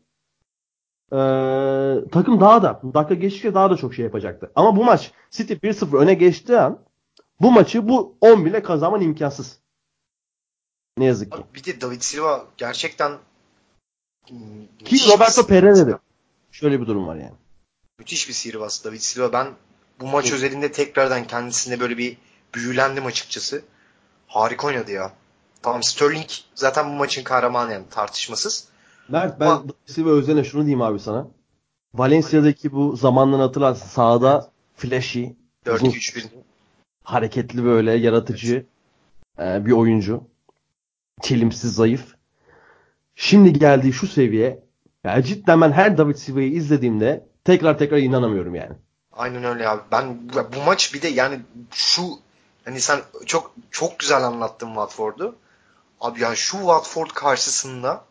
ee, 1.12 2.10
takım 2.12 2.40
daha 2.40 2.62
da 2.62 2.80
dakika 2.94 3.14
geçtikçe 3.14 3.54
daha 3.54 3.70
da 3.70 3.76
çok 3.76 3.94
şey 3.94 4.04
yapacaktı. 4.04 4.50
Ama 4.54 4.76
bu 4.76 4.84
maç 4.84 5.12
City 5.30 5.52
1-0 5.52 5.96
öne 5.96 6.14
geçtiği 6.14 6.58
an 6.58 6.78
bu 7.40 7.52
maçı 7.52 7.88
bu 7.88 8.16
11 8.20 8.50
ile 8.50 8.62
kazanman 8.62 9.00
imkansız. 9.00 9.58
Ne 10.98 11.04
yazık 11.04 11.32
ki. 11.32 11.38
Bir 11.54 11.64
de 11.64 11.80
David 11.80 12.00
Silva 12.00 12.44
gerçekten 12.56 13.12
Ki 14.84 14.96
Roberto 15.12 15.46
Pereira'da. 15.46 15.98
Şöyle 16.52 16.80
bir 16.80 16.86
durum 16.86 17.06
var 17.06 17.16
yani. 17.16 17.34
Müthiş 17.98 18.28
bir 18.28 18.34
sihirbaz 18.34 18.84
David 18.84 19.00
Silva. 19.00 19.32
Ben 19.32 19.46
bu 20.00 20.06
maç 20.06 20.32
özelinde 20.32 20.72
tekrardan 20.72 21.26
kendisine 21.26 21.80
böyle 21.80 21.98
bir 21.98 22.16
büyülendim 22.54 23.06
açıkçası. 23.06 23.62
Harika 24.26 24.66
oynadı 24.66 24.90
ya. 24.90 25.12
Tamam 25.62 25.82
Sterling 25.82 26.26
zaten 26.54 26.90
bu 26.90 26.94
maçın 26.94 27.24
kahramanı 27.24 27.72
yani 27.72 27.84
tartışmasız. 27.90 28.68
Mert 29.08 29.40
ben 29.40 29.46
Ama- 29.46 29.64
Silva 29.86 30.10
özene 30.10 30.44
şunu 30.44 30.62
diyeyim 30.62 30.82
abi 30.82 31.00
sana. 31.00 31.28
Valencia'daki 31.94 32.72
bu 32.72 32.96
zamanlarını 32.96 33.42
hatırlarsın. 33.42 33.86
Sağda 33.86 34.50
flashy, 34.76 35.26
uzun 35.66 35.86
4-2-3-1. 35.90 36.24
hareketli 37.02 37.64
böyle 37.64 37.92
yaratıcı 37.92 38.66
e, 39.38 39.66
bir 39.66 39.72
oyuncu. 39.72 40.24
Çelimsiz, 41.22 41.74
zayıf. 41.74 42.14
Şimdi 43.16 43.52
geldiği 43.52 43.92
şu 43.92 44.06
seviye 44.06 44.64
yani 45.04 45.24
cidden 45.24 45.60
ben 45.60 45.72
her 45.72 45.98
David 45.98 46.16
Silva'yı 46.16 46.52
izlediğimde 46.52 47.26
tekrar 47.44 47.78
tekrar 47.78 47.98
inanamıyorum 47.98 48.54
yani. 48.54 48.76
Aynen 49.12 49.44
öyle 49.44 49.68
abi. 49.68 49.82
Ben 49.92 50.28
bu, 50.28 50.56
bu 50.56 50.62
maç 50.66 50.94
bir 50.94 51.02
de 51.02 51.08
yani 51.08 51.40
şu 51.70 52.02
hani 52.64 52.80
sen 52.80 53.00
çok 53.26 53.54
çok 53.70 53.98
güzel 53.98 54.24
anlattın 54.24 54.66
Watford'u. 54.66 55.36
Abi 56.00 56.20
yani 56.20 56.36
şu 56.36 56.56
Watford 56.56 57.08
karşısında 57.14 58.04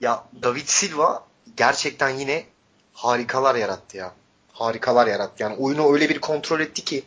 ya 0.00 0.24
David 0.42 0.66
Silva 0.66 1.26
gerçekten 1.56 2.10
yine 2.10 2.44
harikalar 2.92 3.54
yarattı 3.54 3.96
ya. 3.96 4.12
Harikalar 4.52 5.06
yarattı. 5.06 5.42
Yani 5.42 5.56
oyunu 5.56 5.92
öyle 5.92 6.08
bir 6.08 6.20
kontrol 6.20 6.60
etti 6.60 6.84
ki 6.84 7.02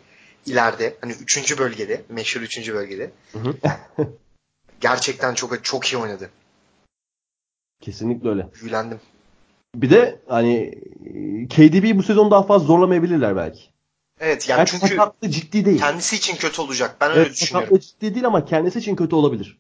ileride 0.46 0.96
hani 1.02 1.12
3. 1.12 1.58
bölgede, 1.60 2.04
meşhur 2.10 2.42
3. 2.42 2.74
bölgede. 2.74 3.12
Hı 3.32 3.40
hı. 3.40 3.56
gerçekten 4.82 5.34
çok 5.34 5.64
çok 5.64 5.94
iyi 5.94 5.98
oynadı. 5.98 6.30
Kesinlikle 7.82 8.30
öyle. 8.30 8.48
Büyülendim. 8.62 9.00
Bir 9.76 9.90
de 9.90 10.20
hani 10.28 10.72
KDB'yi 11.50 11.98
bu 11.98 12.04
sezon 12.04 12.32
daha 12.32 12.44
fazla 12.44 12.68
zorlamayabilirler 12.68 13.36
belki. 13.36 13.62
Evet 14.20 14.50
yani 14.50 14.60
Yani 14.60 14.70
çünkü 14.70 14.88
sakatlığı 14.88 15.30
ciddi 15.30 15.66
değil. 15.66 15.80
kendisi 15.80 16.16
için 16.16 16.36
kötü 16.36 16.62
olacak. 16.62 16.96
Ben 17.02 17.12
öyle 17.12 17.22
Evet, 17.22 17.32
düşünüyorum. 17.32 17.68
sakatlığı 17.68 17.80
ciddi 17.88 18.14
değil 18.16 18.26
ama 18.26 18.46
kendisi 18.46 18.80
için 18.80 18.96
kötü 18.96 19.16
olabilir. 19.16 19.58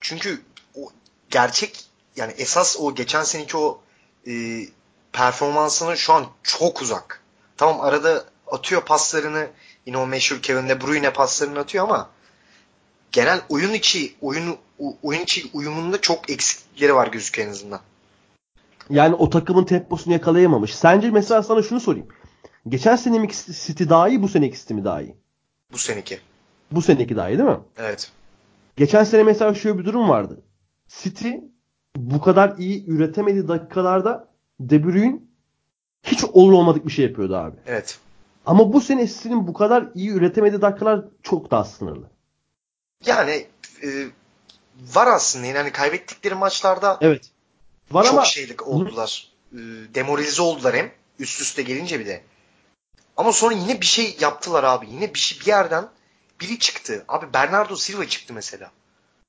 Çünkü 0.00 0.40
gerçek 1.34 1.84
yani 2.16 2.32
esas 2.38 2.76
o 2.80 2.94
geçen 2.94 3.22
seneki 3.22 3.56
o 3.56 3.80
e, 4.26 4.32
performansının 5.12 5.94
şu 5.94 6.12
an 6.12 6.26
çok 6.42 6.82
uzak. 6.82 7.22
Tamam 7.56 7.80
arada 7.80 8.24
atıyor 8.46 8.82
paslarını 8.82 9.46
yine 9.86 9.98
o 9.98 10.06
meşhur 10.06 10.42
Kevin 10.42 10.68
De 10.68 10.80
Bruyne 10.80 11.12
paslarını 11.12 11.58
atıyor 11.58 11.84
ama 11.84 12.10
genel 13.12 13.40
oyun 13.48 13.72
içi 13.72 14.14
oyun 14.20 14.56
oyun 15.02 15.20
içi 15.20 15.50
uyumunda 15.52 16.00
çok 16.00 16.30
eksiklikleri 16.30 16.94
var 16.94 17.06
gözüküyor 17.06 17.48
en 17.48 17.52
azından. 17.52 17.80
Yani 18.90 19.14
o 19.14 19.30
takımın 19.30 19.64
temposunu 19.64 20.12
yakalayamamış. 20.12 20.74
Sence 20.74 21.10
mesela 21.10 21.42
sana 21.42 21.62
şunu 21.62 21.80
sorayım. 21.80 22.08
Geçen 22.68 22.96
sene 22.96 23.18
mi 23.18 23.28
City 23.66 23.84
daha 23.88 24.08
iyi, 24.08 24.22
bu 24.22 24.28
seneki 24.28 24.58
City 24.58 24.74
mi 24.74 24.84
daha 24.84 25.02
iyi? 25.02 25.16
Bu 25.72 25.78
seneki. 25.78 26.20
Bu 26.70 26.82
seneki 26.82 27.16
daha 27.16 27.30
iyi 27.30 27.38
değil 27.38 27.50
mi? 27.50 27.60
Evet. 27.78 28.10
Geçen 28.76 29.04
sene 29.04 29.22
mesela 29.22 29.54
şöyle 29.54 29.78
bir 29.78 29.84
durum 29.84 30.08
vardı. 30.08 30.42
City 31.02 31.30
bu 31.96 32.20
kadar 32.20 32.58
iyi 32.58 32.86
üretemediği 32.86 33.48
dakikalarda 33.48 34.28
De 34.60 34.84
Bruyne 34.84 35.18
hiç 36.02 36.24
olur 36.24 36.52
olmadık 36.52 36.86
bir 36.86 36.92
şey 36.92 37.04
yapıyordu 37.04 37.36
abi. 37.36 37.56
Evet. 37.66 37.98
Ama 38.46 38.72
bu 38.72 38.80
sene 38.80 39.06
City'nin 39.06 39.46
bu 39.46 39.52
kadar 39.52 39.86
iyi 39.94 40.10
üretemediği 40.10 40.62
dakikalar 40.62 41.04
çok 41.22 41.50
daha 41.50 41.64
sınırlı. 41.64 42.10
Yani 43.06 43.46
e, 43.82 43.88
var 44.94 45.06
aslında 45.06 45.46
yani 45.46 45.72
kaybettikleri 45.72 46.34
maçlarda 46.34 46.98
Evet. 47.00 47.30
Var 47.90 48.04
çok 48.04 48.12
ama 48.12 48.24
şeylik 48.24 48.68
oldular. 48.68 49.28
E, 49.52 49.58
demoralize 49.94 50.42
oldular 50.42 50.76
hem. 50.76 50.92
Üst 51.18 51.40
üste 51.40 51.62
gelince 51.62 52.00
bir 52.00 52.06
de. 52.06 52.22
Ama 53.16 53.32
sonra 53.32 53.54
yine 53.54 53.80
bir 53.80 53.86
şey 53.86 54.16
yaptılar 54.20 54.64
abi. 54.64 54.86
Yine 54.90 55.14
bir 55.14 55.18
şey 55.18 55.40
bir 55.40 55.46
yerden 55.46 55.88
biri 56.40 56.58
çıktı. 56.58 57.04
Abi 57.08 57.32
Bernardo 57.34 57.76
Silva 57.76 58.08
çıktı 58.08 58.34
mesela. 58.34 58.70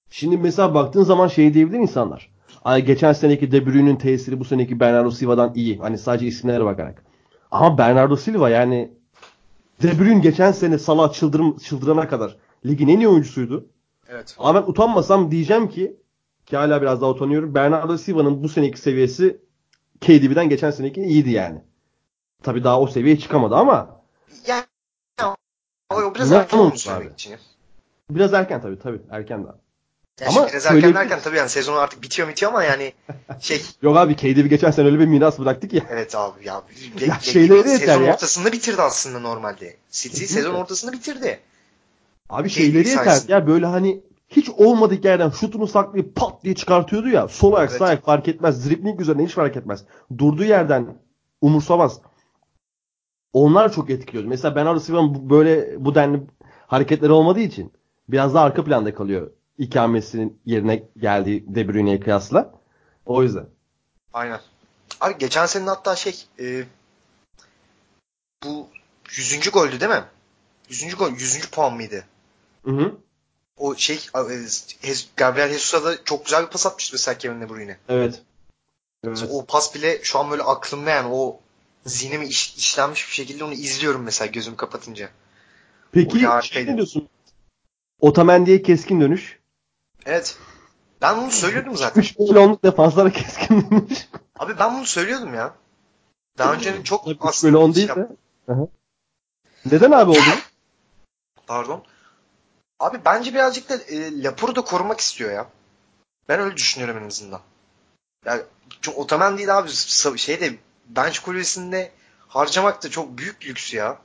Şimdi 0.09 0.37
mesela 0.37 0.73
baktığın 0.73 1.03
zaman 1.03 1.27
şey 1.27 1.53
diyebilir 1.53 1.79
insanlar. 1.79 2.29
Ay 2.65 2.85
geçen 2.85 3.13
seneki 3.13 3.51
De 3.51 3.65
Bruyne'nin 3.65 3.95
tesiri 3.95 4.39
bu 4.39 4.45
seneki 4.45 4.79
Bernardo 4.79 5.11
Silva'dan 5.11 5.51
iyi. 5.55 5.77
Hani 5.77 5.97
sadece 5.97 6.25
isimlere 6.27 6.65
bakarak. 6.65 7.03
Ama 7.51 7.77
Bernardo 7.77 8.15
Silva 8.15 8.49
yani 8.49 8.91
De 9.83 9.99
Bruyne 9.99 10.19
geçen 10.19 10.51
sene 10.51 10.77
Salah 10.77 11.13
çıldırım, 11.13 11.57
çıldırana 11.57 12.07
kadar 12.07 12.37
ligin 12.65 12.87
en 12.87 12.99
iyi 12.99 13.07
oyuncusuydu. 13.07 13.65
Evet. 14.09 14.35
Ama 14.39 14.61
ben 14.61 14.71
utanmasam 14.71 15.31
diyeceğim 15.31 15.69
ki 15.69 15.97
ki 16.45 16.57
hala 16.57 16.81
biraz 16.81 17.01
daha 17.01 17.09
utanıyorum. 17.09 17.55
Bernardo 17.55 17.97
Silva'nın 17.97 18.43
bu 18.43 18.49
seneki 18.49 18.79
seviyesi 18.79 19.37
KDB'den 20.01 20.49
geçen 20.49 20.71
seneki 20.71 21.01
iyiydi 21.01 21.29
yani. 21.29 21.61
Tabii 22.43 22.63
daha 22.63 22.81
o 22.81 22.87
seviyeye 22.87 23.19
çıkamadı 23.19 23.55
ama 23.55 24.01
Yani 24.47 24.63
o 25.93 26.15
biraz 26.15 26.31
erken 26.31 26.57
olmuş 26.57 26.87
abi? 26.87 27.07
için. 27.13 27.35
biraz 28.09 28.33
erken 28.33 28.61
tabii 28.61 28.79
tabii 28.79 29.01
erken 29.09 29.43
daha. 29.43 29.55
Yani 30.21 30.31
Ama 30.37 30.47
biraz 30.47 30.65
erken 30.65 30.93
derken 30.93 31.19
tabii 31.23 31.37
yani 31.37 31.49
sezon 31.49 31.77
artık 31.77 32.01
bitiyor 32.03 32.27
bitiyor 32.27 32.51
ama 32.51 32.63
yani 32.63 32.93
şey 33.39 33.61
Yok 33.81 33.97
abi 33.97 34.15
KDB 34.15 34.49
geçen 34.49 34.71
sene 34.71 34.85
öyle 34.85 34.99
bir 34.99 35.05
miras 35.05 35.39
bıraktık 35.39 35.73
ya. 35.73 35.83
evet 35.89 36.15
abi 36.15 36.47
ya, 36.47 36.61
Ya 36.99 37.07
ya 37.07 37.19
şeyleri 37.19 37.69
yeter 37.69 37.77
sezon 37.87 38.01
ya. 38.03 38.13
ortasında 38.13 38.51
bitirdi 38.51 38.81
aslında 38.81 39.19
normalde. 39.19 39.77
City 39.91 40.25
sezon 40.25 40.53
ortasında 40.55 40.91
bitirdi. 40.91 41.39
Abi 42.29 42.47
KDB 42.49 42.53
şeyleri 42.53 42.89
yeter 42.89 43.21
ya 43.27 43.47
böyle 43.47 43.65
hani 43.65 44.01
hiç 44.29 44.49
olmadık 44.49 45.05
yerden 45.05 45.29
şutunu 45.29 45.67
saklayıp 45.67 46.15
pat 46.15 46.43
diye 46.43 46.55
çıkartıyordu 46.55 47.09
ya. 47.09 47.27
Sol 47.27 47.53
ayak 47.53 47.69
Evet. 47.69 47.79
sağ 47.79 47.85
ayak 47.85 48.05
fark 48.05 48.27
etmez. 48.27 48.69
Dribling 48.69 49.01
üzerine 49.01 49.25
hiç 49.25 49.33
fark 49.33 49.57
etmez. 49.57 49.83
Durduğu 50.17 50.43
yerden 50.43 50.97
umursamaz. 51.41 51.99
Onlar 53.33 53.71
çok 53.73 53.89
etkiliyordu. 53.89 54.29
Mesela 54.29 54.55
Bernardo 54.55 54.79
Silva'nın 54.79 55.15
bu- 55.15 55.29
böyle 55.29 55.85
bu 55.85 55.95
denli 55.95 56.21
hareketleri 56.67 57.11
olmadığı 57.11 57.39
için 57.39 57.71
biraz 58.09 58.33
daha 58.33 58.43
arka 58.45 58.63
planda 58.63 58.95
kalıyor. 58.95 59.31
İkamesinin 59.57 60.39
yerine 60.45 60.83
geldiği 60.97 61.55
De 61.55 61.67
Bruyne'ye 61.67 61.99
kıyasla. 61.99 62.53
O 63.05 63.23
yüzden. 63.23 63.45
Aynen. 64.13 64.39
Abi 65.01 65.17
geçen 65.17 65.45
senin 65.45 65.67
hatta 65.67 65.95
şey 65.95 66.25
e, 66.39 66.63
bu 68.43 68.67
100. 69.11 69.51
goldü 69.51 69.79
değil 69.79 69.91
mi? 69.91 70.03
100. 70.69 70.95
gol 70.95 71.11
100. 71.11 71.49
puan 71.51 71.75
mıydı? 71.75 72.05
Hı 72.65 72.71
hı. 72.71 72.95
O 73.57 73.75
şey 73.75 73.95
e, 74.83 74.93
Gabriel 75.17 75.49
Jesus'a 75.49 75.83
da 75.83 76.03
çok 76.03 76.25
güzel 76.25 76.45
bir 76.45 76.49
pas 76.49 76.65
atmıştı 76.65 76.93
mesela 76.93 77.17
Kevin 77.17 77.41
De 77.41 77.49
Bruyne. 77.49 77.77
Evet. 77.89 78.21
Evet. 79.07 79.29
O 79.31 79.45
pas 79.45 79.75
bile 79.75 80.03
şu 80.03 80.19
an 80.19 80.31
böyle 80.31 80.43
aklımda 80.43 80.89
yani 80.89 81.07
o 81.11 81.39
zihnime 81.85 82.27
iş, 82.27 82.55
işlenmiş 82.55 83.07
bir 83.09 83.13
şekilde 83.13 83.43
onu 83.43 83.53
izliyorum 83.53 84.03
mesela 84.03 84.31
gözümü 84.31 84.57
kapatınca. 84.57 85.09
Peki 85.91 86.27
şey 86.43 86.65
ne 86.65 86.75
diyorsun? 86.75 87.09
Otamendi'ye 87.99 88.61
keskin 88.61 89.01
dönüş. 89.01 89.39
Evet. 90.05 90.37
Ben 91.01 91.17
bunu 91.21 91.31
söylüyordum 91.31 91.77
zaten. 91.77 92.01
3 92.01 92.19
milyonluk 92.19 92.63
defanslara 92.63 93.11
keskin 93.11 93.71
demiş. 93.71 94.07
Abi 94.39 94.59
ben 94.59 94.75
bunu 94.77 94.85
söylüyordum 94.85 95.33
ya. 95.33 95.53
Daha 96.37 96.53
önce 96.53 96.83
çok 96.83 97.05
Tabii 97.05 97.17
aslında 97.21 97.51
milyon 97.51 97.71
şey 97.71 97.75
değil 97.75 97.87
yap- 97.89 98.09
de. 98.47 98.67
Neden 99.65 99.91
abi 99.91 100.11
oldu? 100.11 100.19
Pardon. 101.47 101.83
Abi 102.79 102.97
bence 103.05 103.33
birazcık 103.33 103.69
da 103.69 103.75
e, 103.75 104.23
Lapor'u 104.23 104.55
da 104.55 104.61
korumak 104.61 104.99
istiyor 104.99 105.31
ya. 105.31 105.49
Ben 106.29 106.39
öyle 106.39 106.55
düşünüyorum 106.57 107.03
en 107.03 107.07
azından. 107.07 107.41
Yani 108.25 108.41
çok 108.81 108.97
otomen 108.97 109.37
değil 109.37 109.57
abi. 109.57 109.69
Sa- 109.69 110.17
Şeyde 110.17 110.55
bench 110.87 111.19
kulübesinde 111.19 111.91
harcamak 112.27 112.83
da 112.83 112.89
çok 112.89 113.17
büyük 113.17 113.45
lüks 113.45 113.73
ya. 113.73 113.97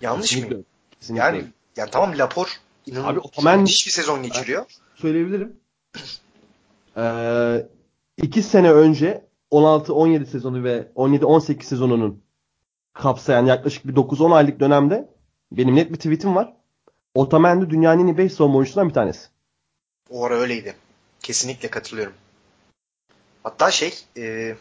Yanlış 0.00 0.36
mı? 0.36 0.64
Yani 1.08 1.44
yani 1.76 1.90
tamam 1.90 2.18
Lapor 2.18 2.60
inanılmaz 2.86 3.12
Abi 3.12 3.20
Otomen- 3.20 3.60
müthiş 3.60 3.86
bir 3.86 3.92
sezon 3.92 4.22
geçiriyor. 4.22 4.64
söyleyebilirim. 4.94 5.56
Ee, 6.96 7.66
iki 8.22 8.42
sene 8.42 8.72
önce 8.72 9.24
16-17 9.50 10.26
sezonu 10.26 10.64
ve 10.64 10.88
17-18 10.94 11.62
sezonunun 11.66 12.22
kapsayan 12.92 13.46
yaklaşık 13.46 13.86
bir 13.86 13.94
9-10 13.96 14.32
aylık 14.34 14.60
dönemde 14.60 15.08
benim 15.52 15.76
net 15.76 15.90
bir 15.92 15.96
tweetim 15.96 16.36
var. 16.36 16.52
Otamendi 17.14 17.70
dünyanın 17.70 18.02
en 18.02 18.06
iyi 18.06 18.18
5 18.18 18.32
savunma 18.32 18.56
oyuncusundan 18.58 18.88
bir 18.88 18.94
tanesi. 18.94 19.28
O 20.10 20.24
ara 20.24 20.34
öyleydi. 20.34 20.74
Kesinlikle 21.22 21.68
katılıyorum. 21.70 22.12
Hatta 23.42 23.70
şey 23.70 23.94
e, 24.16 24.54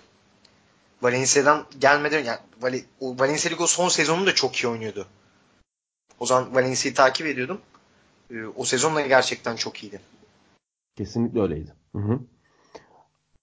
Valencia'dan 1.01 1.65
gelmeden 1.79 2.23
yani 2.23 2.39
Val 2.61 2.73
o 2.99 3.19
Valencia 3.19 3.51
Lig 3.51 3.61
o 3.61 3.67
son 3.67 3.89
sezonu 3.89 4.25
da 4.25 4.35
çok 4.35 4.55
iyi 4.55 4.67
oynuyordu. 4.67 5.07
O 6.19 6.25
zaman 6.25 6.55
Valencia'yı 6.55 6.95
takip 6.95 7.27
ediyordum. 7.27 7.61
E, 8.31 8.45
o 8.55 8.63
sezon 8.63 8.95
da 8.95 9.01
gerçekten 9.01 9.55
çok 9.55 9.83
iyiydi. 9.83 10.01
Kesinlikle 10.95 11.41
öyleydi. 11.41 11.73
Hı 11.95 12.01
hı. 12.01 12.19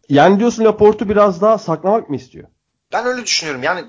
Yani 0.09 0.39
diyorsun 0.39 0.65
Laporte'u 0.65 1.09
biraz 1.09 1.41
daha 1.41 1.59
saklamak 1.59 2.11
mı 2.11 2.17
istiyor? 2.17 2.49
Ben 2.93 3.07
öyle 3.07 3.23
düşünüyorum. 3.23 3.63
Yani 3.63 3.85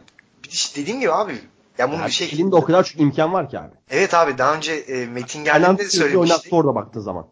işte 0.49 0.81
dediğim 0.81 0.99
gibi 0.99 1.11
abi 1.11 1.39
ya 1.77 1.89
bunun 1.89 1.99
Yani 1.99 2.07
bir 2.07 2.13
şey 2.13 2.27
elinde 2.27 2.55
o 2.55 2.63
kadar 2.63 2.83
çok 2.83 3.01
imkan 3.01 3.33
var 3.33 3.49
ki 3.49 3.59
abi. 3.59 3.75
Evet 3.89 4.13
abi 4.13 4.37
daha 4.37 4.55
önce 4.55 4.73
e, 4.73 5.05
Metin 5.05 5.43
geldiğinde 5.43 5.77
de 5.77 5.89
söylemişti. 5.89 6.17
oynattı 6.17 6.55
orada 6.55 6.75
baktığı 6.75 7.01
zaman. 7.01 7.27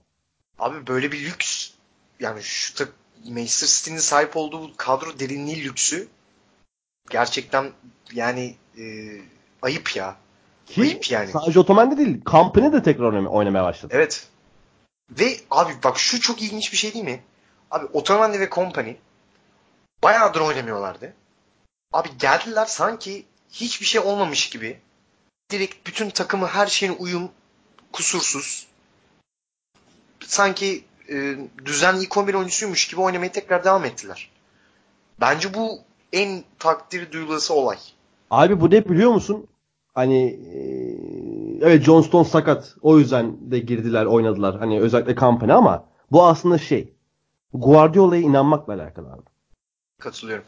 Abi 0.60 0.88
böyle 0.88 1.12
bir 1.12 1.26
lüks 1.26 1.72
yani 2.20 2.44
şu 2.44 2.76
tak 2.76 2.94
Manchester 3.30 3.68
City'nin 3.68 4.00
sahip 4.00 4.38
olduğu 4.38 4.72
kadro 4.78 5.20
derinliği 5.20 5.64
lüksü 5.64 6.08
gerçekten 7.10 7.72
yani 8.14 8.56
e, 8.78 8.84
ayıp 9.62 9.96
ya. 9.96 10.16
Ki 10.66 10.82
Ayıp 10.82 11.12
yani. 11.12 11.32
sadece 11.32 11.60
Otamendi 11.60 11.98
değil. 11.98 12.22
Company 12.26 12.74
de 12.74 12.84
tekrar 12.84 13.06
oynamaya, 13.06 13.30
oynamaya 13.30 13.64
başladı. 13.64 13.94
Evet. 13.96 14.28
Ve 15.12 15.38
abi 15.52 15.74
bak 15.84 16.00
şu 16.00 16.22
çok 16.22 16.42
ilginç 16.42 16.72
bir 16.72 16.78
şey 16.78 16.94
değil 16.94 17.06
mi? 17.06 17.24
Abi 17.72 17.86
Otamendi 17.86 18.40
ve 18.40 18.50
Company 18.50 18.94
bayağıdır 20.04 20.42
oynamıyorlardı. 20.42 21.14
Abi 21.94 22.10
geldiler 22.20 22.66
sanki 22.66 23.26
hiçbir 23.52 23.86
şey 23.86 24.02
olmamış 24.02 24.50
gibi. 24.50 24.80
Direkt 25.52 25.88
bütün 25.88 26.10
takımı 26.10 26.48
her 26.48 26.68
şeyin 26.68 26.96
uyum 27.00 27.30
kusursuz. 27.92 28.68
Sanki 30.20 30.84
e, 31.10 31.36
düzenli 31.66 32.04
ilk 32.04 32.18
11 32.18 32.34
oyuncusuymuş 32.34 32.88
gibi 32.88 33.02
oynamaya 33.02 33.32
tekrar 33.32 33.64
devam 33.64 33.86
ettiler. 33.86 34.30
Bence 35.20 35.54
bu 35.54 35.80
en 36.14 36.44
takdir 36.60 37.12
duyulası 37.12 37.54
olay. 37.54 37.78
Abi 38.32 38.62
bu 38.62 38.72
ne 38.72 38.90
biliyor 38.90 39.12
musun? 39.12 39.48
Hani 39.94 40.40
evet 41.62 41.84
John 41.84 42.02
Stone 42.02 42.26
sakat. 42.26 42.76
O 42.82 43.00
yüzden 43.00 43.52
de 43.52 43.60
girdiler 43.60 44.06
oynadılar. 44.06 44.60
Hani 44.60 44.80
özellikle 44.80 45.16
Company 45.16 45.54
ama 45.54 45.86
bu 46.12 46.26
aslında 46.26 46.58
şey 46.58 46.94
Guardiola'ya 47.54 48.22
inanmakla 48.22 48.74
alakalı 48.74 49.14
abi. 49.14 49.22
Katılıyorum. 50.00 50.46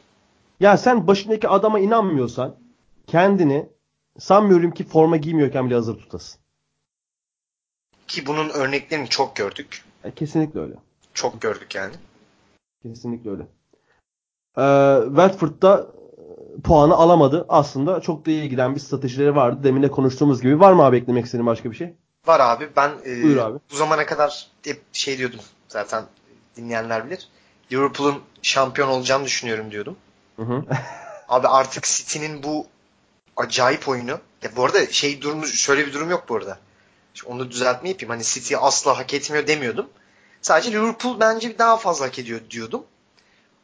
Ya 0.59 0.77
sen 0.77 1.07
başındaki 1.07 1.47
adama 1.47 1.79
inanmıyorsan 1.79 2.55
kendini 3.07 3.69
sanmıyorum 4.19 4.71
ki 4.71 4.83
forma 4.83 5.17
giymiyorken 5.17 5.65
bile 5.65 5.75
hazır 5.75 5.97
tutasın. 5.97 6.41
Ki 8.07 8.25
bunun 8.25 8.49
örneklerini 8.49 9.09
çok 9.09 9.35
gördük. 9.35 9.85
E, 10.03 10.11
kesinlikle 10.11 10.59
öyle. 10.59 10.75
Çok 11.13 11.41
gördük 11.41 11.75
yani. 11.75 11.93
Kesinlikle 12.83 13.29
öyle. 13.29 13.43
Ee, 14.57 15.05
Watford'da 15.07 15.87
puanı 16.63 16.93
alamadı. 16.95 17.45
Aslında 17.49 18.01
çok 18.01 18.25
da 18.25 18.31
iyi 18.31 18.49
giden 18.49 18.75
bir 18.75 18.79
stratejileri 18.79 19.35
vardı. 19.35 19.59
Demin 19.63 19.83
de 19.83 19.91
konuştuğumuz 19.91 20.41
gibi. 20.41 20.59
Var 20.59 20.73
mı 20.73 20.83
abi 20.83 20.97
eklemek 20.97 21.25
istediğin 21.25 21.45
başka 21.47 21.71
bir 21.71 21.75
şey? 21.75 21.93
Var 22.27 22.39
abi. 22.39 22.69
Ben 22.75 22.91
e, 23.05 23.23
Buyur 23.23 23.37
abi. 23.37 23.59
bu 23.71 23.75
zamana 23.75 24.05
kadar 24.05 24.47
hep 24.63 24.81
şey 24.93 25.17
diyordum. 25.17 25.39
Zaten 25.67 26.03
dinleyenler 26.57 27.05
bilir. 27.05 27.27
Liverpool'un 27.71 28.21
şampiyon 28.41 28.87
olacağını 28.87 29.25
düşünüyorum 29.25 29.71
diyordum. 29.71 29.95
Hı 30.35 30.43
hı. 30.43 30.63
Abi 31.29 31.47
artık 31.47 31.83
City'nin 31.83 32.43
bu 32.43 32.65
acayip 33.37 33.87
oyunu. 33.87 34.19
Ya 34.41 34.49
bu 34.55 34.65
arada 34.65 34.87
şey 34.91 35.21
durumu 35.21 35.47
şöyle 35.47 35.87
bir 35.87 35.93
durum 35.93 36.09
yok 36.09 36.25
bu 36.29 36.35
arada. 36.35 36.57
Şimdi 37.13 37.33
onu 37.33 37.51
düzeltme 37.51 37.89
yapayım. 37.89 38.09
Hani 38.09 38.23
City 38.23 38.55
asla 38.59 38.97
hak 38.97 39.13
etmiyor 39.13 39.47
demiyordum. 39.47 39.85
Sadece 40.41 40.71
Liverpool 40.71 41.19
bence 41.19 41.57
daha 41.57 41.77
fazla 41.77 42.05
hak 42.05 42.19
ediyor 42.19 42.39
diyordum. 42.49 42.83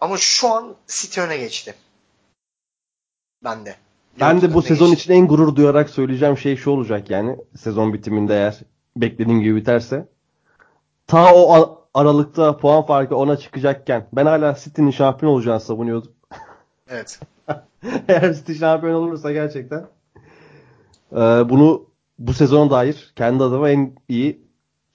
Ama 0.02 0.18
şu 0.18 0.48
an 0.48 0.76
City 0.88 1.22
öne 1.22 1.38
geçti. 1.38 1.76
Ben 3.44 3.66
de. 3.66 3.76
Ben 4.20 4.42
de 4.42 4.54
bu 4.54 4.62
sezon 4.62 4.90
geçti. 4.90 5.04
için 5.04 5.14
en 5.14 5.28
gurur 5.28 5.56
duyarak 5.56 5.90
söyleyeceğim 5.90 6.38
şey 6.38 6.56
şu 6.56 6.72
olacak 6.72 7.10
yani. 7.10 7.38
Sezon 7.58 7.94
bitiminde 7.94 8.34
eğer 8.34 8.60
beklediğim 8.96 9.42
gibi 9.42 9.56
biterse. 9.56 10.08
Ta 11.08 11.34
o 11.36 11.80
aralıkta 11.94 12.58
puan 12.58 12.86
farkı 12.86 13.16
ona 13.16 13.38
çıkacakken 13.38 14.08
ben 14.14 14.26
hala 14.26 14.56
City'nin 14.56 14.92
şampiyon 14.92 15.32
olacağını 15.34 15.60
savunuyordum. 15.60 16.12
Evet. 16.92 17.20
eğer 18.08 18.34
City 18.34 18.54
şampiyon 18.54 18.94
olursa 18.94 19.32
gerçekten 19.32 19.88
e, 21.12 21.18
bunu 21.50 21.86
bu 22.20 22.34
sezona 22.34 22.72
dair 22.72 23.14
kendi 23.16 23.44
adıma 23.44 23.70
en 23.70 23.96
iyi 24.10 24.42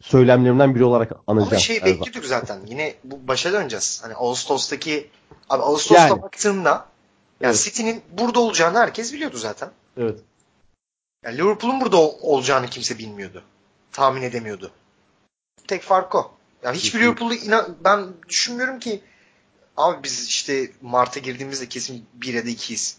söylemlerimden 0.01 0.75
biri 0.75 0.85
olarak 0.85 1.13
anacağım. 1.27 1.49
Ama 1.51 1.61
şey 1.61 1.77
bekliyorduk 1.85 2.25
zaten. 2.25 2.61
Yine 2.67 2.95
bu 3.05 3.29
başa 3.29 3.53
döneceğiz. 3.53 4.01
Hani 4.05 4.15
Ağustos'taki 4.15 5.11
abi 5.51 5.63
Ağustos'ta 5.63 6.09
Yani. 6.09 6.23
baktığımda 6.23 6.87
yani 7.41 7.51
Evet. 7.51 7.63
City'nin 7.65 8.03
burada 8.19 8.41
olacağını 8.41 8.79
herkes 8.79 9.13
biliyordu 9.13 9.37
zaten. 9.37 9.71
Evet. 9.97 10.21
Yani 11.25 11.39
Liverpool'un 11.39 11.81
burada 11.81 11.97
ol- 11.97 12.19
olacağını 12.23 12.67
kimse 12.67 12.99
bilmiyordu. 12.99 13.43
Tahmin 13.93 14.23
edemiyordu. 14.23 14.71
Tek 15.69 15.83
fark 15.83 16.15
o. 16.15 16.35
Yani 16.63 16.77
hiçbir. 16.77 17.01
Liverpool'u 17.01 17.35
inan 17.35 17.77
ben 17.85 18.07
düşünmüyorum 18.29 18.79
ki 18.79 19.01
abi 19.77 20.03
biz 20.05 20.29
işte 20.29 20.71
Mart'a 20.83 21.21
girdiğimizde 21.21 21.69
kesin 21.69 22.07
1 22.15 22.35
ya 22.35 22.45
da 22.45 22.49
2'yiz 22.49 22.97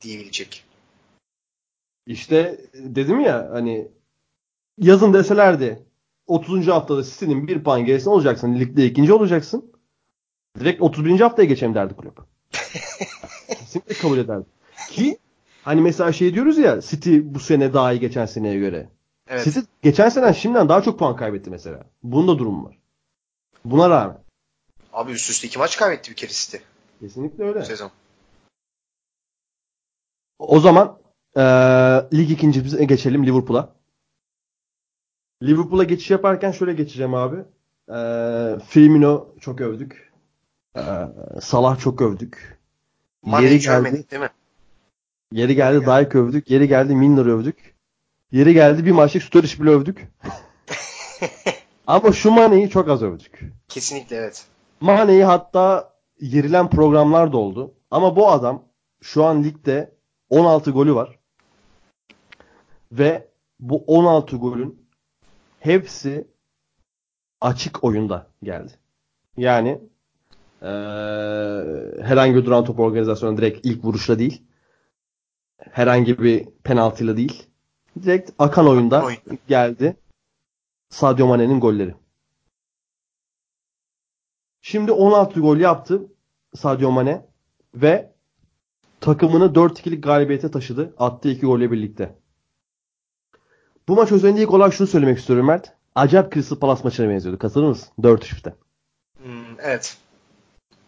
diyebilecek. 0.00 0.64
İşte 2.06 2.60
dedim 2.74 3.20
ya 3.20 3.48
hani 3.52 3.88
yazın 4.78 5.12
deselerdi 5.14 5.82
30. 6.26 6.66
haftada 6.68 7.02
City'nin 7.02 7.48
bir 7.48 7.64
puan 7.64 7.84
gerisinde 7.84 8.10
olacaksın. 8.10 8.58
Ligde 8.60 8.86
ikinci 8.86 9.12
olacaksın. 9.12 9.72
Direkt 10.58 10.82
31. 10.82 11.20
haftaya 11.20 11.48
geçelim 11.48 11.74
derdi 11.74 11.94
kulüp. 11.96 12.18
Kesinlikle 13.48 13.94
kabul 13.94 14.18
ederdi. 14.18 14.46
Ki 14.90 15.18
hani 15.62 15.80
mesela 15.80 16.12
şey 16.12 16.34
diyoruz 16.34 16.58
ya 16.58 16.80
City 16.80 17.18
bu 17.22 17.40
sene 17.40 17.72
daha 17.74 17.92
iyi 17.92 18.00
geçen 18.00 18.26
seneye 18.26 18.58
göre. 18.58 18.88
Evet. 19.28 19.44
City 19.44 19.60
geçen 19.82 20.08
sene 20.08 20.34
şimdiden 20.34 20.68
daha 20.68 20.82
çok 20.82 20.98
puan 20.98 21.16
kaybetti 21.16 21.50
mesela. 21.50 21.84
Bunda 22.02 22.38
durum 22.38 22.64
var. 22.64 22.78
Buna 23.64 23.90
rağmen. 23.90 24.18
Abi 24.92 25.12
üst 25.12 25.30
üste 25.30 25.46
iki 25.48 25.58
maç 25.58 25.76
kaybetti 25.76 26.10
bir 26.10 26.16
kere 26.16 26.30
City 26.32 26.56
Kesinlikle 27.00 27.44
bu 27.44 27.48
öyle. 27.48 27.64
sezon. 27.64 27.90
O 30.38 30.60
zaman 30.60 30.98
eee 31.36 31.42
lig 32.12 32.30
ikincimize 32.30 32.84
geçelim 32.84 33.26
Liverpool'a. 33.26 33.76
Liverpool'a 35.42 35.84
geçiş 35.84 36.10
yaparken 36.10 36.52
şöyle 36.52 36.72
geçeceğim 36.72 37.14
abi. 37.14 37.36
Eee 37.88 38.58
Firmino 38.68 39.28
çok 39.40 39.60
övdük. 39.60 40.05
Eee, 40.76 41.08
Salah 41.40 41.78
çok 41.78 42.00
övdük. 42.02 42.58
Mane'yi 43.22 43.50
Yeri 43.52 43.60
geldi. 43.62 43.82
görmedik 43.84 44.10
değil 44.10 44.22
mi? 44.22 44.30
Yeri 45.32 45.54
geldi 45.54 45.86
Dijk 45.86 46.14
övdük. 46.14 46.50
Yeri 46.50 46.68
geldi 46.68 46.94
Milner 46.94 47.26
övdük. 47.26 47.74
Yeri 48.32 48.54
geldi 48.54 48.84
bir 48.86 48.92
maçlık 48.92 49.22
Sturridge 49.22 49.62
bile 49.62 49.70
övdük. 49.70 50.08
Ama 51.86 52.12
şu 52.12 52.30
Mane'yi 52.30 52.70
çok 52.70 52.88
az 52.88 53.02
övdük. 53.02 53.40
Kesinlikle 53.68 54.16
evet. 54.16 54.46
Mane'yi 54.80 55.24
hatta 55.24 55.92
yerilen 56.20 56.70
programlar 56.70 57.32
da 57.32 57.36
oldu. 57.36 57.74
Ama 57.90 58.16
bu 58.16 58.28
adam 58.30 58.62
şu 59.02 59.24
an 59.24 59.44
ligde 59.44 59.94
16 60.30 60.70
golü 60.70 60.94
var. 60.94 61.18
Ve 62.92 63.28
bu 63.60 63.84
16 63.86 64.36
golün 64.36 64.86
hepsi 65.60 66.26
açık 67.40 67.84
oyunda 67.84 68.26
geldi. 68.42 68.72
Yani 69.36 69.80
eee, 70.62 70.68
herhangi 72.02 72.34
bir 72.34 72.44
duran 72.44 72.64
top 72.64 72.80
organizasyonu 72.80 73.36
direkt 73.36 73.66
ilk 73.66 73.84
vuruşla 73.84 74.18
değil. 74.18 74.42
Herhangi 75.58 76.18
bir 76.18 76.46
penaltıyla 76.64 77.16
değil. 77.16 77.46
Direkt 78.02 78.30
akan 78.38 78.68
oyunda 78.68 79.04
oyunda. 79.04 79.20
geldi. 79.48 79.96
Sadio 80.88 81.26
Mane'nin 81.26 81.60
golleri. 81.60 81.94
Şimdi 84.60 84.92
16 84.92 85.40
gol 85.40 85.56
yaptı 85.56 86.02
Sadio 86.54 86.90
Mane 86.90 87.26
ve 87.74 88.12
takımını 89.00 89.44
4-2'lik 89.44 90.04
galibiyete 90.04 90.50
taşıdı. 90.50 90.94
Attığı 90.98 91.28
2 91.28 91.46
golle 91.46 91.70
birlikte. 91.70 92.18
Bu 93.88 93.94
maç 93.96 94.12
özelinde 94.12 94.42
ilk 94.42 94.52
olarak 94.52 94.74
şunu 94.74 94.86
söylemek 94.88 95.18
istiyorum 95.18 95.46
Mert. 95.46 95.72
Acayip 95.94 96.32
Crystal 96.32 96.56
Palace 96.56 96.82
maçına 96.84 97.08
benziyordu. 97.08 97.38
Katılır 97.38 97.68
mısın? 97.68 97.88
4-3'te. 97.98 98.54
Hmm, 99.22 99.60
evet. 99.62 99.96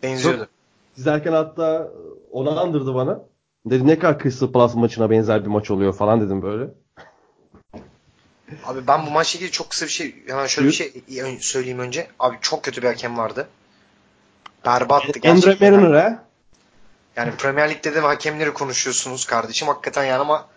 Benziyordu. 0.03 0.49
İzlerken 0.97 1.33
hatta 1.33 1.89
onu 2.31 2.61
andırdı 2.61 2.95
bana. 2.95 3.21
Dedi 3.67 3.87
ne 3.87 3.99
kadar 3.99 4.23
Crystal 4.23 4.53
Palace 4.53 4.79
maçına 4.79 5.11
benzer 5.11 5.43
bir 5.45 5.49
maç 5.51 5.71
oluyor 5.71 5.93
falan 5.93 6.21
dedim 6.21 6.43
böyle. 6.43 6.71
Abi 8.65 8.87
ben 8.87 9.07
bu 9.07 9.11
maçla 9.11 9.39
ilgili 9.39 9.51
çok 9.51 9.71
kısa 9.71 9.87
bir 9.87 9.91
şey 9.91 10.15
hemen 10.27 10.47
şöyle 10.47 10.69
bir 10.69 10.73
şey 10.73 11.03
söyleyeyim 11.41 11.79
önce. 11.79 12.07
Abi 12.19 12.37
çok 12.41 12.63
kötü 12.63 12.83
bir 12.83 12.87
hakem 12.87 13.19
vardı. 13.19 13.49
Berbattı 14.67 15.19
gerçekten. 15.19 15.73
Mariner 15.75 16.01
ha? 16.01 16.25
Yani 17.17 17.33
Premier 17.39 17.71
Lig'de 17.71 17.95
de 17.95 18.01
hakemleri 18.01 18.55
konuşuyorsunuz 18.55 19.25
kardeşim. 19.25 19.69
Hakikaten 19.69 20.05
yani 20.05 20.21
ama 20.21 20.49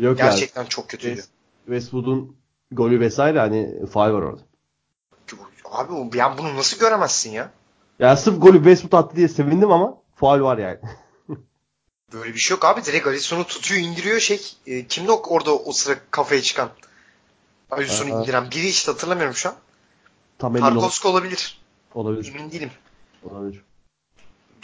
Yok 0.00 0.18
yani. 0.18 0.28
gerçekten 0.30 0.64
çok 0.64 0.88
kötüydü. 0.88 1.20
West- 1.20 1.30
Westwood'un 1.66 2.36
golü 2.72 3.00
vesaire 3.00 3.38
hani 3.38 3.86
faal 3.86 4.12
var 4.12 4.22
orada. 4.22 4.42
Abi 5.64 6.18
yani 6.18 6.38
bunu 6.38 6.56
nasıl 6.56 6.78
göremezsin 6.78 7.30
ya? 7.30 7.50
Ya 7.98 8.16
sırf 8.16 8.42
golü 8.42 8.56
Westwood 8.56 8.92
attı 9.04 9.16
diye 9.16 9.28
sevindim 9.28 9.70
ama 9.70 9.98
faal 10.14 10.40
var 10.40 10.58
yani. 10.58 10.78
Böyle 12.12 12.34
bir 12.34 12.38
şey 12.38 12.54
yok 12.54 12.64
abi. 12.64 12.84
Direkt 12.84 13.06
Alisson'u 13.06 13.44
tutuyor 13.46 13.80
indiriyor 13.80 14.20
şey. 14.20 14.52
E, 14.66 14.86
kimdi 14.86 15.12
o, 15.12 15.22
orada 15.28 15.54
o 15.58 15.72
sıra 15.72 15.98
kafaya 16.10 16.42
çıkan? 16.42 16.70
Alisson'u 17.70 18.08
indiren. 18.08 18.50
Biri 18.50 18.68
işte 18.68 18.92
hatırlamıyorum 18.92 19.34
şu 19.34 19.48
an. 19.48 19.54
Tam 20.38 20.54
ol- 20.56 20.60
Tarkovski 20.60 21.08
olabilir. 21.08 21.60
olabilir. 21.94 22.34
Emin 22.34 22.50
değilim. 22.52 22.70
olabilir. 23.30 23.62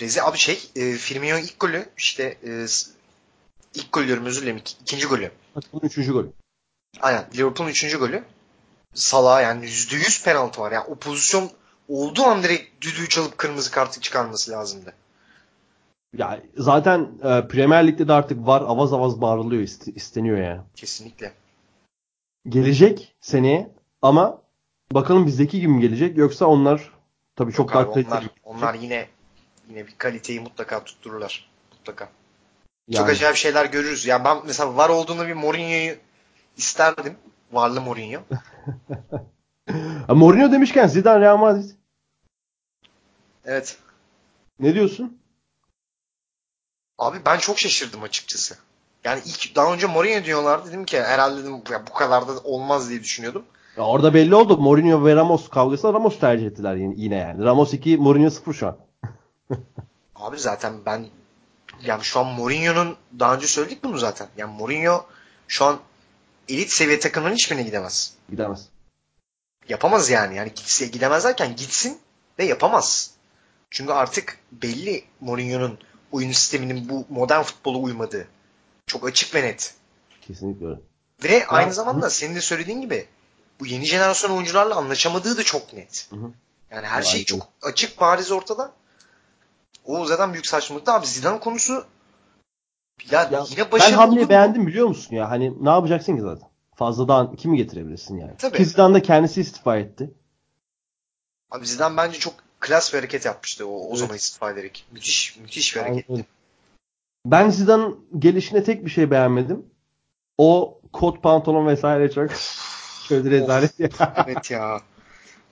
Rezi 0.00 0.22
abi 0.22 0.38
şey 0.38 0.70
e, 0.76 0.92
Firmino'nun 0.92 1.40
ilk 1.42 1.60
golü 1.60 1.88
işte 1.96 2.38
e, 2.46 2.66
ilk 3.74 3.92
golü 3.92 4.06
diyorum 4.06 4.24
özür 4.26 4.42
dilerim. 4.42 4.56
ik- 4.58 4.76
ikinci 4.82 5.06
golü. 5.06 5.30
Takımın 5.54 5.82
üçüncü 5.86 6.12
golü. 6.12 6.32
Aynen. 7.00 7.26
Liverpool'un 7.36 7.70
üçüncü 7.70 7.98
golü. 7.98 8.24
Salah 8.94 9.42
yani 9.42 9.66
%100 9.66 10.24
penaltı 10.24 10.60
var. 10.60 10.72
Yani 10.72 10.84
o 10.88 10.94
pozisyon 10.94 11.50
olduğu 11.88 12.22
an 12.22 12.42
direkt 12.42 12.80
düdüğü 12.84 13.08
çalıp 13.08 13.38
kırmızı 13.38 13.70
kartı 13.70 14.00
çıkarması 14.00 14.50
lazımdı. 14.50 14.92
Ya 16.16 16.40
zaten 16.56 17.08
e, 17.22 17.48
Premier 17.48 17.86
Lig'de 17.86 18.08
de 18.08 18.12
artık 18.12 18.46
var 18.46 18.62
avaz 18.62 18.92
avaz 18.92 19.20
bağırılıyor 19.20 19.62
iste- 19.62 19.92
isteniyor 19.94 20.38
yani. 20.38 20.60
Kesinlikle. 20.76 21.32
Gelecek 22.48 23.14
seneye 23.20 23.70
ama 24.02 24.42
bakalım 24.92 25.26
bizdeki 25.26 25.60
gibi 25.60 25.72
mi 25.72 25.80
gelecek 25.80 26.16
yoksa 26.16 26.46
onlar 26.46 26.92
tabii 27.36 27.52
çok 27.52 27.66
Yok 27.66 27.74
daha 27.74 27.82
abi, 27.82 27.92
kaliteli. 27.92 28.14
onlar, 28.14 28.30
onlar 28.44 28.74
yine 28.74 29.06
yine 29.70 29.86
bir 29.86 29.94
kaliteyi 29.98 30.40
mutlaka 30.40 30.84
tuttururlar. 30.84 31.50
Mutlaka. 31.72 32.04
Çok 32.04 33.00
Yani. 33.00 33.10
acayip 33.10 33.36
şeyler 33.36 33.64
görürüz. 33.66 34.06
Ya 34.06 34.24
ben 34.24 34.36
mesela 34.46 34.76
var 34.76 34.88
olduğunda 34.88 35.28
bir 35.28 35.34
Mourinho'yu 35.34 35.96
isterdim. 36.56 37.14
Varlı 37.52 37.80
Mourinho. 37.80 38.20
Mourinho 40.08 40.52
demişken 40.52 40.86
Zidane 40.86 41.20
Real 41.20 41.36
Madrid. 41.36 41.70
Evet. 43.48 43.76
Ne 44.60 44.74
diyorsun? 44.74 45.18
Abi 46.98 47.18
ben 47.26 47.38
çok 47.38 47.58
şaşırdım 47.58 48.02
açıkçası. 48.02 48.56
Yani 49.04 49.20
ilk 49.26 49.56
daha 49.56 49.72
önce 49.74 49.86
Mourinho 49.86 50.24
diyorlardı 50.24 50.68
dedim 50.68 50.84
ki 50.84 51.02
herhalde 51.02 51.42
dedim 51.42 51.62
ya 51.70 51.86
bu 51.86 51.92
kadar 51.92 52.28
da 52.28 52.38
olmaz 52.44 52.90
diye 52.90 53.00
düşünüyordum. 53.00 53.44
Ya 53.76 53.84
orada 53.84 54.14
belli 54.14 54.34
oldu. 54.34 54.58
Mourinho 54.58 55.04
ve 55.04 55.16
Ramos 55.16 55.48
kavgası 55.48 55.92
Ramos 55.92 56.18
tercih 56.18 56.46
ettiler 56.46 56.74
yine, 56.74 56.94
yine 56.96 57.16
yani. 57.16 57.44
Ramos 57.44 57.74
2, 57.74 57.96
Mourinho 57.96 58.30
0 58.30 58.54
şu 58.54 58.66
an. 58.66 58.76
Abi 60.16 60.38
zaten 60.38 60.74
ben 60.86 61.06
yani 61.82 62.04
şu 62.04 62.20
an 62.20 62.26
Mourinho'nun 62.26 62.96
daha 63.18 63.34
önce 63.34 63.46
söyledik 63.46 63.84
bunu 63.84 63.98
zaten. 63.98 64.28
Yani 64.36 64.56
Mourinho 64.58 65.06
şu 65.48 65.64
an 65.64 65.78
elit 66.48 66.70
seviye 66.70 67.00
takımların 67.00 67.34
hiçbirine 67.34 67.62
gidemez. 67.62 68.14
Gidemez. 68.30 68.68
Yapamaz 69.68 70.10
yani. 70.10 70.36
Yani 70.36 70.48
gitse 70.54 70.86
gidemez 70.86 71.24
derken 71.24 71.56
gitsin 71.56 71.98
ve 72.38 72.44
yapamaz. 72.44 73.17
Çünkü 73.70 73.92
artık 73.92 74.38
belli 74.52 75.04
Mourinho'nun 75.20 75.78
oyun 76.12 76.32
sisteminin 76.32 76.88
bu 76.88 77.06
modern 77.08 77.42
futbola 77.42 77.78
uymadığı. 77.78 78.28
Çok 78.86 79.08
açık 79.08 79.34
ve 79.34 79.42
net. 79.42 79.74
Kesinlikle 80.20 80.66
öyle. 80.66 80.80
Ve 81.24 81.46
aynı 81.46 81.72
zamanda 81.72 82.10
senin 82.10 82.34
de 82.34 82.40
söylediğin 82.40 82.80
gibi 82.80 83.06
bu 83.60 83.66
yeni 83.66 83.84
jenerasyon 83.84 84.30
oyuncularla 84.30 84.76
anlaşamadığı 84.76 85.36
da 85.36 85.42
çok 85.42 85.72
net. 85.72 86.06
Hı 86.10 86.16
hı. 86.16 86.30
Yani 86.70 86.86
her 86.86 87.02
şey 87.02 87.24
çok 87.24 87.48
açık 87.62 88.00
bariz 88.00 88.30
ortada. 88.32 88.72
O 89.84 90.06
zaten 90.06 90.32
büyük 90.32 90.46
saçmalık. 90.46 90.88
Abi 90.88 91.06
Zidane 91.06 91.40
konusu 91.40 91.84
ya, 93.10 93.22
Ya, 93.32 93.44
yine 93.50 93.64
ben 93.64 93.72
başarılı 93.72 93.96
hamleyi 93.96 94.18
olur 94.18 94.24
mu? 94.24 94.30
beğendim 94.30 94.66
biliyor 94.66 94.86
musun 94.86 95.16
ya? 95.16 95.30
Hani 95.30 95.64
ne 95.64 95.70
yapacaksın 95.70 96.16
ki 96.16 96.22
zaten? 96.22 96.48
Fazladan 96.74 97.36
kimi 97.36 97.56
getirebilirsin 97.56 98.16
yani? 98.18 98.36
Tabii. 98.38 98.56
Ki 98.56 98.64
Zidane 98.64 98.94
da 98.94 99.02
kendisi 99.02 99.40
istifa 99.40 99.76
etti. 99.78 100.10
Abi 101.50 101.66
Zidane 101.66 101.96
bence 101.96 102.18
çok 102.18 102.34
klas 102.60 102.92
bir 102.92 102.98
hareket 102.98 103.24
yapmıştı 103.24 103.66
o, 103.68 103.70
o 103.70 103.88
Evet. 103.88 103.98
zaman 103.98 104.16
istifa 104.16 104.50
ederek. 104.50 104.86
Müthiş 104.92 105.36
müthiş 105.36 105.76
bir 105.76 105.80
Aynen 105.80 105.90
hareketti. 105.92 106.12
öyle. 106.12 106.24
Ben 107.26 107.50
Zidane'ın 107.50 108.00
gelişine 108.18 108.64
tek 108.64 108.84
bir 108.84 108.90
şey 108.90 109.10
beğenmedim. 109.10 109.66
O 110.38 110.80
kot 110.92 111.22
pantolon 111.22 111.66
vesaire 111.66 112.10
çok 112.10 112.30
şöyle 113.08 113.30
rezalet 113.30 113.80
ya. 113.80 113.88
evet 114.26 114.50
ya. 114.50 114.80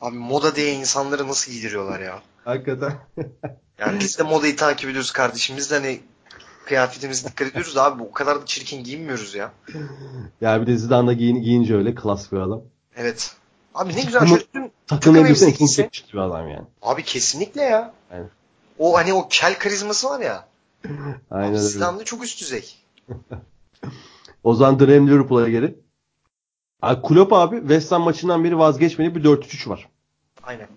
Abi 0.00 0.16
moda 0.16 0.56
diye 0.56 0.72
insanları 0.72 1.28
nasıl 1.28 1.52
giydiriyorlar 1.52 2.00
ya. 2.00 2.22
Hakikaten. 2.44 2.92
Yani 3.78 4.00
biz 4.00 4.18
de 4.18 4.22
modayı 4.22 4.56
takip 4.56 4.90
ediyoruz 4.90 5.10
kardeşim. 5.10 5.56
Biz 5.56 5.70
de 5.70 5.74
hani 5.74 6.00
kıyafetimize 6.66 7.28
dikkat 7.28 7.48
ediyoruz 7.48 7.76
abi 7.76 8.02
o 8.02 8.12
kadar 8.12 8.40
da 8.42 8.46
çirkin 8.46 8.84
giyinmiyoruz 8.84 9.34
ya. 9.34 9.52
Ya 10.40 10.60
bir 10.62 10.66
de 10.66 10.76
Zidane 10.76 11.06
da 11.08 11.12
giyin, 11.12 11.42
giyince 11.42 11.76
öyle 11.76 11.94
klas 11.94 12.32
bir 12.32 12.36
adam. 12.36 12.62
Evet. 12.96 13.36
Abi 13.76 13.96
ne 13.96 14.02
güzel 14.02 14.20
Takımı- 14.20 14.28
şöyle 14.28 14.42
tüm 14.52 14.62
Takım 14.62 14.70
Takım 14.86 15.16
elbise 15.16 15.46
bir 16.12 16.18
adam 16.18 16.48
yani. 16.48 16.66
Abi 16.82 17.02
kesinlikle 17.02 17.62
ya. 17.62 17.94
Aynen. 18.10 18.30
O 18.78 18.96
hani 18.96 19.14
o 19.14 19.26
kel 19.30 19.58
karizması 19.58 20.08
var 20.10 20.20
ya. 20.20 20.48
Aynen 21.30 21.54
öyle. 21.54 22.04
Çok 22.04 22.24
üst 22.24 22.40
düzey. 22.40 22.74
O 24.44 24.54
zaman 24.54 24.78
dönelim 24.78 25.08
Liverpool'a 25.08 25.48
geri. 25.48 25.78
Abi 26.82 27.02
Klopp 27.02 27.32
abi 27.32 27.60
West 27.60 27.92
Ham 27.92 28.02
maçından 28.02 28.44
beri 28.44 28.58
vazgeçmedi 28.58 29.14
bir 29.14 29.24
4-3-3 29.24 29.68
var. 29.68 29.88
Aynen. 30.42 30.68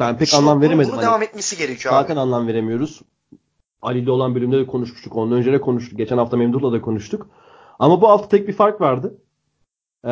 Ben 0.00 0.18
pek 0.18 0.28
Şu- 0.28 0.36
anlam 0.36 0.60
veremedim. 0.62 0.90
Bunu 0.92 0.96
Hani 0.98 1.06
devam 1.06 1.22
etmesi 1.22 1.56
gerekiyor 1.56 1.94
zaten 1.94 2.14
abi. 2.14 2.20
anlam 2.20 2.46
veremiyoruz. 2.48 3.00
Ali 3.82 3.98
ile 3.98 4.10
olan 4.10 4.34
bölümde 4.34 4.58
de 4.58 4.66
konuşmuştuk. 4.66 5.16
Ondan 5.16 5.38
önce 5.38 5.52
de 5.52 5.60
konuştuk. 5.60 5.98
Geçen 5.98 6.18
hafta 6.18 6.36
Memduh'la 6.36 6.72
da 6.72 6.80
konuştuk. 6.80 7.26
Ama 7.78 8.00
bu 8.00 8.08
hafta 8.08 8.28
tek 8.28 8.48
bir 8.48 8.52
fark 8.52 8.80
vardı. 8.80 9.18
Ee, 10.04 10.08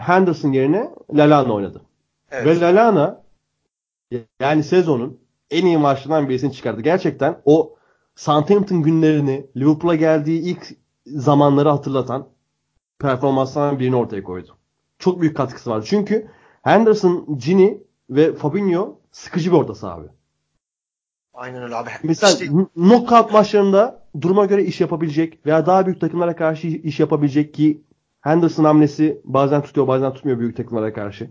Henderson 0.00 0.52
yerine 0.52 0.90
Lallana 1.14 1.52
oynadı. 1.52 1.80
Evet. 2.30 2.46
Ve 2.46 2.60
Lallana 2.60 3.22
yani 4.40 4.62
sezonun 4.62 5.20
en 5.50 5.66
iyi 5.66 5.78
maçlarından 5.78 6.28
birisini 6.28 6.52
çıkardı. 6.52 6.80
Gerçekten 6.80 7.40
o 7.44 7.74
Southampton 8.16 8.82
günlerini 8.82 9.46
Liverpool'a 9.56 9.94
geldiği 9.94 10.40
ilk 10.40 10.66
zamanları 11.06 11.68
hatırlatan 11.68 12.26
performanslardan 12.98 13.78
birini 13.78 13.96
ortaya 13.96 14.22
koydu. 14.22 14.56
Çok 14.98 15.20
büyük 15.20 15.36
katkısı 15.36 15.70
var. 15.70 15.84
Çünkü 15.86 16.28
Henderson, 16.62 17.38
Gini 17.38 17.82
ve 18.10 18.34
Fabinho 18.34 18.98
sıkıcı 19.12 19.52
bir 19.52 19.56
orta 19.56 19.74
saha 19.74 19.94
abi. 19.94 20.06
Aynen 21.34 21.62
öyle 21.62 21.74
abi. 21.76 21.90
Mesela 22.02 22.32
İşte 22.32 22.44
kn- 22.44 22.66
knockout 22.74 23.32
maçlarında 23.32 24.02
duruma 24.20 24.46
göre 24.46 24.64
iş 24.64 24.80
yapabilecek 24.80 25.46
veya 25.46 25.66
daha 25.66 25.86
büyük 25.86 26.00
takımlara 26.00 26.36
karşı 26.36 26.66
iş 26.66 27.00
yapabilecek 27.00 27.54
ki 27.54 27.82
Henderson 28.24 28.64
hamlesi 28.64 29.20
bazen 29.24 29.62
tutuyor 29.62 29.88
bazen 29.88 30.14
tutmuyor 30.14 30.38
büyük 30.38 30.56
takımlara 30.56 30.92
karşı. 30.92 31.30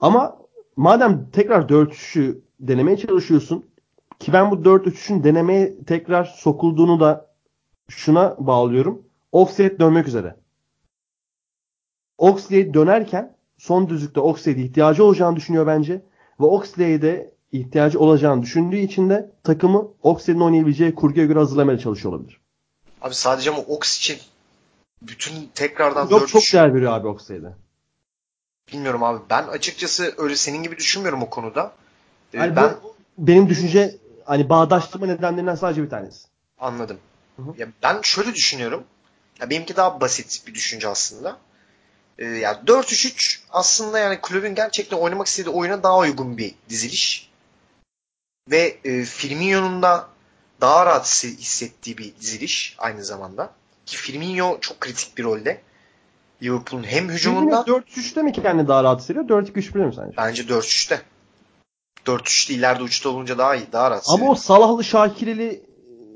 Ama 0.00 0.38
madem 0.76 1.30
tekrar 1.30 1.62
4-3'ü 1.62 2.40
denemeye 2.60 2.96
çalışıyorsun 2.96 3.66
ki 4.18 4.32
ben 4.32 4.50
bu 4.50 4.54
4-3'ün 4.54 5.24
denemeye 5.24 5.84
tekrar 5.84 6.24
sokulduğunu 6.24 7.00
da 7.00 7.26
şuna 7.88 8.36
bağlıyorum. 8.38 9.02
Oxlade 9.32 9.78
dönmek 9.78 10.08
üzere. 10.08 10.36
Oxlade 12.18 12.74
dönerken 12.74 13.36
son 13.58 13.88
düzlükte 13.88 14.20
Oxlade'e 14.20 14.62
ihtiyacı 14.62 15.04
olacağını 15.04 15.36
düşünüyor 15.36 15.66
bence. 15.66 16.02
Ve 16.40 16.44
Oxlade'e 16.44 17.34
ihtiyacı 17.52 18.00
olacağını 18.00 18.42
düşündüğü 18.42 18.78
için 18.78 19.10
de 19.10 19.32
takımı 19.44 19.88
Oxlade'in 20.02 20.40
oynayabileceği 20.40 20.94
kurguya 20.94 21.26
göre 21.26 21.38
hazırlamaya 21.38 21.78
çalışıyor 21.78 22.14
olabilir. 22.14 22.40
abi 23.02 23.14
sadece 23.14 23.50
ama 23.50 23.60
Ox 23.60 23.98
için 23.98 24.18
bütün 25.02 25.50
tekrardan 25.54 26.08
Yok 26.08 26.20
4 26.20 26.30
çok 26.30 26.42
değer 26.52 26.74
veriyor 26.74 26.92
abi 26.92 27.08
Oxlade'e. 27.08 27.52
bilmiyorum 28.72 29.02
abi. 29.02 29.20
Ben 29.30 29.42
açıkçası 29.48 30.14
öyle 30.18 30.36
senin 30.36 30.62
gibi 30.62 30.76
düşünmüyorum 30.78 31.22
o 31.22 31.30
konuda. 31.30 31.72
Ee, 32.34 32.38
Yani 32.38 32.56
ben 32.56 32.74
bu 32.82 32.96
benim 33.18 33.48
düşünce 33.48 33.96
hani 34.24 34.48
bağdaştırma 34.48 35.06
nedenlerinden 35.06 35.54
sadece 35.54 35.82
bir 35.82 35.90
tanesi. 35.90 36.28
Anladım. 36.58 36.98
Hı 37.36 37.42
hı. 37.42 37.54
Ya 37.58 37.68
ben 37.82 38.00
şöyle 38.02 38.34
düşünüyorum. 38.34 38.84
Ya 39.40 39.50
benimki 39.50 39.76
daha 39.76 40.00
basit 40.00 40.42
bir 40.46 40.54
düşünce 40.54 40.88
aslında. 40.88 41.38
Ee, 42.18 42.24
ya 42.26 42.52
4-3-3 42.66 43.40
aslında 43.50 43.98
yani 43.98 44.20
kulübün 44.20 44.54
gerçekten 44.54 44.96
oynamak 44.96 45.26
istediği 45.26 45.50
oyuna 45.50 45.82
daha 45.82 45.98
uygun 45.98 46.38
bir 46.38 46.54
diziliş. 46.68 47.30
ve 48.50 48.78
e, 48.84 49.04
Firmino'nun 49.04 49.82
da 49.82 50.08
daha 50.60 50.86
rahat 50.86 51.06
hissettiği 51.24 51.98
bir 51.98 52.16
diziliş 52.20 52.74
aynı 52.78 53.04
zamanda. 53.04 53.50
Ki 53.90 53.96
Firmino 53.96 54.58
çok 54.60 54.80
kritik 54.80 55.18
bir 55.18 55.24
rolde. 55.24 55.60
Liverpool'un 56.42 56.82
hem 56.82 57.08
hücumunda... 57.08 57.56
4-3'te 57.56 58.22
mi 58.22 58.32
kendini 58.32 58.68
daha 58.68 58.84
rahat 58.84 59.00
hissediyor? 59.00 59.24
4-2-3-1'de 59.24 59.86
mi 59.86 59.94
sence? 59.94 60.16
Bence 60.16 60.42
4-3'te. 60.42 61.02
4-3'te 62.06 62.54
ileride 62.54 62.82
uçta 62.82 63.08
olunca 63.08 63.38
daha 63.38 63.54
iyi, 63.54 63.72
daha 63.72 63.90
rahat 63.90 64.04
Ama 64.08 64.30
o 64.30 64.34
Salahlı 64.34 64.84
Şakireli 64.84 65.62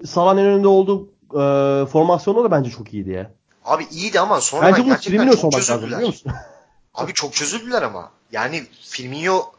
Salah'ın 0.06 0.38
en 0.38 0.46
önünde 0.46 0.68
olduğu 0.68 1.08
e, 1.30 1.86
formasyonda 1.86 2.44
da 2.44 2.50
bence 2.50 2.70
çok 2.70 2.94
iyiydi 2.94 3.10
ya. 3.10 3.30
Abi 3.64 3.86
iyiydi 3.90 4.20
ama 4.20 4.40
sonra 4.40 4.66
bence 4.66 4.84
bunu 4.84 4.96
Firmino 4.96 5.50
lazım 5.54 5.82
biliyor 5.82 6.00
musun? 6.00 6.32
Abi 6.94 7.12
çok 7.12 7.34
çözüldüler 7.34 7.82
ama. 7.82 8.10
Yani 8.32 8.64
Firmino 8.82 9.52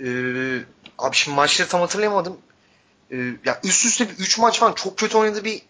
e, 0.00 0.08
abi 0.98 1.16
şimdi 1.16 1.36
maçları 1.36 1.68
tam 1.68 1.80
hatırlayamadım. 1.80 2.36
E, 3.12 3.16
ya 3.44 3.60
üst 3.64 3.86
üste 3.86 4.08
bir 4.08 4.14
3 4.14 4.38
maç 4.38 4.60
falan 4.60 4.72
çok 4.72 4.98
kötü 4.98 5.18
oynadı 5.18 5.44
bir 5.44 5.62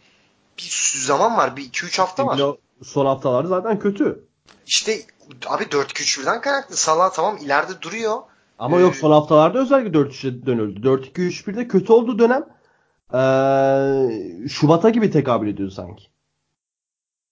bir 0.94 0.98
zaman 0.98 1.36
var. 1.36 1.56
Bir 1.56 1.62
2-3 1.62 2.00
hafta 2.00 2.26
var. 2.26 2.40
Son 2.84 3.06
haftalarda 3.06 3.48
zaten 3.48 3.78
kötü. 3.78 4.24
İşte 4.66 5.00
abi 5.46 5.64
4-2-3-1'den 5.64 6.40
kaynaklı. 6.40 6.76
Salah 6.76 7.12
tamam 7.12 7.36
ileride 7.36 7.82
duruyor. 7.82 8.18
Ama 8.58 8.78
ee, 8.78 8.80
yok 8.80 8.96
son 8.96 9.10
haftalarda 9.10 9.58
özellikle 9.58 9.98
4-3'e 9.98 10.46
dönüldü. 10.46 10.88
4-2-3-1'de 10.88 11.68
kötü 11.68 11.92
olduğu 11.92 12.18
dönem 12.18 12.44
ee, 13.14 14.48
Şubat'a 14.48 14.90
gibi 14.90 15.10
tekabül 15.10 15.48
ediyor 15.48 15.70
sanki. 15.70 16.04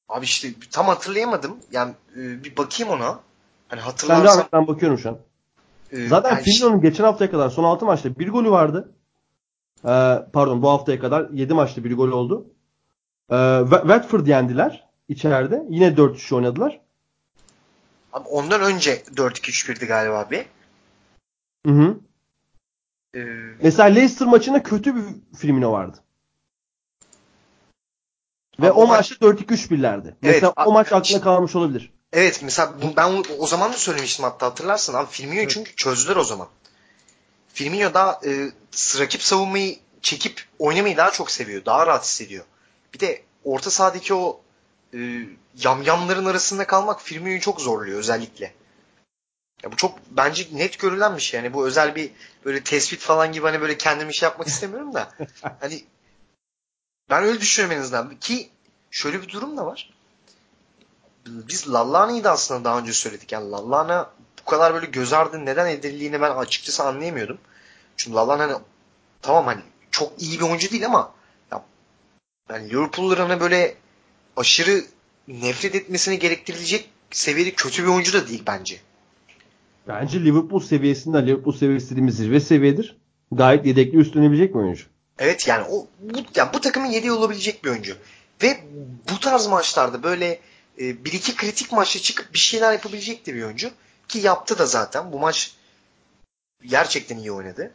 Abi 0.09 0.25
işte 0.25 0.49
tam 0.71 0.87
hatırlayamadım. 0.87 1.57
Yani 1.73 1.93
e, 2.17 2.45
bir 2.45 2.57
bakayım 2.57 2.93
ona. 2.93 3.21
Hani 3.69 3.81
hatırlarsam. 3.81 4.49
Ben, 4.53 4.61
ben 4.61 4.67
bakıyorum 4.67 4.99
şu 4.99 5.09
an. 5.09 5.19
E, 5.93 6.09
Zaten 6.09 6.31
yani 6.31 6.43
Firmino'nun 6.43 6.81
geçen 6.81 7.05
haftaya 7.05 7.31
kadar 7.31 7.51
son 7.51 7.65
6 7.65 7.85
maçta 7.87 8.19
bir 8.19 8.29
golü 8.29 8.51
vardı. 8.51 8.93
Ee, 9.85 10.19
pardon 10.33 10.63
bu 10.63 10.71
haftaya 10.71 11.01
kadar 11.01 11.31
7 11.31 11.55
maçta 11.55 11.85
bir 11.85 11.97
gol 11.97 12.09
oldu. 12.09 12.47
Ee, 13.31 13.61
Watford 13.71 14.27
yendiler 14.27 14.89
içeride. 15.09 15.63
Yine 15.69 15.87
4-3 15.87 16.35
oynadılar. 16.35 16.81
Abi 18.13 18.29
ondan 18.29 18.61
önce 18.61 19.03
4-2-3-1'di 19.15 19.87
galiba 19.87 20.31
bir. 20.31 20.47
Hı 21.67 21.73
hı. 21.73 21.97
Ee, 23.15 23.19
Mesela 23.63 23.89
Leicester 23.89 24.29
maçında 24.29 24.63
kötü 24.63 24.97
bir 24.97 25.03
Firmino 25.37 25.73
vardı. 25.73 25.99
Ve 28.61 28.71
o, 28.71 28.83
o 28.83 28.87
maçta 28.87 29.15
4-2-3-1'lerdi. 29.15 30.07
Evet, 30.07 30.17
mesela 30.23 30.53
o 30.67 30.73
maç 30.73 30.93
aklına 30.93 31.21
kalmış 31.21 31.57
olabilir. 31.57 31.93
Evet 32.13 32.41
mesela 32.43 32.75
ben 32.97 33.25
o 33.39 33.47
zaman 33.47 33.73
da 33.73 33.77
söylemiştim 33.77 34.25
hatta 34.25 34.47
hatırlarsın 34.47 34.95
abi 34.95 35.11
Firmino 35.11 35.41
evet. 35.41 35.51
çünkü 35.51 35.77
çözdüler 35.77 36.17
o 36.17 36.25
zaman. 36.25 36.49
Firmino 37.53 37.95
daha 37.95 38.21
e, 38.27 38.51
rakip 38.99 39.23
savunmayı 39.23 39.79
çekip 40.03 40.45
oynamayı 40.59 40.97
daha 40.97 41.11
çok 41.11 41.31
seviyor. 41.31 41.65
Daha 41.65 41.87
rahat 41.87 42.05
hissediyor. 42.05 42.45
Bir 42.95 43.01
de 43.01 43.23
orta 43.45 43.71
sahadaki 43.71 44.15
o 44.15 44.41
e, 44.95 44.99
yamyamların 45.55 46.25
arasında 46.25 46.67
kalmak 46.67 47.03
Firmino'yu 47.03 47.41
çok 47.41 47.61
zorluyor 47.61 47.99
özellikle. 47.99 48.55
Ya 49.63 49.73
bu 49.73 49.77
çok 49.77 49.99
bence 50.11 50.49
net 50.53 50.79
görülen 50.79 51.17
bir 51.17 51.23
şey. 51.23 51.41
Yani 51.41 51.55
bu 51.55 51.67
özel 51.67 51.95
bir 51.95 52.11
böyle 52.45 52.65
tespit 52.65 53.01
falan 53.01 53.33
gibi 53.33 53.47
hani 53.47 53.61
böyle 53.61 53.79
kendim 53.79 54.09
iş 54.09 54.23
yapmak 54.23 54.49
istemiyorum 54.49 54.95
da. 54.95 55.13
hani 55.61 55.85
ben 57.11 57.23
öyle 57.23 57.41
düşünüyorum 57.41 57.79
en 57.79 57.83
azından. 57.83 58.17
Ki 58.21 58.51
şöyle 58.91 59.23
bir 59.23 59.29
durum 59.29 59.57
da 59.57 59.67
var. 59.67 59.91
Biz 61.27 61.73
Lallana'yı 61.73 62.25
da 62.25 62.31
aslında 62.31 62.65
daha 62.65 62.79
önce 62.79 62.93
söyledik. 62.93 63.33
Yani 63.33 63.51
Lallana 63.51 64.11
bu 64.41 64.51
kadar 64.51 64.75
böyle 64.75 64.87
göz 64.87 65.13
ardı 65.13 65.47
neden 65.47 65.67
edildiğini 65.67 66.21
ben 66.21 66.31
açıkçası 66.31 66.85
anlayamıyordum. 66.85 67.39
Çünkü 67.97 68.17
Lallana 68.17 68.43
hani 68.43 68.55
tamam 69.23 69.47
hani 69.47 69.61
çok 69.91 70.23
iyi 70.23 70.41
bir 70.41 70.45
oyuncu 70.45 70.71
değil 70.71 70.87
ama 70.87 71.13
yani 72.51 72.71
Liverpool'ların 72.71 73.29
hani 73.29 73.41
böyle 73.41 73.75
aşırı 74.37 74.85
nefret 75.29 75.75
etmesini 75.75 76.19
gerektirilecek 76.19 76.89
seviyede 77.11 77.51
kötü 77.51 77.83
bir 77.83 77.89
oyuncu 77.89 78.13
da 78.13 78.29
değil 78.29 78.43
bence. 78.47 78.77
Bence 79.89 80.25
Liverpool 80.25 80.61
seviyesinde 80.61 81.27
Liverpool 81.27 81.55
seviyesi 81.55 81.91
dediğimiz 81.91 82.17
zirve 82.17 82.41
seviyedir. 82.41 82.97
Gayet 83.33 83.67
yedekli 83.67 83.99
üstlenebilecek 83.99 84.55
bir 84.55 84.59
oyuncu. 84.59 84.85
Evet 85.19 85.49
yani 85.49 85.67
o 85.71 85.87
bu, 86.01 86.19
yani 86.35 86.51
bu 86.55 86.61
takımın 86.61 86.87
yedeği 86.87 87.13
olabilecek 87.13 87.65
bir 87.65 87.71
oyuncu. 87.71 87.97
Ve 88.43 88.61
bu 89.11 89.21
tarz 89.21 89.47
maçlarda 89.47 90.03
böyle 90.03 90.41
e, 90.81 91.05
bir 91.05 91.13
iki 91.13 91.37
kritik 91.37 91.73
maçta 91.73 91.99
çıkıp 91.99 92.35
bir 92.35 92.39
şeyler 92.39 92.73
yapabilecek 92.73 93.27
de 93.27 93.35
bir 93.35 93.43
oyuncu. 93.43 93.71
Ki 94.09 94.19
yaptı 94.19 94.59
da 94.59 94.67
zaten. 94.67 95.13
Bu 95.13 95.19
maç 95.19 95.55
gerçekten 96.63 97.19
iyi 97.19 97.33
oynadı. 97.33 97.73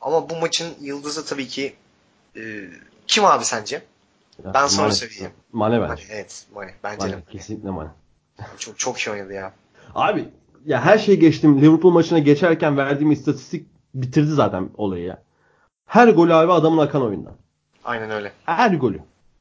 Ama 0.00 0.30
bu 0.30 0.36
maçın 0.36 0.74
yıldızı 0.80 1.24
tabii 1.24 1.48
ki 1.48 1.74
e, 2.36 2.42
kim 3.06 3.24
abi 3.24 3.44
sence? 3.44 3.82
Ya, 4.44 4.54
ben 4.54 4.66
sonra 4.66 4.90
söyleyeyim. 4.90 5.32
Mane 5.52 5.80
bence. 5.80 6.02
Evet 6.10 6.46
Mane. 6.54 6.74
Bence 6.84 7.06
Mane, 7.06 7.22
Kesinlikle 7.30 7.70
Mane. 7.70 7.90
Çok, 8.58 8.78
çok 8.78 8.98
iyi 8.98 9.10
oynadı 9.10 9.32
ya. 9.32 9.52
Abi 9.94 10.28
ya 10.64 10.84
her 10.84 10.98
şeyi 10.98 11.18
geçtim. 11.18 11.62
Liverpool 11.62 11.92
maçına 11.92 12.18
geçerken 12.18 12.76
verdiğim 12.76 13.12
istatistik 13.12 13.66
bitirdi 13.94 14.30
zaten 14.30 14.70
olayı 14.76 15.04
ya. 15.04 15.22
Her 15.86 16.08
golü 16.08 16.34
abi 16.34 16.52
adamın 16.52 16.86
akan 16.86 17.02
oyundan. 17.02 17.36
Aynen 17.84 18.10
öyle. 18.10 18.32
Her 18.44 18.70
golü. 18.74 19.00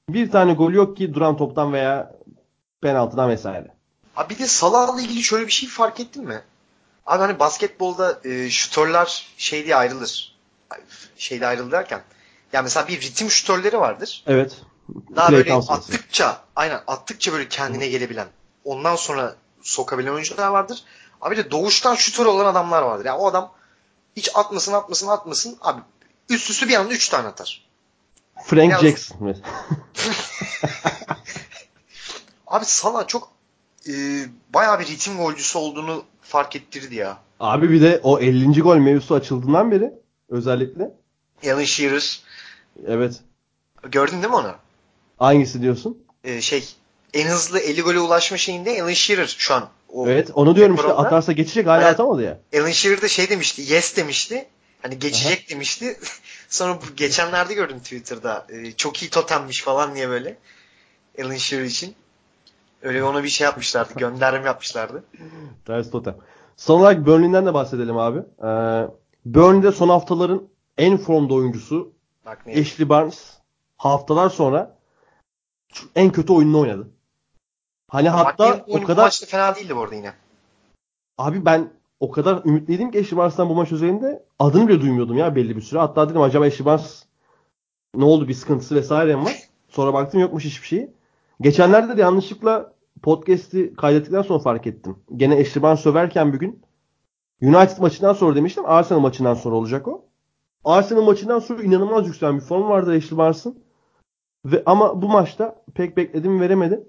Bir 0.09 0.31
tane 0.31 0.53
gol 0.53 0.71
yok 0.71 0.97
ki 0.97 1.13
duran 1.13 1.37
toptan 1.37 1.73
veya 1.73 2.11
penaltıdan 2.81 3.29
vesaire. 3.29 3.67
Abi 4.15 4.33
bir 4.33 4.39
de 4.39 4.47
Salah'la 4.47 5.01
ilgili 5.01 5.23
şöyle 5.23 5.47
bir 5.47 5.51
şey 5.51 5.69
fark 5.69 5.99
ettin 5.99 6.25
mi? 6.25 6.41
Abi 7.05 7.21
hani 7.21 7.39
basketbolda 7.39 8.19
e, 8.23 8.49
şutörler 8.49 9.27
şey 9.37 9.65
diye 9.65 9.75
ayrılır. 9.75 10.35
Şeyde 11.17 11.47
ayrılır 11.47 11.71
derken. 11.71 12.01
Yani 12.53 12.63
mesela 12.63 12.87
bir 12.87 13.01
ritim 13.01 13.29
şutörleri 13.29 13.79
vardır. 13.79 14.23
Evet. 14.27 14.61
Daha 15.15 15.31
böyle 15.31 15.53
attıkça 15.53 16.41
aynen 16.55 16.81
attıkça 16.87 17.33
böyle 17.33 17.47
kendine 17.47 17.87
gelebilen. 17.87 18.27
Ondan 18.63 18.95
sonra 18.95 19.35
sokabilen 19.61 20.11
oyuncular 20.11 20.47
vardır. 20.47 20.83
Abi 21.21 21.37
de 21.37 21.51
doğuştan 21.51 21.95
şutör 21.95 22.25
olan 22.25 22.45
adamlar 22.45 22.81
vardır. 22.81 23.05
Yani 23.05 23.17
o 23.17 23.27
adam 23.27 23.51
hiç 24.15 24.29
atmasın 24.35 24.73
atmasın 24.73 25.07
atmasın. 25.07 25.57
Abi 25.61 25.81
üst 26.29 26.49
üste 26.49 26.67
bir 26.67 26.75
anda 26.75 26.93
3 26.93 27.09
tane 27.09 27.27
atar. 27.27 27.65
Frank 28.43 28.71
Yalnız... 28.71 28.89
Jackson. 28.89 29.35
Abi 32.47 32.65
Salah 32.65 33.07
çok 33.07 33.31
e, 33.87 33.93
bayağı 34.53 34.79
bir 34.79 34.87
ritim 34.87 35.17
golcüsü 35.17 35.57
olduğunu 35.57 36.03
fark 36.21 36.55
ettirdi 36.55 36.95
ya. 36.95 37.17
Abi 37.39 37.69
bir 37.69 37.81
de 37.81 37.99
o 38.03 38.19
50. 38.19 38.61
gol 38.61 38.77
mevzusu 38.77 39.15
açıldığından 39.15 39.71
beri 39.71 39.93
özellikle. 40.29 40.91
Alan 41.45 41.63
Shearer. 41.63 42.21
Evet. 42.87 43.21
Gördün 43.83 44.13
değil 44.13 44.29
mi 44.29 44.35
onu? 44.35 44.55
Hangisi 45.17 45.61
diyorsun? 45.61 45.97
Ee, 46.23 46.41
şey 46.41 46.75
en 47.13 47.27
hızlı 47.27 47.59
50 47.59 47.81
gole 47.81 47.99
ulaşma 47.99 48.37
şeyinde 48.37 48.83
Alan 48.83 48.93
Shearer 48.93 49.35
şu 49.37 49.53
an. 49.53 49.69
O 49.93 50.07
evet 50.07 50.31
onu 50.33 50.55
diyorum 50.55 50.75
işte 50.75 50.93
atarsa 50.93 51.31
geçecek 51.31 51.67
hala 51.67 51.87
atamadı 51.87 52.23
ya. 52.23 52.39
Alan 52.61 52.71
Shearer 52.71 53.01
de 53.01 53.09
şey 53.09 53.29
demişti 53.29 53.61
yes 53.73 53.97
demişti. 53.97 54.45
Hani 54.81 54.99
geçecek 54.99 55.39
Aha. 55.39 55.49
demişti. 55.49 55.99
Sonra 56.49 56.79
geçenlerde 56.97 57.53
gördüm 57.53 57.79
Twitter'da. 57.79 58.47
Ee, 58.49 58.71
çok 58.71 59.03
iyi 59.03 59.09
totemmiş 59.09 59.63
falan 59.63 59.95
diye 59.95 60.09
böyle. 60.09 60.37
Alan 61.23 61.35
Shearer 61.35 61.65
için. 61.65 61.95
Öyle 62.81 63.03
ona 63.03 63.23
bir 63.23 63.29
şey 63.29 63.45
yapmışlardı. 63.45 63.93
Gönderme 63.97 64.45
yapmışlardı. 64.45 65.03
Ters 65.65 65.91
totem. 65.91 66.15
Son 66.57 66.79
olarak 66.79 67.05
Burnley'den 67.05 67.45
de 67.45 67.53
bahsedelim 67.53 67.97
abi. 67.97 68.19
Ee, 68.19 68.87
Burnley'de 69.25 69.71
son 69.71 69.89
haftaların 69.89 70.47
en 70.77 70.97
formda 70.97 71.33
oyuncusu 71.33 71.93
Bak, 72.25 72.45
Ashley 72.47 72.89
Barnes 72.89 73.33
haftalar 73.77 74.29
sonra 74.29 74.74
en 75.95 76.11
kötü 76.11 76.33
oyununu 76.33 76.59
oynadı. 76.59 76.91
Hani 77.87 78.11
Ama 78.11 78.25
hatta 78.25 78.65
o 78.67 78.83
kadar... 78.83 79.03
maçta 79.03 79.25
fena 79.25 79.55
değildi 79.55 79.75
bu 79.75 79.81
arada 79.81 79.95
yine. 79.95 80.13
Abi 81.17 81.45
ben 81.45 81.69
o 81.99 82.11
kadar 82.11 82.45
ümitliydim 82.45 82.91
ki 82.91 82.99
Ashley 82.99 83.17
Barnes'tan 83.17 83.49
bu 83.49 83.55
maç 83.55 83.71
üzerinde 83.71 84.23
adını 84.39 84.67
bile 84.67 84.81
duymuyordum 84.81 85.17
ya 85.17 85.35
belli 85.35 85.55
bir 85.55 85.61
süre. 85.61 85.79
Hatta 85.79 86.09
dedim 86.09 86.21
acaba 86.21 86.45
Ashley 86.45 86.65
Barnes 86.65 87.05
ne 87.95 88.05
oldu 88.05 88.27
bir 88.27 88.33
sıkıntısı 88.33 88.75
vesaire 88.75 89.15
mi 89.15 89.23
var? 89.23 89.49
Sonra 89.69 89.93
baktım 89.93 90.19
yokmuş 90.19 90.45
hiçbir 90.45 90.67
şey. 90.67 90.89
Geçenlerde 91.41 91.97
de 91.97 92.01
yanlışlıkla 92.01 92.73
podcast'i 93.03 93.73
kaydettikten 93.75 94.21
sonra 94.21 94.39
fark 94.39 94.67
ettim. 94.67 94.95
Gene 95.15 95.41
Ashley 95.41 95.63
Barnes 95.63 95.79
söverken 95.79 96.33
bir 96.33 96.39
gün 96.39 96.61
United 97.41 97.77
maçından 97.77 98.13
sonra 98.13 98.35
demiştim. 98.35 98.63
Arsenal 98.65 98.99
maçından 98.99 99.33
sonra 99.33 99.55
olacak 99.55 99.87
o. 99.87 100.05
Arsenal 100.65 101.03
maçından 101.03 101.39
sonra 101.39 101.63
inanılmaz 101.63 102.07
yükselen 102.07 102.35
bir 102.35 102.41
form 102.41 102.69
vardı 102.69 102.95
Ashley 102.97 103.17
Barnes'ın. 103.17 103.64
Ve 104.45 104.63
ama 104.65 105.01
bu 105.01 105.07
maçta 105.07 105.63
pek 105.73 105.97
bekledim 105.97 106.41
veremedi. 106.41 106.83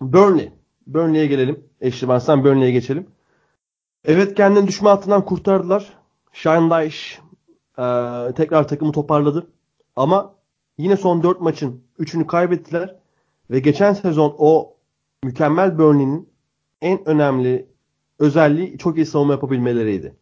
Burnley. 0.00 0.52
Burnley'e 0.86 1.26
gelelim. 1.26 1.64
Ashley 1.86 2.08
Barnes'tan 2.08 2.44
Burnley'e 2.44 2.70
geçelim. 2.70 3.06
Evet 4.04 4.34
kendini 4.34 4.66
düşme 4.66 4.88
hattından 4.88 5.24
kurtardılar. 5.24 5.98
Shine 6.32 6.70
Dyche 6.70 7.22
e, 7.78 7.84
tekrar 8.34 8.68
takımı 8.68 8.92
toparladı. 8.92 9.46
Ama 9.96 10.34
yine 10.78 10.96
son 10.96 11.22
4 11.22 11.40
maçın 11.40 11.84
3'ünü 11.98 12.26
kaybettiler. 12.26 12.96
Ve 13.50 13.60
geçen 13.60 13.92
sezon 13.92 14.34
o 14.38 14.76
mükemmel 15.24 15.78
Burnley'nin 15.78 16.28
en 16.80 17.08
önemli 17.08 17.68
özelliği 18.18 18.78
çok 18.78 18.96
iyi 18.96 19.06
savunma 19.06 19.32
yapabilmeleriydi. 19.32 20.16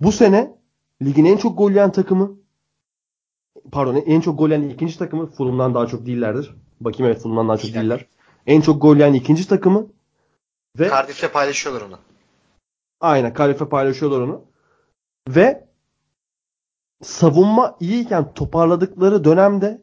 Bu 0.00 0.12
sene 0.12 0.58
Ligin 1.02 1.24
en 1.24 1.36
çok 1.36 1.58
gol 1.58 1.70
yiyen 1.70 1.92
takımı 1.92 2.41
pardon 3.72 3.94
en 4.06 4.20
çok 4.20 4.38
gol 4.38 4.48
yiyen 4.50 4.62
ikinci 4.68 4.98
takımı 4.98 5.26
Fulham'dan 5.26 5.74
daha 5.74 5.86
çok 5.86 6.06
değillerdir. 6.06 6.54
Bakayım 6.80 7.12
evet 7.12 7.22
Fulham'dan 7.22 7.48
daha 7.48 7.56
çok 7.56 7.64
Değiller. 7.66 7.82
değiller. 7.82 8.06
En 8.46 8.60
çok 8.60 8.82
gol 8.82 8.96
yiyen 8.96 9.12
ikinci 9.12 9.48
takımı 9.48 9.86
ve 10.78 10.88
Cardiff'le 10.88 11.32
paylaşıyorlar 11.32 11.86
onu. 11.86 11.98
aynen 13.00 13.34
Kalife 13.34 13.68
paylaşıyorlar 13.68 14.20
onu. 14.20 14.42
Ve 15.28 15.68
savunma 17.02 17.76
iyiyken 17.80 18.32
toparladıkları 18.34 19.24
dönemde 19.24 19.82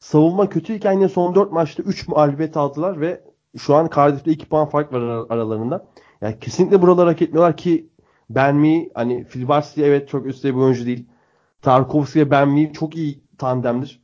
savunma 0.00 0.48
kötüyken 0.48 0.92
yine 0.92 1.08
son 1.08 1.34
4 1.34 1.52
maçta 1.52 1.82
3 1.82 2.08
mağlubiyet 2.08 2.56
aldılar 2.56 3.00
ve 3.00 3.24
şu 3.58 3.74
an 3.74 3.90
Cardiff'te 3.96 4.30
2 4.30 4.48
puan 4.48 4.68
fark 4.68 4.92
var 4.92 5.00
ara- 5.00 5.26
aralarında. 5.28 5.86
Yani 6.20 6.38
kesinlikle 6.40 6.82
buraları 6.82 7.08
hak 7.10 7.22
etmiyorlar 7.22 7.56
ki 7.56 7.88
Ben 8.30 8.56
Mee 8.56 8.90
hani 8.94 9.24
Phil 9.24 9.48
Barsley 9.48 9.88
evet 9.88 10.08
çok 10.08 10.26
üst 10.26 10.38
seviye 10.40 10.54
bir 10.56 10.60
oyuncu 10.64 10.86
değil. 10.86 11.06
Tarkovski 11.62 12.20
ve 12.20 12.30
Ben 12.30 12.48
Mee 12.48 12.72
çok 12.72 12.96
iyi 12.96 13.24
tandemdir. 13.38 14.02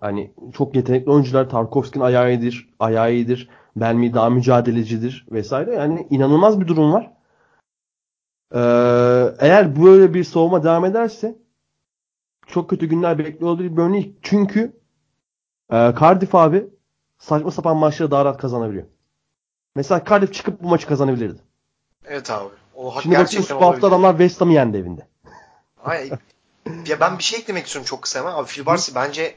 Hani 0.00 0.34
çok 0.54 0.76
yetenekli 0.76 1.10
oyuncular. 1.10 1.50
Tarkovski'nin 1.50 2.04
ayağı 2.04 2.30
iyidir, 2.30 2.74
ayağı 2.78 3.12
iyidir. 3.12 3.48
Ben 3.76 3.96
Mee 3.96 4.14
daha 4.14 4.30
mücadelecidir 4.30 5.26
vesaire. 5.30 5.74
Yani 5.74 6.06
inanılmaz 6.10 6.60
bir 6.60 6.68
durum 6.68 6.92
var. 6.92 7.12
Ee, 8.54 8.58
eğer 9.38 9.82
böyle 9.82 10.14
bir 10.14 10.24
soğuma 10.24 10.62
devam 10.64 10.84
ederse 10.84 11.38
çok 12.46 12.70
kötü 12.70 12.86
günler 12.86 13.18
bekliyor 13.18 13.50
olabilir 13.50 13.76
Burnley. 13.76 14.16
Çünkü 14.22 14.80
e, 15.70 15.76
Cardiff 16.00 16.34
abi 16.34 16.66
saçma 17.18 17.50
sapan 17.50 17.76
maçları 17.76 18.10
daha 18.10 18.24
rahat 18.24 18.38
kazanabiliyor. 18.38 18.86
Mesela 19.74 20.04
Cardiff 20.04 20.34
çıkıp 20.34 20.62
bu 20.62 20.68
maçı 20.68 20.86
kazanabilirdi. 20.86 21.40
Evet 22.04 22.30
abi. 22.30 22.48
O 22.74 22.94
hak 22.94 23.02
Şimdi 23.02 23.16
gerçekten 23.16 23.60
bu 23.60 23.64
hafta 23.64 23.86
adamlar 23.86 24.10
West 24.10 24.40
Ham'ı 24.40 24.52
yendi 24.52 24.76
evinde. 24.76 25.06
Ay, 25.84 26.10
ya 26.86 27.00
ben 27.00 27.18
bir 27.18 27.22
şey 27.22 27.38
eklemek 27.40 27.66
istiyorum 27.66 27.86
çok 27.86 28.02
kısa 28.02 28.18
hemen. 28.20 28.32
Abi 28.32 28.46
Phil 28.48 28.66
Barsi 28.66 28.94
bence 28.94 29.34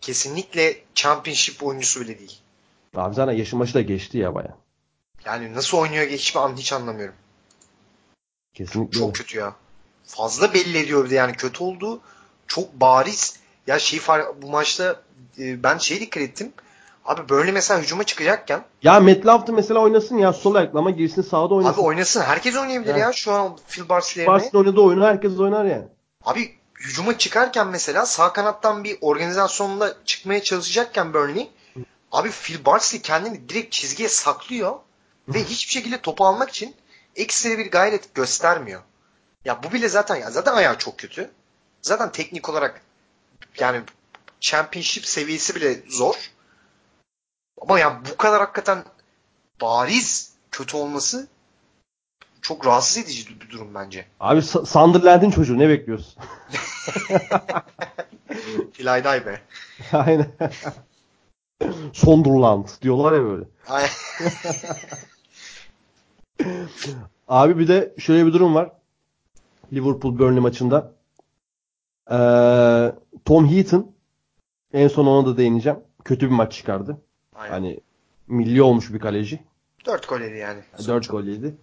kesinlikle 0.00 0.76
championship 0.94 1.62
oyuncusu 1.62 2.00
bile 2.00 2.18
değil. 2.18 2.38
Abi 2.96 3.14
zaten 3.14 3.32
yaşın 3.32 3.60
başı 3.60 3.74
da 3.74 3.80
geçti 3.80 4.18
ya 4.18 4.34
baya. 4.34 4.56
Yani 5.24 5.54
nasıl 5.54 5.78
oynuyor 5.78 6.06
hiçbir 6.06 6.40
an 6.40 6.56
hiç 6.56 6.72
anlamıyorum. 6.72 7.14
Kesinlikle. 8.54 8.98
Çok 8.98 9.02
öyle. 9.02 9.12
kötü 9.12 9.38
ya. 9.38 9.54
Fazla 10.04 10.54
belli 10.54 10.78
ediyor 10.78 11.04
bir 11.04 11.10
de 11.10 11.14
yani 11.14 11.32
kötü 11.32 11.64
olduğu 11.64 12.00
çok 12.46 12.72
bariz. 12.80 13.38
Ya 13.66 13.78
şey 13.78 14.00
bu 14.42 14.50
maçta 14.50 15.00
e, 15.38 15.62
ben 15.62 15.78
şeye 15.78 16.00
dikkat 16.00 16.22
ettim. 16.22 16.52
Abi 17.04 17.28
Burnley 17.28 17.52
mesela 17.52 17.80
hücuma 17.80 18.04
çıkacakken 18.04 18.64
Ya 18.82 19.00
Matt 19.00 19.26
Love'da 19.26 19.52
mesela 19.52 19.80
oynasın 19.80 20.18
ya 20.18 20.32
sol 20.32 20.54
ayakla 20.54 20.78
ama 20.78 20.90
girsin 20.90 21.22
sağda 21.22 21.54
oynasın. 21.54 21.74
abi 21.74 21.80
oynasın. 21.80 22.20
Herkes 22.20 22.56
oynayabilir 22.56 22.90
Evet. 22.90 23.02
ya 23.02 23.12
şu 23.12 23.32
an 23.32 23.56
Phil 23.68 23.88
Barsi 23.88 24.20
yerine. 24.20 24.32
Barcelona 24.32 24.58
oynadığı 24.60 24.80
oyunu 24.80 25.04
herkes 25.04 25.38
oynar 25.38 25.64
yani. 25.64 25.84
Abi 26.24 26.57
hücuma 26.80 27.18
çıkarken 27.18 27.66
mesela 27.66 28.06
sağ 28.06 28.32
kanattan 28.32 28.84
bir 28.84 28.98
organizasyonla 29.00 30.04
çıkmaya 30.04 30.42
çalışacakken 30.42 31.14
Burnley 31.14 31.50
abi 32.12 32.30
Phil 32.30 32.64
Barsley 32.64 33.02
kendini 33.02 33.48
direkt 33.48 33.72
çizgiye 33.72 34.08
saklıyor 34.08 34.76
ve 35.28 35.44
hiçbir 35.44 35.72
şekilde 35.72 36.00
topu 36.00 36.26
almak 36.26 36.50
için 36.50 36.76
ekstra 37.16 37.58
bir 37.58 37.70
gayret 37.70 38.14
göstermiyor. 38.14 38.82
Ya 39.44 39.62
bu 39.62 39.72
bile 39.72 39.88
zaten 39.88 40.16
ya 40.16 40.30
zaten 40.30 40.54
ayağı 40.54 40.78
çok 40.78 40.98
kötü. 40.98 41.30
Zaten 41.82 42.12
teknik 42.12 42.48
olarak 42.48 42.82
yani 43.58 43.82
championship 44.40 45.06
seviyesi 45.06 45.54
bile 45.54 45.82
zor. 45.88 46.30
Ama 47.60 47.78
ya 47.78 48.02
bu 48.10 48.16
kadar 48.16 48.40
hakikaten 48.40 48.84
bariz 49.60 50.32
kötü 50.50 50.76
olması 50.76 51.28
çok 52.42 52.66
rahatsız 52.66 53.04
edici 53.04 53.40
bir 53.40 53.50
durum 53.50 53.74
bence. 53.74 54.04
Abi 54.20 54.42
Sunderland'in 54.42 55.30
çocuğu 55.30 55.58
ne 55.58 55.68
bekliyorsun? 55.68 56.22
Filayday 58.72 59.26
be. 59.26 59.40
Aynen. 59.92 60.26
Sunderland 61.92 62.68
diyorlar 62.82 63.12
ya 63.12 63.22
böyle. 63.22 63.44
Abi 67.28 67.58
bir 67.58 67.68
de 67.68 67.94
şöyle 67.98 68.26
bir 68.26 68.32
durum 68.32 68.54
var. 68.54 68.70
Liverpool 69.72 70.18
Burnley 70.18 70.40
maçında. 70.40 70.92
Ee, 72.10 72.92
Tom 73.24 73.48
Heaton 73.48 73.92
en 74.72 74.88
son 74.88 75.06
ona 75.06 75.26
da 75.26 75.36
değineceğim. 75.36 75.78
Kötü 76.04 76.26
bir 76.26 76.34
maç 76.34 76.52
çıkardı. 76.52 77.00
Aynen. 77.34 77.52
Hani 77.52 77.80
milli 78.26 78.62
olmuş 78.62 78.92
bir 78.92 78.98
kaleci. 78.98 79.40
4 79.86 80.08
gol 80.08 80.20
yedi 80.20 80.36
yani. 80.36 80.62
4 80.86 81.10
gol 81.10 81.24
yedi. 81.24 81.54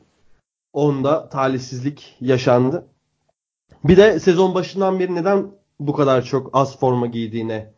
Onda 0.75 1.29
talihsizlik 1.29 2.17
yaşandı. 2.21 2.87
Bir 3.83 3.97
de 3.97 4.19
sezon 4.19 4.55
başından 4.55 4.99
beri 4.99 5.15
neden 5.15 5.47
bu 5.79 5.93
kadar 5.93 6.21
çok 6.21 6.49
az 6.53 6.79
forma 6.79 7.07
giydiğine 7.07 7.73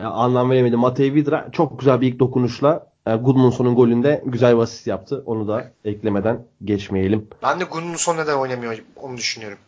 e, 0.00 0.04
anlam 0.04 0.50
veremedim. 0.50 0.78
Matej 0.78 1.14
Vidra 1.14 1.48
çok 1.52 1.78
güzel 1.78 2.00
bir 2.00 2.08
ilk 2.12 2.18
dokunuşla 2.18 2.86
e, 3.06 3.14
Gudmundsson'un 3.14 3.74
golünde 3.74 4.22
güzel 4.26 4.56
bir 4.56 4.62
asist 4.62 4.86
yaptı. 4.86 5.22
Onu 5.26 5.48
da 5.48 5.72
eklemeden 5.84 6.46
geçmeyelim. 6.64 7.28
Ben 7.42 7.60
de 7.60 7.64
Gunnarsson 7.64 8.16
neden 8.16 8.38
oynamıyor 8.38 8.84
onu 8.96 9.16
düşünüyorum. 9.16 9.58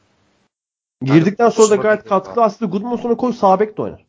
Girdikten 1.03 1.49
sonra 1.49 1.71
da 1.71 1.77
Gudmundsson 1.77 1.83
gayet 1.83 2.09
katkılı. 2.09 2.45
Aslında 2.45 2.71
Gudmundsson'u 2.71 3.17
koy 3.17 3.33
sağ 3.33 3.61
bek 3.61 3.79
de 3.79 3.83
oynar. 3.83 4.07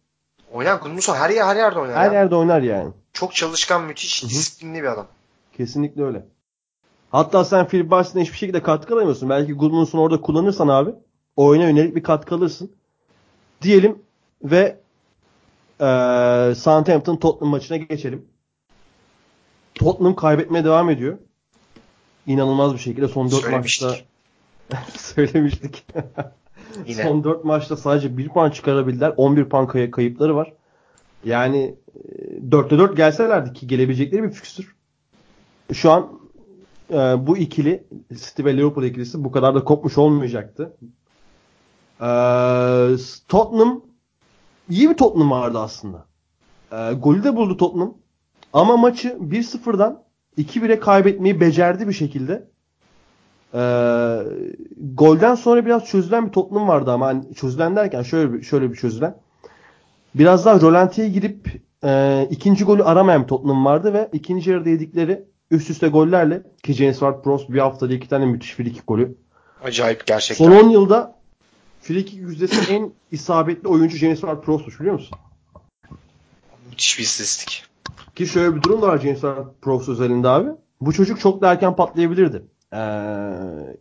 Oynar 0.53 0.79
Gunnarsson 0.81 1.15
her 1.15 1.29
yer 1.29 1.45
her 1.45 1.55
yerde 1.55 1.79
oynar. 1.79 1.95
Her 1.95 2.11
ya. 2.11 2.19
yerde 2.19 2.35
oynar 2.35 2.61
yani. 2.61 2.93
Çok 3.13 3.35
çalışkan, 3.35 3.83
müthiş, 3.83 4.23
disiplinli 4.23 4.81
bir 4.83 4.87
adam. 4.87 5.07
Kesinlikle 5.57 6.03
öyle. 6.03 6.25
Hatta 7.11 7.43
sen 7.45 7.67
Phil 7.67 7.89
Barson'a 7.91 8.23
hiçbir 8.23 8.37
şekilde 8.37 8.63
katkı 8.63 8.93
alamıyorsun. 8.93 9.29
Belki 9.29 9.53
Gudmundsson 9.53 9.99
orada 9.99 10.21
kullanırsan 10.21 10.67
abi 10.67 10.91
oyuna 11.35 11.63
yönelik 11.63 11.95
bir 11.95 12.03
katkı 12.03 12.35
alırsın. 12.35 12.71
Diyelim 13.61 13.99
ve 14.43 14.79
eee 15.81 16.53
Southampton 16.55 17.15
Tottenham 17.17 17.51
maçına 17.51 17.77
geçelim. 17.77 18.25
Tottenham 19.75 20.15
kaybetmeye 20.15 20.63
devam 20.65 20.89
ediyor. 20.89 21.17
İnanılmaz 22.27 22.73
bir 22.73 22.79
şekilde 22.79 23.07
son 23.07 23.31
4 23.31 23.41
Söylemiştik. 23.41 23.87
maçta 23.89 24.05
söylemiştik. 24.97 25.85
Yine. 26.87 27.03
Son 27.03 27.23
4 27.23 27.45
maçta 27.45 27.77
sadece 27.77 28.17
1 28.17 28.29
puan 28.29 28.49
çıkarabildiler. 28.49 29.13
11 29.17 29.45
puan 29.49 29.67
kay- 29.67 29.91
kayıpları 29.91 30.35
var. 30.35 30.53
Yani 31.25 31.75
e, 31.95 32.49
4'te 32.49 32.77
4 32.77 32.97
gelselerdi 32.97 33.53
ki 33.53 33.67
gelebilecekleri 33.67 34.23
bir 34.23 34.31
fikstür. 34.31 34.75
Şu 35.73 35.91
an 35.91 36.19
e, 36.91 37.27
bu 37.27 37.37
ikili 37.37 37.87
City 38.09 38.43
ve 38.43 38.57
Liverpool 38.57 38.85
ikilisi 38.85 39.23
bu 39.23 39.31
kadar 39.31 39.55
da 39.55 39.63
kopmuş 39.63 39.97
olmayacaktı. 39.97 40.77
E, 42.01 42.09
Tottenham 43.27 43.81
iyi 44.69 44.89
bir 44.89 44.97
Tottenham 44.97 45.31
vardı 45.31 45.59
aslında. 45.59 46.05
E, 46.71 46.93
golü 46.93 47.23
de 47.23 47.35
buldu 47.35 47.57
Tottenham. 47.57 47.93
Ama 48.53 48.77
maçı 48.77 49.07
1-0'dan 49.09 50.03
2-1'e 50.37 50.79
kaybetmeyi 50.79 51.39
becerdi 51.39 51.87
bir 51.87 51.93
şekilde. 51.93 52.49
Ee, 53.53 54.19
golden 54.93 55.35
sonra 55.35 55.65
biraz 55.65 55.85
çözülen 55.85 56.27
bir 56.27 56.31
Tottenham 56.31 56.67
vardı 56.67 56.91
ama 56.91 57.05
hani 57.05 57.33
çözülen 57.35 57.75
derken 57.75 58.01
şöyle 58.01 58.33
bir, 58.33 58.41
şöyle 58.41 58.71
bir 58.71 58.75
çözülen. 58.75 59.17
Biraz 60.15 60.45
daha 60.45 60.61
rolantiye 60.61 61.09
girip 61.09 61.61
e, 61.83 62.27
ikinci 62.31 62.63
golü 62.63 62.83
aramayan 62.83 63.23
bir 63.23 63.27
Tottenham 63.27 63.65
vardı 63.65 63.93
ve 63.93 64.09
ikinci 64.13 64.51
yarıda 64.51 64.69
yedikleri 64.69 65.25
üst 65.51 65.69
üste 65.69 65.87
gollerle 65.87 66.43
ki 66.63 66.73
James 66.73 66.97
Ward-Prowse 66.99 67.53
bir 67.53 67.59
haftada 67.59 67.93
iki 67.93 68.09
tane 68.09 68.25
müthiş 68.25 68.53
frikik 68.55 68.87
golü. 68.87 69.15
Acayip 69.63 70.05
gerçekten. 70.07 70.45
Son 70.45 70.51
10 70.51 70.69
yılda 70.69 71.15
frikik 71.81 72.19
yüzdesi 72.19 72.73
en 72.73 72.91
isabetli 73.11 73.67
oyuncu 73.67 73.97
James 73.97 74.19
Ward-Prowse'muş 74.21 74.79
biliyor 74.79 74.93
musun? 74.95 75.17
Müthiş 76.69 76.99
bir 76.99 77.03
istatistik. 77.03 77.63
Ki 78.15 78.27
şöyle 78.27 78.55
bir 78.55 78.61
durum 78.61 78.81
da 78.81 78.87
var 78.87 78.97
James 78.97 79.19
Ward-Prowse 79.21 79.91
özelinde 79.91 80.27
abi. 80.27 80.49
Bu 80.81 80.93
çocuk 80.93 81.19
çok 81.19 81.41
da 81.41 81.51
erken 81.51 81.75
patlayabilirdi. 81.75 82.43
Ee, 82.73 82.77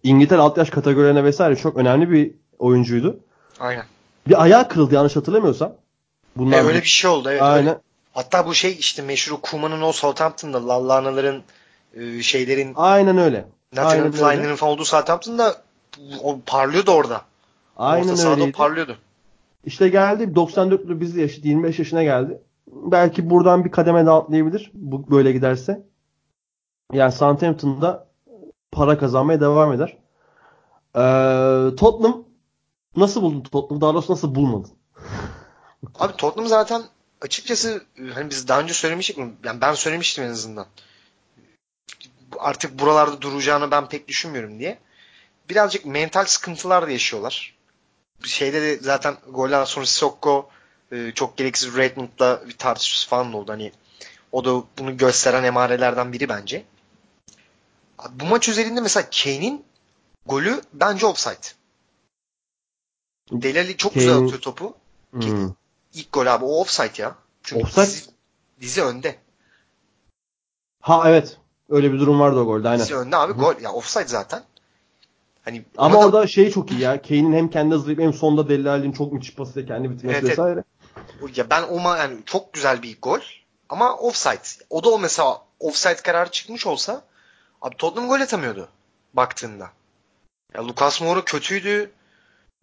İngiltere 0.02 0.40
alt 0.40 0.58
yaş 0.58 0.70
kategorilerine 0.70 1.24
vesaire 1.24 1.56
çok 1.56 1.76
önemli 1.76 2.10
bir 2.10 2.34
oyuncuydu. 2.58 3.20
Aynen. 3.60 3.84
Bir 4.28 4.42
ayağı 4.42 4.68
kırıldı 4.68 4.94
yanlış 4.94 5.16
hatırlamıyorsam. 5.16 5.72
Bunlar 6.36 6.58
E, 6.58 6.62
öyle 6.62 6.78
bir 6.80 6.86
şey 6.86 7.10
oldu 7.10 7.28
evet. 7.30 7.42
Aynen. 7.42 7.66
öyle. 7.68 7.80
Hatta 8.16 8.46
bu 8.46 8.54
şey 8.54 8.76
işte 8.78 9.02
meşhur 9.02 9.36
Kuma'nın 9.42 9.82
o 9.82 9.92
Southampton'da 9.92 10.68
Lallanaların 10.68 11.42
e, 11.94 12.22
şeylerin 12.22 12.72
Aynen 12.76 13.18
öyle. 13.18 13.46
Öyle. 13.76 14.10
Flying'lerin 14.10 14.56
falan 14.56 14.72
olduğu 14.72 14.84
Southampton'da 14.84 15.56
o 16.22 16.38
parlıyordu 16.46 16.90
orada. 16.90 17.20
Aynen 17.76 18.12
Orta 18.12 18.30
öyleydi. 18.30 18.52
parlıyordu. 18.52 18.96
İşte 19.64 19.88
geldi 19.88 20.22
94'lü 20.22 21.00
bizli 21.00 21.20
yaşı 21.20 21.40
25 21.40 21.78
yaşına 21.78 22.02
geldi. 22.02 22.42
Belki 22.66 23.30
buradan 23.30 23.64
bir 23.64 23.70
kademe 23.70 24.06
daha 24.06 24.18
atlayabilir. 24.18 24.70
Bu 24.74 25.10
böyle 25.10 25.32
giderse. 25.32 25.86
Yani 26.92 27.12
Southampton'da 27.12 28.06
para 28.72 28.98
kazanmaya 28.98 29.40
devam 29.40 29.72
eder. 29.72 29.96
Ee, 30.94 31.76
Tottenham 31.76 32.24
nasıl 32.96 33.22
buldun 33.22 33.40
Tottenham? 33.40 33.80
Daha 33.80 33.94
doğrusu 33.94 34.12
nasıl 34.12 34.34
bulmadın? 34.34 34.70
Abi 35.98 36.12
Tottenham 36.16 36.48
zaten 36.48 36.82
açıkçası 37.20 37.84
e, 37.98 38.02
hani 38.12 38.30
biz 38.30 38.48
daha 38.48 38.60
önce 38.60 38.74
söylemiştik 38.74 39.18
mi? 39.18 39.34
Yani 39.44 39.60
ben 39.60 39.74
söylemiştim 39.74 40.24
en 40.24 40.28
azından. 40.28 40.66
Artık 42.38 42.78
buralarda 42.78 43.20
duracağını 43.22 43.70
ben 43.70 43.88
pek 43.88 44.08
düşünmüyorum 44.08 44.58
diye. 44.58 44.78
Birazcık 45.50 45.86
mental 45.86 46.24
sıkıntılar 46.24 46.86
da 46.86 46.90
yaşıyorlar. 46.90 47.54
şeyde 48.24 48.62
de 48.62 48.76
zaten 48.76 49.16
golden 49.28 49.64
sonra 49.64 49.86
Sissoko 49.86 50.50
e, 50.92 51.12
çok 51.14 51.36
gereksiz 51.36 51.76
Redmond'la 51.76 52.48
bir 52.48 52.56
tartışması 52.56 53.08
falan 53.08 53.32
oldu. 53.32 53.52
Hani 53.52 53.72
o 54.32 54.44
da 54.44 54.64
bunu 54.78 54.96
gösteren 54.96 55.44
emarelerden 55.44 56.12
biri 56.12 56.28
bence. 56.28 56.64
Bu 58.10 58.24
maç 58.24 58.48
üzerinde 58.48 58.80
mesela 58.80 59.10
Kane'in 59.10 59.64
golü 60.26 60.60
bence 60.72 61.06
offside. 61.06 61.46
Delali 63.32 63.76
çok 63.76 63.94
güzel 63.94 64.12
Kane- 64.12 64.24
atıyor 64.24 64.40
topu. 64.40 64.74
Hmm. 65.10 65.52
İlk 65.96 66.12
gol 66.12 66.26
abi 66.26 66.44
o 66.44 66.60
offside 66.60 67.02
ya. 67.02 67.14
Çünkü 67.42 67.62
Offside? 67.62 67.84
Dizi, 67.86 68.10
dizi 68.60 68.82
önde. 68.82 69.16
Ha 70.80 71.02
evet. 71.10 71.36
Öyle 71.68 71.92
bir 71.92 71.98
durum 72.00 72.20
vardı 72.20 72.40
o 72.40 72.44
golde 72.44 72.68
aynen. 72.68 72.80
Dizi 72.84 72.96
önde 72.96 73.16
abi 73.16 73.32
gol. 73.32 73.54
Ya 73.60 73.72
offside 73.72 74.06
zaten. 74.08 74.42
Hani 75.44 75.64
Ama 75.78 75.96
ona 75.98 76.02
da- 76.02 76.06
orada 76.16 76.26
şey 76.26 76.50
çok 76.50 76.70
iyi 76.70 76.80
ya. 76.80 77.02
Kane'in 77.02 77.32
hem 77.32 77.50
kendi 77.50 77.74
hızlayıp 77.74 78.00
hem 78.00 78.12
sonda 78.12 78.48
Deli 78.48 78.70
Ali'nin 78.70 78.92
çok 78.92 79.12
müthiş 79.12 79.34
pasıyla 79.34 79.68
kendi 79.68 79.90
bitirmesi 79.90 80.18
Evet, 80.18 80.24
evet. 80.24 80.38
vesaire. 80.38 80.64
ya 81.36 81.50
ben 81.50 81.62
o 81.62 81.76
ma- 81.76 81.98
yani 81.98 82.16
çok 82.26 82.52
güzel 82.52 82.82
bir 82.82 83.00
gol 83.00 83.20
ama 83.68 83.96
offside. 83.96 84.64
O 84.70 84.84
da 84.84 84.88
o 84.90 84.98
mesela 84.98 85.42
offside 85.60 85.94
kararı 85.96 86.30
çıkmış 86.30 86.66
olsa 86.66 87.04
abi 87.62 87.76
Tottenham 87.76 88.08
gol 88.08 88.20
atamıyordu 88.20 88.68
baktığında. 89.14 89.70
Ya 90.54 90.68
Lucas 90.68 91.00
Moura 91.00 91.24
kötüydü. 91.24 91.90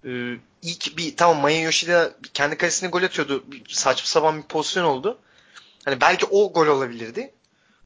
Ee, 0.06 0.36
ilk 0.64 0.98
bir 0.98 1.18
tamam 1.18 1.42
Maya 1.42 1.62
Yoshida 1.62 2.12
kendi 2.34 2.58
kalesine 2.58 2.90
gol 2.90 3.04
atıyordu. 3.04 3.44
Saçma 3.68 4.06
sapan 4.06 4.38
bir 4.38 4.44
pozisyon 4.44 4.84
oldu. 4.84 5.18
Hani 5.86 6.02
belki 6.02 6.26
o 6.26 6.54
gol 6.54 6.68
olabilirdi. 6.68 7.34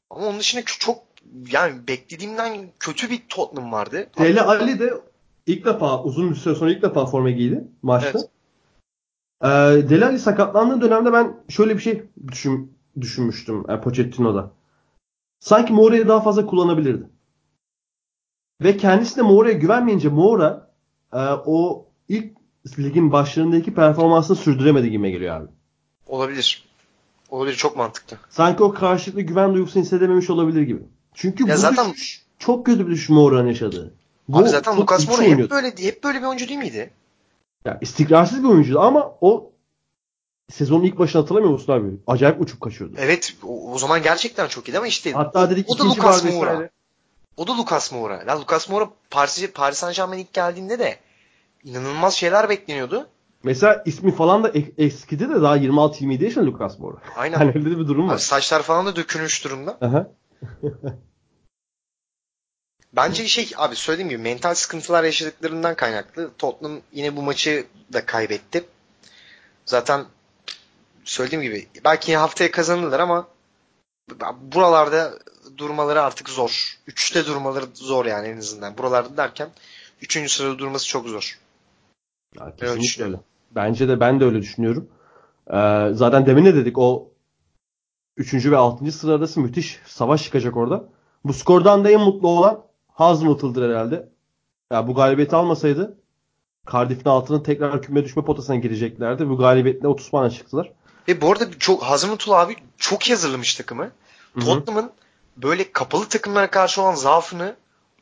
Ama 0.10 0.28
onun 0.28 0.40
dışında 0.40 0.62
çok 0.66 1.04
yani 1.52 1.88
beklediğimden 1.88 2.70
kötü 2.80 3.10
bir 3.10 3.22
Tottenham 3.30 3.72
vardı. 3.72 4.10
Deli 4.18 4.42
Ali 4.42 4.80
de 4.80 4.94
ilk 5.46 5.66
defa 5.66 6.04
uzun 6.04 6.30
bir 6.30 6.36
süre 6.36 6.56
sonra 6.56 6.72
ilk 6.72 6.82
defa 6.82 7.06
forma 7.06 7.30
giydi 7.30 7.64
maçta. 7.82 8.20
Evet. 8.20 8.30
Ee, 9.44 9.90
Deli 9.90 10.06
Ali 10.06 10.20
sakatlandığı 10.20 10.82
dönemde 10.82 11.14
ben 11.14 11.36
şöyle 11.50 11.76
bir 11.76 11.82
şey 11.82 12.04
düşün, 12.28 12.78
düşünmüştüm 13.02 13.66
yani 13.70 13.82
Pochettino'da. 13.82 14.52
Sanki 15.40 15.74
Moura'yı 15.74 16.08
daha 16.08 16.22
fazla 16.22 16.46
kullanabilirdi. 16.46 17.04
Ve 18.62 18.78
kendisi 18.78 19.18
de 19.18 19.22
Moura'ya 19.22 19.58
güvenmeyince 19.58 20.10
Moura 20.10 20.72
e, 21.14 21.20
o 21.46 21.86
ilk 22.10 22.38
ligin 22.80 23.12
başlarındaki 23.12 23.74
performansını 23.74 24.38
sürdüremedi 24.38 24.92
gibi 24.92 25.12
geliyor 25.12 25.36
abi. 25.36 25.48
Olabilir. 26.08 26.68
Olabilir 27.30 27.56
çok 27.56 27.78
mantıklı. 27.78 28.18
Sanki 28.30 28.64
o 28.64 28.74
karşılıklı 28.74 29.22
güven 29.22 29.54
duygusunu 29.54 29.84
hissedememiş 29.84 30.30
olabilir 30.30 30.62
gibi. 30.62 30.82
Çünkü 31.14 31.48
Ya 31.48 31.56
bu 31.56 31.60
zaten- 31.60 31.94
düşüş 31.94 32.26
çok 32.40 32.66
kötü 32.66 32.88
bir 32.88 32.92
düşüş 32.92 33.10
Moura'nın 33.10 33.48
yaşadığı. 33.48 33.94
Bu 34.28 34.38
Abi 34.38 34.50
zaten 34.50 34.78
Lucas 34.78 35.08
Moura 35.08 35.22
hep 35.24 35.52
böyle 35.52 35.68
hep 35.78 36.04
böyle 36.04 36.20
bir 36.22 36.26
oyuncu 36.26 36.48
değil 36.48 36.60
miydi? 36.60 36.94
Ya 37.66 37.78
istikrarsız 37.82 38.44
bir 38.44 38.48
oyuncuydu 38.48 38.80
ama 38.80 39.12
o 39.22 39.52
sezonun 40.52 40.84
ilk 40.84 41.00
başını 41.00 41.22
hatırlamıyor 41.22 41.52
musun 41.52 41.74
abi? 41.74 41.88
Acayip 42.08 42.42
uçup 42.42 42.62
kaçıyordu. 42.62 42.96
Evet 42.98 43.36
o, 43.44 43.72
o 43.74 43.78
zaman 43.78 44.04
gerçekten 44.04 44.48
çok 44.48 44.68
iyiydi 44.68 44.78
ama 44.78 44.88
işte 44.88 45.12
Hatta 45.12 45.50
dedik 45.50 45.70
o 45.70 45.78
da 45.78 45.86
Lucas 45.86 46.24
Moura. 46.24 46.70
O 47.38 47.48
da 47.48 47.58
Lucas 47.58 47.92
Moura. 47.92 48.40
Lucas 48.40 48.70
Moura 48.70 48.90
Paris, 49.10 49.52
Paris 49.52 49.78
Saint 49.78 49.96
Germain 49.96 50.20
ilk 50.20 50.34
geldiğinde 50.34 50.80
de 50.80 51.00
inanılmaz 51.64 52.14
şeyler 52.14 52.50
bekleniyordu. 52.50 53.08
Mesela 53.44 53.84
ismi 53.86 54.16
falan 54.16 54.44
da 54.44 54.52
eskidi 54.78 55.30
de 55.30 55.42
daha 55.42 55.58
26-27 55.58 56.24
yaşında 56.24 56.46
Lucas 56.46 56.80
Moura. 56.80 56.98
Aynen. 57.16 57.38
Hani 57.38 57.50
öyle 57.50 57.80
bir 57.80 57.88
durum 57.88 58.06
Abi 58.06 58.14
var. 58.14 58.18
saçlar 58.18 58.62
falan 58.62 58.86
da 58.86 58.96
dökülmüş 58.96 59.44
durumda. 59.44 59.78
Aha. 59.82 60.08
Bence 62.94 63.28
şey 63.28 63.52
abi 63.58 63.76
söylediğim 63.76 64.10
gibi 64.10 64.22
mental 64.22 64.54
sıkıntılar 64.56 65.04
yaşadıklarından 65.04 65.76
kaynaklı. 65.76 66.32
Tottenham 66.38 66.82
yine 66.94 67.16
bu 67.16 67.22
maçı 67.22 67.66
da 67.94 68.06
kaybetti. 68.06 68.66
Zaten 69.66 70.06
söylediğim 71.04 71.42
gibi 71.44 71.68
belki 71.86 72.18
haftaya 72.18 72.52
kazanırlar 72.52 73.00
ama 73.00 73.28
buralarda 74.42 75.20
durmaları 75.58 76.02
artık 76.02 76.30
zor. 76.30 76.78
Üçte 76.88 77.26
durmaları 77.26 77.66
zor 77.74 78.06
yani 78.06 78.28
en 78.28 78.38
azından. 78.38 78.78
Buralarda 78.78 79.18
derken 79.18 79.50
üçüncü 80.02 80.30
sırada 80.30 80.60
durması 80.60 80.88
çok 80.88 81.08
zor. 81.08 81.38
Ya, 82.40 82.56
kesinlikle 82.56 83.04
öyle. 83.04 83.20
Bence 83.56 83.88
de 83.88 84.00
ben 84.00 84.20
de 84.20 84.26
öyle 84.26 84.42
düşünüyorum. 84.42 84.90
Ee, 85.48 85.90
zaten 85.94 86.26
demin 86.26 86.46
ne 86.46 86.56
dedik 86.56 86.78
o 86.78 87.12
3. 88.18 88.34
ve 88.34 88.58
6. 88.58 88.92
sıra 88.92 89.14
arası 89.14 89.40
müthiş 89.40 89.80
savaş 89.86 90.24
çıkacak 90.24 90.58
orada. 90.58 90.90
Bu 91.24 91.34
skordan 91.34 91.84
da 91.84 91.92
en 91.92 92.00
mutlu 92.00 92.28
olan 92.28 92.64
Hazenhutt'ıldır 92.94 93.70
herhalde. 93.70 94.10
Ya 94.72 94.88
bu 94.88 94.94
galibiyeti 94.94 95.36
almasaydı 95.36 95.98
Cardiff'in 96.72 97.10
altının 97.10 97.44
tekrar 97.44 97.82
küme 97.82 98.04
düşme 98.04 98.26
potasına 98.26 98.56
gireceklerdi. 98.56 99.30
Bu 99.30 99.38
galibiyetle 99.38 99.88
30 99.88 100.10
puana 100.10 100.30
çıktılar. 100.30 100.72
Ve 101.08 101.22
bu 101.22 101.32
arada 101.32 101.60
çok 101.60 101.84
Hazımıtul 101.84 102.32
abi 102.32 102.56
çok 102.78 103.08
iyi 103.08 103.10
hazırlamış 103.10 103.56
takımı. 103.56 103.92
Tottenham'ın 104.40 104.92
böyle 105.38 105.72
kapalı 105.72 106.06
takımlara 106.10 106.52
karşı 106.52 106.82
olan 106.82 106.96
zaafını 106.96 107.56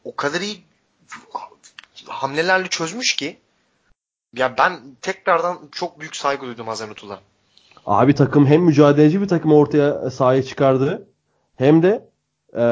o 0.03 0.15
kadar 0.15 0.41
iyi 0.41 0.63
hamlelerle 2.07 2.67
çözmüş 2.67 3.15
ki 3.15 3.37
ya 4.35 4.57
ben 4.57 4.79
tekrardan 5.01 5.57
çok 5.71 5.99
büyük 5.99 6.15
saygı 6.15 6.45
duydum 6.45 6.67
Hazımıtul'a. 6.67 7.19
Abi 7.85 8.15
takım 8.15 8.45
hem 8.45 8.61
mücadeleci 8.61 9.21
bir 9.21 9.27
takım 9.27 9.53
ortaya 9.53 10.09
sahaya 10.09 10.43
çıkardı 10.43 11.07
hem 11.55 11.83
de 11.83 12.09
e, 12.53 12.63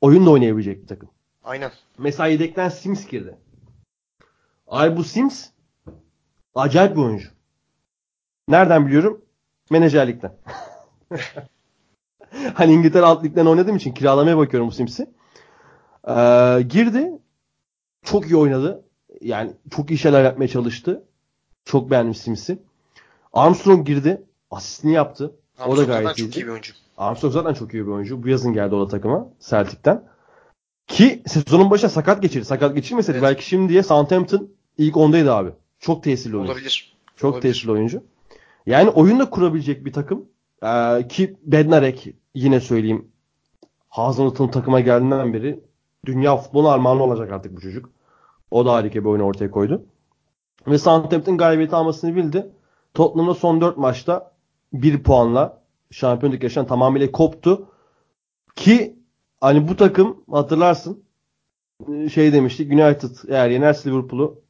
oyun 0.00 0.26
da 0.26 0.30
oynayabilecek 0.30 0.82
bir 0.82 0.86
takım. 0.86 1.10
Aynen. 1.44 1.70
Mesela 1.98 2.26
yedekten 2.26 2.68
Sims 2.68 3.06
girdi. 3.06 3.36
Ay 4.66 4.96
bu 4.96 5.04
Sims 5.04 5.48
acayip 6.54 6.96
bir 6.96 7.02
oyuncu. 7.02 7.28
Nereden 8.48 8.86
biliyorum? 8.86 9.24
Menajerlikten. 9.70 10.36
hani 12.54 12.72
İngiltere 12.72 13.04
alt 13.04 13.24
ligden 13.24 13.46
oynadığım 13.46 13.76
için 13.76 13.92
kiralamaya 13.92 14.38
bakıyorum 14.38 14.68
bu 14.68 14.72
Sims'i. 14.72 15.02
Ee, 16.08 16.62
girdi. 16.68 17.12
Çok 18.02 18.26
iyi 18.26 18.36
oynadı. 18.36 18.84
Yani 19.20 19.52
çok 19.70 19.90
iyi 19.90 19.98
şeyler 19.98 20.24
yapmaya 20.24 20.48
çalıştı. 20.48 21.04
Çok 21.64 21.90
beğendim 21.90 22.14
Sims'i. 22.14 22.58
Armstrong 23.32 23.86
girdi. 23.86 24.22
Asistini 24.50 24.92
yaptı. 24.92 25.36
O 25.58 25.60
da 25.60 25.64
Armstrong 25.64 25.88
gayet 25.88 26.16
çok 26.16 26.36
iyi 26.36 26.46
bir 26.46 26.50
oyuncu. 26.50 26.72
Armstrong 26.96 27.34
zaten 27.34 27.54
çok 27.54 27.74
iyi 27.74 27.86
bir 27.86 27.90
oyuncu. 27.90 28.22
Bu 28.22 28.28
yazın 28.28 28.52
geldi 28.52 28.74
o 28.74 28.86
da 28.86 28.88
takıma 28.90 29.28
Celtic'ten. 29.40 30.04
Ki 30.86 31.22
sezonun 31.26 31.70
başına 31.70 31.90
sakat 31.90 32.22
geçirdi. 32.22 32.44
Sakat 32.44 32.74
geçirmeseydi 32.74 33.18
Evet. 33.18 33.28
belki 33.28 33.46
şimdiye 33.46 33.82
Southampton 33.82 34.48
ilk 34.78 34.94
10'daydı 34.94 35.30
abi. 35.30 35.50
Çok 35.78 36.02
tesirli 36.04 36.36
oyuncu. 36.36 36.52
Olabilir. 36.52 36.96
Çok 37.16 37.34
olabilir. 37.34 37.52
tesirli 37.52 37.72
oyuncu. 37.72 38.02
Yani 38.66 38.90
oyun 38.90 39.18
da 39.18 39.30
kurabilecek 39.30 39.84
bir 39.84 39.92
takım. 39.92 40.24
Ee, 40.62 41.08
ki 41.08 41.36
Bednarek 41.42 42.14
yine 42.34 42.60
söyleyeyim 42.60 43.08
Hazenhutt'un 43.88 44.48
takıma 44.48 44.80
geldiğinden 44.80 45.34
beri 45.34 45.60
dünya 46.06 46.36
futbolu 46.36 46.68
armağanı 46.68 47.02
olacak 47.02 47.32
artık 47.32 47.56
bu 47.56 47.60
çocuk. 47.60 47.90
O 48.50 48.66
da 48.66 48.72
harika 48.72 49.00
bir 49.00 49.08
oyun 49.08 49.20
ortaya 49.20 49.50
koydu. 49.50 49.82
Ve 50.66 50.78
Southampton 50.78 51.36
galibiyeti 51.36 51.76
almasını 51.76 52.16
bildi. 52.16 52.50
Tottenham'da 52.94 53.34
son 53.34 53.60
4 53.60 53.76
maçta 53.76 54.32
1 54.72 55.02
puanla 55.02 55.62
şampiyonluk 55.90 56.42
yarışından 56.42 56.66
tamamıyla 56.66 57.12
koptu. 57.12 57.66
Ki 58.56 58.96
hani 59.40 59.68
bu 59.68 59.76
takım 59.76 60.24
hatırlarsın 60.30 61.04
şey 62.12 62.32
demiştik 62.32 62.72
United 62.72 63.16
eğer 63.28 63.50
yenerse 63.50 63.90
Liverpool'u 63.90 64.40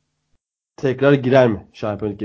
tekrar 0.77 1.13
girer 1.13 1.49
mi 1.49 1.67
şampiyonluk 1.73 2.21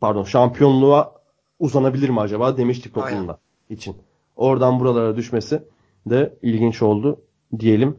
pardon 0.00 0.24
şampiyonluğa 0.24 1.14
uzanabilir 1.58 2.08
mi 2.08 2.20
acaba 2.20 2.56
demiştik 2.56 2.94
toplumda 2.94 3.38
için. 3.70 3.96
Oradan 4.36 4.80
buralara 4.80 5.16
düşmesi 5.16 5.62
de 6.06 6.38
ilginç 6.42 6.82
oldu 6.82 7.20
diyelim. 7.58 7.96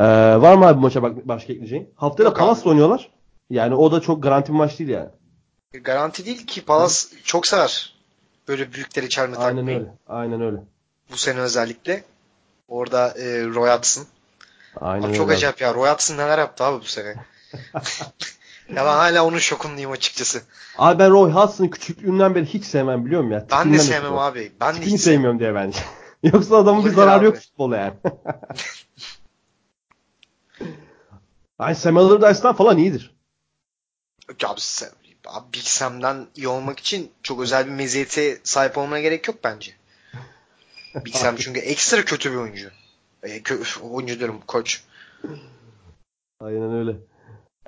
Ee, 0.00 0.04
var 0.40 0.54
mı 0.54 0.66
abi 0.66 0.80
maça 0.80 1.02
bak 1.02 1.28
başka 1.28 1.52
ekleyeceğin? 1.52 1.90
Haftaya 1.96 2.30
da. 2.30 2.34
Palace'la 2.34 2.70
oynuyorlar. 2.70 3.10
Yani 3.50 3.74
o 3.74 3.92
da 3.92 4.00
çok 4.00 4.22
garanti 4.22 4.52
bir 4.52 4.58
maç 4.58 4.78
değil 4.78 4.90
yani. 4.90 5.08
Garanti 5.84 6.26
değil 6.26 6.46
ki 6.46 6.64
Palace 6.64 6.94
çok 7.24 7.46
sever. 7.46 7.94
Böyle 8.48 8.72
büyükleri 8.72 9.08
çelme 9.08 9.36
Aynen 9.36 9.56
takmayı. 9.56 9.78
öyle. 9.78 9.88
Aynen 10.06 10.40
öyle. 10.40 10.56
Bu 11.12 11.16
sene 11.16 11.40
özellikle. 11.40 12.04
Orada 12.68 13.08
e, 13.08 13.44
Roy 13.44 13.70
Hudson. 13.70 14.04
Aynen 14.80 15.08
Abi 15.08 15.16
çok 15.16 15.30
acayip 15.30 15.60
ya. 15.60 15.74
Roy 15.74 15.90
Hudson 15.90 16.16
neler 16.16 16.38
yaptı 16.38 16.64
abi 16.64 16.80
bu 16.80 16.84
sene. 16.84 17.08
ya 18.68 18.76
ben 18.76 18.84
hala 18.84 19.24
onun 19.24 19.38
şokundayım 19.38 19.90
açıkçası. 19.90 20.42
Abi 20.78 20.98
ben 20.98 21.10
Roy 21.10 21.30
Hudson'ı 21.30 21.70
küçüklüğümden 21.70 22.34
beri 22.34 22.46
hiç 22.46 22.64
sevmem 22.64 23.06
biliyor 23.06 23.22
musun 23.22 23.34
ya? 23.34 23.46
Ben 23.50 23.72
de 23.74 23.78
sevmem 23.78 24.18
abi. 24.18 24.52
Ben 24.60 24.74
de 24.76 24.80
hiç 24.80 25.00
sevmiyorum 25.00 25.38
diye 25.40 25.54
bence. 25.54 25.80
Yoksa 26.22 26.56
adamın 26.56 26.84
bir 26.84 26.90
zararı 26.90 27.18
abi. 27.18 27.24
yok 27.24 27.36
futbola 27.36 27.76
yani. 27.76 27.94
Ay 31.58 31.74
Sam 31.74 31.96
Allardyce'dan 31.96 32.54
falan 32.54 32.78
iyidir. 32.78 33.14
Yok 34.28 34.44
abi, 34.44 34.60
abi 35.26 35.52
Big 35.54 35.62
Sam'den 35.62 36.26
iyi 36.36 36.48
olmak 36.48 36.78
için 36.80 37.10
çok 37.22 37.40
özel 37.40 37.66
bir 37.66 37.72
meziyete 37.72 38.38
sahip 38.44 38.78
olmana 38.78 39.00
gerek 39.00 39.28
yok 39.28 39.36
bence. 39.44 39.72
Big 40.94 41.14
Sam 41.14 41.36
çünkü 41.38 41.60
ekstra 41.60 42.04
kötü 42.04 42.32
bir 42.32 42.36
oyuncu. 42.36 42.70
E, 43.22 43.38
kö- 43.38 43.80
oyuncu 43.80 44.18
diyorum 44.18 44.40
koç. 44.46 44.84
Aynen 46.40 46.72
öyle. 46.74 46.96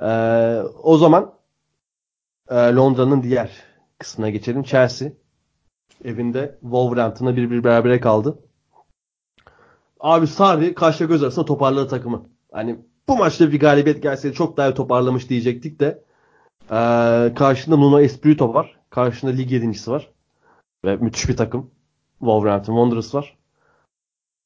Ee, 0.02 0.62
o 0.82 0.98
zaman 0.98 1.34
e, 2.48 2.54
Londra'nın 2.54 3.22
diğer 3.22 3.50
kısmına 3.98 4.30
geçelim. 4.30 4.62
Chelsea 4.62 5.08
evinde 6.04 6.58
Wolverhampton'a 6.60 7.36
bir 7.36 7.50
bir 7.50 7.64
berabere 7.64 8.00
kaldı. 8.00 8.38
Abi 10.00 10.26
Sarri 10.26 10.74
kaşla 10.74 11.06
göz 11.06 11.22
arasında 11.22 11.44
toparladı 11.44 11.88
takımı. 11.88 12.28
Hani 12.52 12.78
bu 13.10 13.16
maçta 13.16 13.52
bir 13.52 13.60
galibiyet 13.60 14.02
gelseydi 14.02 14.34
çok 14.34 14.56
daha 14.56 14.74
toparlamış 14.74 15.30
diyecektik 15.30 15.80
de 15.80 16.02
e, 16.64 16.78
karşında 17.34 17.76
Nuno 17.76 18.00
Espirito 18.00 18.54
var. 18.54 18.80
Karşında 18.90 19.30
lig 19.30 19.52
yedincisi 19.52 19.90
var. 19.90 20.10
Ve 20.84 20.96
müthiş 20.96 21.28
bir 21.28 21.36
takım. 21.36 21.70
Wolverhampton 22.18 22.74
Wanderers 22.74 23.14
var. 23.14 23.36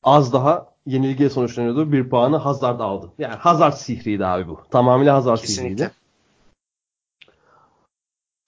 Az 0.03 0.33
daha 0.33 0.75
yenilgiye 0.87 1.31
sonuçlanıyordu. 1.31 1.93
Bir 1.93 2.11
puanı 2.11 2.37
Hazard 2.37 2.81
aldı. 2.81 3.12
Yani 3.19 3.35
Hazard 3.35 3.73
sihriydi 3.73 4.27
abi 4.27 4.49
bu. 4.49 4.61
Tamamıyla 4.71 5.15
Hazard 5.15 5.37
sihriydi. 5.37 5.77
Kesinlikle. 5.77 5.91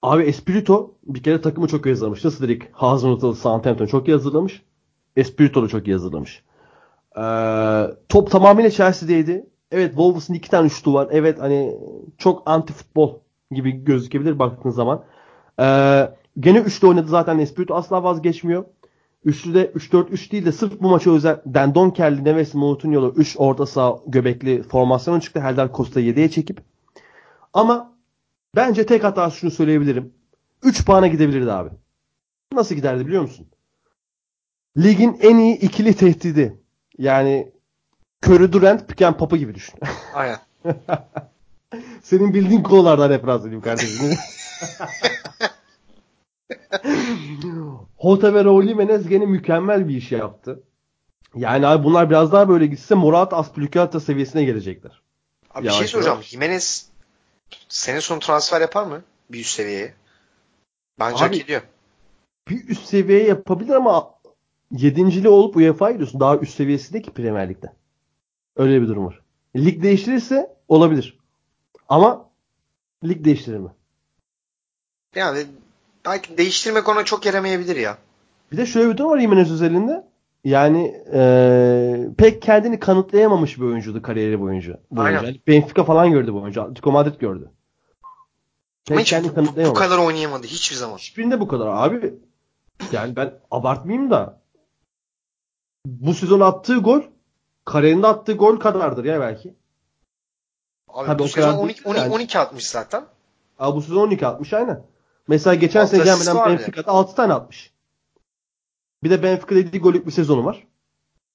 Abi 0.03 0.23
Espirito 0.23 0.95
bir 1.03 1.23
kere 1.23 1.41
takımı 1.41 1.69
çok 1.69 1.87
iyi 1.87 1.89
hazırlamış. 1.89 2.25
Nasıl 2.25 2.45
dedik? 2.45 2.62
Hazenhut'u 2.73 3.35
Southampton 3.35 3.87
çok 3.87 4.09
iyi 4.09 4.12
hazırlamış. 4.12 4.62
Espirito 5.17 5.62
da 5.62 5.69
çok 5.69 5.87
iyi 5.87 5.93
hazırlamış. 5.93 6.45
Ee, 7.19 7.87
top 8.09 8.31
tamamıyla 8.31 8.71
Chelsea'deydi. 8.71 9.47
Evet 9.71 9.91
Wolves'ın 9.91 10.35
iki 10.35 10.51
tane 10.51 10.69
şutu 10.69 10.95
var. 10.95 11.09
Evet 11.11 11.41
hani 11.41 11.77
çok 12.19 12.43
anti 12.47 12.73
futbol 12.73 13.14
gibi 13.51 13.85
gözükebilir 13.85 14.39
baktığın 14.39 14.71
zaman. 14.71 15.05
Ee, 15.61 16.09
gene 16.41 16.59
üçlü 16.59 16.87
oynadı 16.87 17.09
zaten 17.09 17.39
Espirito 17.39 17.75
asla 17.75 18.03
vazgeçmiyor. 18.03 18.64
Üçlüde 19.25 19.67
3-4-3 19.67 20.33
değil 20.33 20.47
de 20.47 20.53
sırf 20.53 20.81
bu 20.81 20.89
maça 20.89 21.11
özel 21.11 21.41
Dendon 21.47 21.91
Kelly, 21.91 22.25
Neves, 22.25 22.55
Moutinho'lu 22.55 23.14
3 23.17 23.37
orta 23.39 23.67
saha 23.67 23.99
göbekli 24.07 24.62
formasyonu 24.62 25.21
çıktı. 25.21 25.41
Helder 25.41 25.73
Costa 25.73 26.01
7'ye 26.01 26.31
çekip. 26.31 26.61
Ama 27.53 27.97
bence 28.57 28.87
tek 28.87 29.05
hata 29.05 29.31
şunu 29.31 29.51
söyleyebilirim. 29.51 30.12
3 30.62 30.85
puana 30.85 31.07
gidebilirdi 31.07 31.53
abi. 31.53 31.71
Nasıl 32.53 32.75
giderdi 32.75 33.07
biliyor 33.07 33.23
musun? 33.23 33.47
Ligin 34.77 35.19
en 35.21 35.37
iyi 35.37 35.59
ikili 35.59 35.95
tehdidi. 35.95 36.61
Yani 36.99 37.53
Curry 38.25 38.53
Durant, 38.53 38.89
Pick 38.89 39.03
and 39.03 39.14
Pop'u 39.14 39.37
gibi 39.37 39.55
düşün. 39.55 39.81
Aynen. 40.14 40.39
Senin 42.03 42.35
bildiğin 42.35 42.62
konulardan 42.62 43.11
referans 43.11 43.43
edeyim 43.43 43.61
kardeşim. 43.61 44.19
Jota 48.03 48.35
ve 48.35 48.45
Raul 48.45 48.62
Jimenez 48.62 49.09
gene 49.09 49.27
mükemmel 49.27 49.89
bir 49.89 49.97
iş 49.97 50.12
yaptı. 50.12 50.62
Yani 51.35 51.67
abi 51.67 51.85
bunlar 51.85 52.11
biraz 52.11 52.33
daha 52.33 52.49
böyle 52.49 52.67
gitse 52.67 52.95
Murat 52.95 53.33
Aspilicueta 53.33 54.01
seviyesine 54.01 54.45
gelecekler. 54.45 55.03
Abi 55.55 55.67
bir 55.67 55.71
şey 55.71 55.87
soracağım. 55.87 56.23
Jimenez 56.23 56.89
sene 57.69 58.01
sonu 58.01 58.21
transfer 58.21 58.61
yapar 58.61 58.87
mı? 58.87 59.03
Bir 59.31 59.41
üst 59.41 59.51
seviyeye. 59.51 59.95
Bence 60.99 61.25
Abi- 61.25 61.35
hak 61.35 61.45
ediyor. 61.45 61.62
Bir 62.49 62.69
üst 62.69 62.87
seviyeye 62.87 63.27
yapabilir 63.27 63.75
ama 63.75 64.11
yedincili 64.71 65.29
olup 65.29 65.57
UEFA'ya 65.57 65.93
gidiyorsun. 65.93 66.21
Daha 66.21 66.37
üst 66.37 66.55
seviyesi 66.55 66.93
değil 66.93 67.05
ki 67.05 67.11
Premier 67.11 67.49
Lig'de. 67.49 67.73
Öyle 68.57 68.82
bir 68.82 68.88
durum 68.88 69.07
var. 69.07 69.20
Lig 69.57 69.82
değiştirirse 69.82 70.57
olabilir. 70.68 71.18
Ama 71.88 72.30
lig 73.04 73.24
değiştirir 73.24 73.59
mi? 73.59 73.70
Yani 75.14 75.46
belki 76.07 76.38
değiştirmek 76.38 76.88
ona 76.88 77.04
çok 77.04 77.26
yaramayabilir 77.26 77.76
ya. 77.76 77.98
Bir 78.52 78.57
de 78.57 78.66
şöyle 78.66 78.90
bir 78.90 78.96
durum 78.96 79.11
var 79.11 79.18
Jimenez 79.18 79.52
özelinde. 79.52 80.07
Yani 80.44 81.02
eee, 81.12 82.09
pek 82.18 82.42
kendini 82.42 82.80
kanıtlayamamış 82.80 83.59
bir 83.59 83.64
oyuncuydu 83.64 84.02
kariyeri 84.02 84.40
boyunca. 84.40 84.80
boyunca. 84.90 85.20
Aynen. 85.20 85.36
Benfica 85.46 85.84
falan 85.84 86.11
gördü 86.11 86.32
bu 86.32 86.42
oyuncu. 86.42 86.62
Atletico 86.62 86.92
Madrid 86.92 87.20
gördü. 87.20 87.50
Pek 88.84 88.96
Ama 88.96 89.04
kendini 89.04 89.36
bu, 89.36 89.70
bu, 89.70 89.74
kadar 89.74 89.98
oynayamadı 89.98 90.46
hiçbir 90.46 90.76
zaman. 90.76 90.96
Hiçbirinde 90.96 91.40
bu 91.40 91.48
kadar 91.48 91.66
abi. 91.66 92.14
Yani 92.92 93.16
ben 93.16 93.32
abartmayayım 93.50 94.11
da 94.11 94.42
bu 95.86 96.14
sezon 96.14 96.40
attığı 96.40 96.76
gol 96.76 97.02
kariyerinde 97.67 98.07
attığı 98.07 98.33
gol 98.33 98.57
kadardır 98.57 99.05
ya 99.05 99.21
belki. 99.21 99.55
Abi 100.89 101.07
Tabii 101.07 101.19
bu 101.23 101.29
sezon 101.29 101.51
kadar 101.51 101.62
12, 101.62 101.85
değil 101.85 101.87
12, 101.97 102.01
yani. 102.01 102.14
12 102.14 102.39
atmış 102.39 102.69
zaten. 102.69 103.05
Abi 103.59 103.77
bu 103.77 103.83
sezon 103.83 104.07
12 104.07 104.27
atmış 104.27 104.53
aynen. 104.53 104.83
Mesela 105.29 105.55
geçen 105.55 105.81
Altı 105.81 105.91
sene 105.91 106.05
gelmeden. 106.05 106.37
Benfica'da 106.47 106.91
6 106.91 107.14
tane 107.14 107.33
atmış. 107.33 107.73
Bir 109.03 109.11
de 109.11 109.23
Benfica'da 109.23 109.59
7 109.59 109.81
gollük 109.81 110.07
bir 110.07 110.11
sezonu 110.12 110.45
var. 110.45 110.67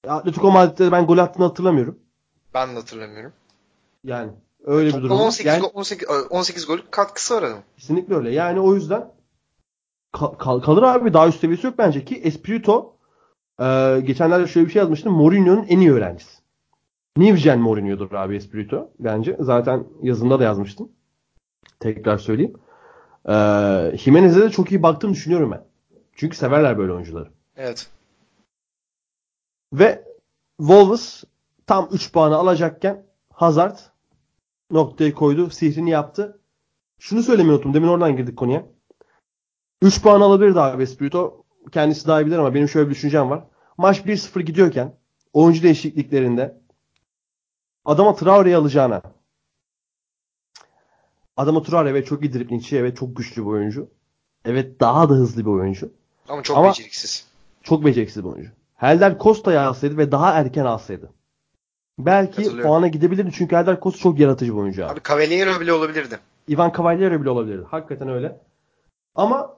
Atletico 0.08 0.50
Madrid'de 0.50 0.92
ben 0.92 1.06
gol 1.06 1.18
attığını 1.18 1.44
hatırlamıyorum. 1.44 1.98
Ben 2.54 2.70
de 2.70 2.74
hatırlamıyorum. 2.74 3.32
Yani 4.04 4.32
öyle 4.64 4.86
bir 4.86 4.92
Toplam 4.92 5.08
durum 5.08 5.18
var. 5.18 5.24
18, 5.24 5.46
Yani 5.46 5.60
gol- 5.60 5.70
18, 5.74 6.08
18 6.30 6.66
gol 6.66 6.78
katkısı 6.90 7.34
var 7.34 7.42
adamın. 7.42 7.64
kesinlikle 7.76 8.14
öyle. 8.14 8.30
Yani 8.30 8.60
o 8.60 8.74
yüzden 8.74 9.12
kal- 10.12 10.60
kalır 10.60 10.82
abi 10.82 11.12
daha 11.12 11.28
üst 11.28 11.40
seviyesi 11.40 11.66
yok 11.66 11.78
bence 11.78 12.04
ki 12.04 12.14
Espirito 12.16 12.91
e, 13.62 14.00
geçenlerde 14.00 14.46
şöyle 14.46 14.66
bir 14.66 14.72
şey 14.72 14.80
yazmıştım. 14.80 15.12
Mourinho'nun 15.12 15.66
en 15.68 15.78
iyi 15.78 15.92
öğrencisi. 15.92 16.42
New 17.16 17.40
Gen 17.40 17.58
Mourinho'dur 17.58 18.12
abi 18.12 18.36
Espirito 18.36 18.90
bence. 18.98 19.36
Zaten 19.40 19.84
yazımda 20.02 20.38
da 20.38 20.44
yazmıştım. 20.44 20.88
Tekrar 21.80 22.18
söyleyeyim. 22.18 22.54
E, 23.28 23.34
Jimenez'e 23.98 24.40
de 24.40 24.50
çok 24.50 24.72
iyi 24.72 24.82
baktığını 24.82 25.12
düşünüyorum 25.12 25.50
ben. 25.50 25.64
Çünkü 26.16 26.36
severler 26.36 26.78
böyle 26.78 26.92
oyuncuları. 26.92 27.28
Evet. 27.56 27.90
Ve 29.72 30.04
Wolves 30.58 31.24
tam 31.66 31.88
3 31.92 32.12
puanı 32.12 32.36
alacakken 32.36 33.06
Hazard 33.32 33.78
noktayı 34.70 35.14
koydu. 35.14 35.50
Sihrini 35.50 35.90
yaptı. 35.90 36.40
Şunu 36.98 37.22
söylemeyi 37.22 37.54
unuttum. 37.54 37.74
Demin 37.74 37.88
oradan 37.88 38.16
girdik 38.16 38.36
konuya. 38.36 38.66
3 39.82 40.02
puan 40.02 40.20
alabilirdi 40.20 40.60
abi 40.60 40.82
Espirito. 40.82 41.44
Kendisi 41.72 42.06
daha 42.06 42.22
iyi 42.22 42.26
bilir 42.26 42.38
ama 42.38 42.54
benim 42.54 42.68
şöyle 42.68 42.86
bir 42.86 42.94
düşüncem 42.94 43.30
var. 43.30 43.44
Maç 43.78 43.98
1-0 43.98 44.40
gidiyorken 44.40 44.94
oyuncu 45.32 45.62
değişikliklerinde 45.62 46.60
adama 47.84 48.14
Traore'yi 48.14 48.56
alacağına 48.56 49.02
adama 51.36 51.62
Traore 51.62 51.90
evet 51.90 52.06
çok 52.06 52.22
iyi 52.22 52.32
driblingçi 52.32 52.76
evet 52.76 52.96
çok 52.96 53.16
güçlü 53.16 53.42
bir 53.42 53.50
oyuncu. 53.50 53.88
Evet 54.44 54.80
daha 54.80 55.08
da 55.08 55.14
hızlı 55.14 55.40
bir 55.40 55.50
oyuncu. 55.50 55.92
Ama 56.28 56.42
çok 56.42 56.58
Ama- 56.58 56.68
beceriksiz. 56.68 57.26
Çok 57.62 57.84
beceriksiz 57.84 58.24
bir 58.24 58.28
oyuncu. 58.28 58.50
Helder 58.76 59.18
Costa'yı 59.18 59.60
alsaydı 59.60 59.96
ve 59.96 60.12
daha 60.12 60.32
erken 60.32 60.64
alsaydı. 60.64 61.12
Belki 61.98 62.62
puana 62.62 62.88
gidebilirdi 62.88 63.30
çünkü 63.34 63.56
Helder 63.56 63.80
Costa 63.80 64.00
çok 64.00 64.18
yaratıcı 64.18 64.52
bir 64.52 64.58
oyuncu 64.58 64.84
abi. 64.84 64.92
Abi 64.92 65.00
Cavaliero 65.08 65.60
bile 65.60 65.72
olabilirdi. 65.72 66.18
Ivan 66.48 66.72
Cavaliero 66.76 67.20
bile 67.20 67.30
olabilirdi. 67.30 67.64
Hakikaten 67.70 68.08
öyle. 68.08 68.40
Ama 69.14 69.56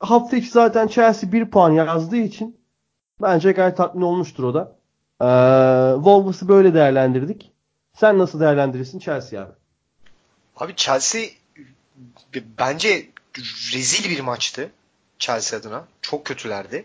hafta 0.00 0.36
içi 0.36 0.50
zaten 0.50 0.86
Chelsea 0.86 1.32
1 1.32 1.50
puan 1.50 1.70
yazdığı 1.70 2.16
için 2.16 2.61
bence 3.22 3.52
gayet 3.52 3.76
tatmin 3.76 4.02
olmuştur 4.02 4.44
o 4.44 4.54
da. 4.54 4.76
Ee, 5.20 5.94
Wolves'ı 5.96 6.48
böyle 6.48 6.74
değerlendirdik. 6.74 7.50
Sen 8.00 8.18
nasıl 8.18 8.40
değerlendirirsin 8.40 8.98
Chelsea 8.98 9.42
abi? 9.42 9.52
Abi 10.56 10.76
Chelsea 10.76 11.22
b- 12.34 12.42
bence 12.58 13.08
rezil 13.72 14.10
bir 14.10 14.20
maçtı 14.20 14.70
Chelsea 15.18 15.58
adına. 15.58 15.84
Çok 16.02 16.24
kötülerdi. 16.24 16.84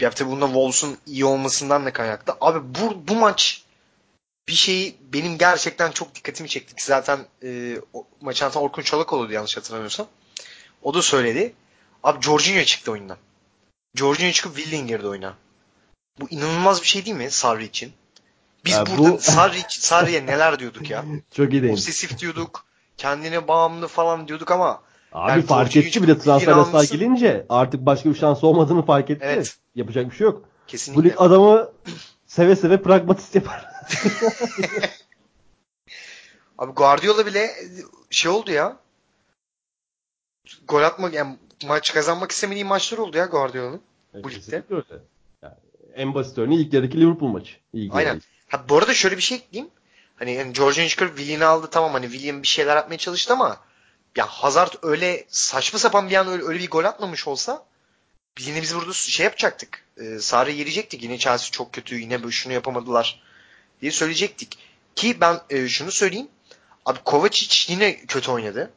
Ya 0.00 0.10
tabii 0.10 0.30
bunda 0.30 0.46
Wolves'un 0.46 0.98
iyi 1.06 1.24
olmasından 1.24 1.86
da 1.86 1.92
kaynaklı. 1.92 2.36
Abi 2.40 2.58
bu, 2.80 3.08
bu 3.08 3.14
maç 3.14 3.64
bir 4.48 4.52
şeyi 4.52 4.96
benim 5.12 5.38
gerçekten 5.38 5.90
çok 5.90 6.14
dikkatimi 6.14 6.48
çekti. 6.48 6.74
Ki 6.76 6.84
Zaten 6.84 7.18
e, 7.42 7.76
maçı 8.20 8.44
anlatan 8.44 8.62
Orkun 8.62 8.82
Çolakoğlu'ydu 8.82 9.32
yanlış 9.32 9.56
hatırlamıyorsam. 9.56 10.06
O 10.82 10.94
da 10.94 11.02
söyledi. 11.02 11.52
Abi 12.02 12.22
Jorginho 12.22 12.64
çıktı 12.64 12.92
oyundan. 12.92 13.16
Jorginho 13.94 14.32
çıkıp 14.32 14.56
Willian 14.56 14.86
girdi 14.86 15.06
oyuna. 15.06 15.34
Bu 16.20 16.28
inanılmaz 16.30 16.82
bir 16.82 16.86
şey 16.86 17.04
değil 17.04 17.16
mi 17.16 17.30
Sarri 17.30 17.64
için? 17.64 17.92
Biz 18.64 18.74
Ya 18.74 18.86
burada 18.86 19.12
bu- 19.12 19.18
Sarri, 19.20 19.62
Sarri'ye 19.68 20.26
neler 20.26 20.58
diyorduk 20.58 20.90
ya? 20.90 21.04
Çok 21.34 21.52
iyi 21.52 21.62
değil. 21.62 21.72
Obsesif 21.74 22.18
diyorduk. 22.18 22.64
Kendine 22.96 23.48
bağımlı 23.48 23.88
falan 23.88 24.28
diyorduk 24.28 24.50
ama 24.50 24.82
Abi 25.12 25.30
Yani 25.30 25.42
fark 25.42 25.76
etti 25.76 26.02
bir 26.02 26.08
de 26.08 26.14
çok 26.14 26.22
transfer 26.24 26.52
almışsın. 26.52 26.98
gelince 26.98 27.46
artık 27.48 27.86
başka 27.86 28.10
bir 28.10 28.14
şans 28.14 28.44
olmadığını 28.44 28.86
fark 28.86 29.10
etti. 29.10 29.24
Evet. 29.26 29.56
Yapacak 29.74 30.10
bir 30.10 30.16
şey 30.16 30.24
yok. 30.24 30.42
Bu 30.42 30.46
kesinlikle. 30.66 31.04
lig 31.10 31.14
adamı 31.18 31.72
seve 32.26 32.56
seve 32.56 32.82
pragmatist 32.82 33.34
yapar. 33.34 33.66
Abi 36.58 36.72
Guardiola 36.72 37.26
bile 37.26 37.50
şey 38.10 38.30
oldu 38.30 38.50
ya. 38.50 38.76
Gol 40.68 40.82
atmak 40.82 41.14
yani 41.14 41.38
maç 41.66 41.94
kazanmak 41.94 42.30
istemediği 42.30 42.64
maçlar 42.64 42.98
oldu 42.98 43.16
ya 43.16 43.26
Guardiola'nın. 43.26 43.80
Bu 44.14 44.30
ligde. 44.30 44.62
Öyle. 44.70 45.02
Yani 45.42 45.54
en 45.94 46.14
basit 46.14 46.38
örneği 46.38 46.66
ilk 46.66 46.72
yarıdaki 46.72 47.00
Liverpool 47.00 47.28
maçı. 47.28 47.52
İlk 47.72 47.94
Aynen. 47.94 48.08
yarı. 48.08 48.20
Ha 48.48 48.64
bu 48.68 48.78
arada 48.78 48.94
şöyle 48.94 49.16
bir 49.16 49.22
şey 49.22 49.38
ekleyeyim. 49.38 49.70
Hani 50.16 50.32
yani 50.32 50.54
Jorginho 50.54 50.88
çıkarıp 50.88 51.16
Willian'ı 51.16 51.46
aldı 51.46 51.68
tamam 51.70 51.92
hani 51.92 52.10
Willian 52.10 52.42
bir 52.42 52.48
şeyler 52.48 52.76
yapmaya 52.76 52.98
çalıştı 52.98 53.32
ama 53.32 53.60
ya 54.16 54.26
Hazard 54.26 54.72
öyle 54.82 55.24
saçma 55.28 55.78
sapan 55.78 56.10
bir 56.10 56.14
an 56.14 56.28
öyle, 56.28 56.42
öyle 56.44 56.58
bir 56.58 56.70
gol 56.70 56.84
atmamış 56.84 57.28
olsa 57.28 57.64
yine 58.40 58.62
biz 58.62 58.74
burada 58.74 58.92
şey 58.92 59.24
yapacaktık. 59.24 59.84
E, 59.96 60.18
Sarı 60.18 60.50
yerecektik. 60.50 61.02
Yine 61.02 61.18
Chelsea 61.18 61.50
çok 61.50 61.72
kötü. 61.72 61.98
Yine 61.98 62.22
böyle 62.22 62.32
şunu 62.32 62.52
yapamadılar 62.52 63.22
diye 63.80 63.92
söyleyecektik. 63.92 64.58
Ki 64.94 65.20
ben 65.20 65.40
e, 65.50 65.68
şunu 65.68 65.90
söyleyeyim. 65.90 66.28
Abi 66.86 66.98
Kovacic 67.04 67.72
yine 67.72 67.96
kötü 67.96 68.30
oynadı. 68.30 68.70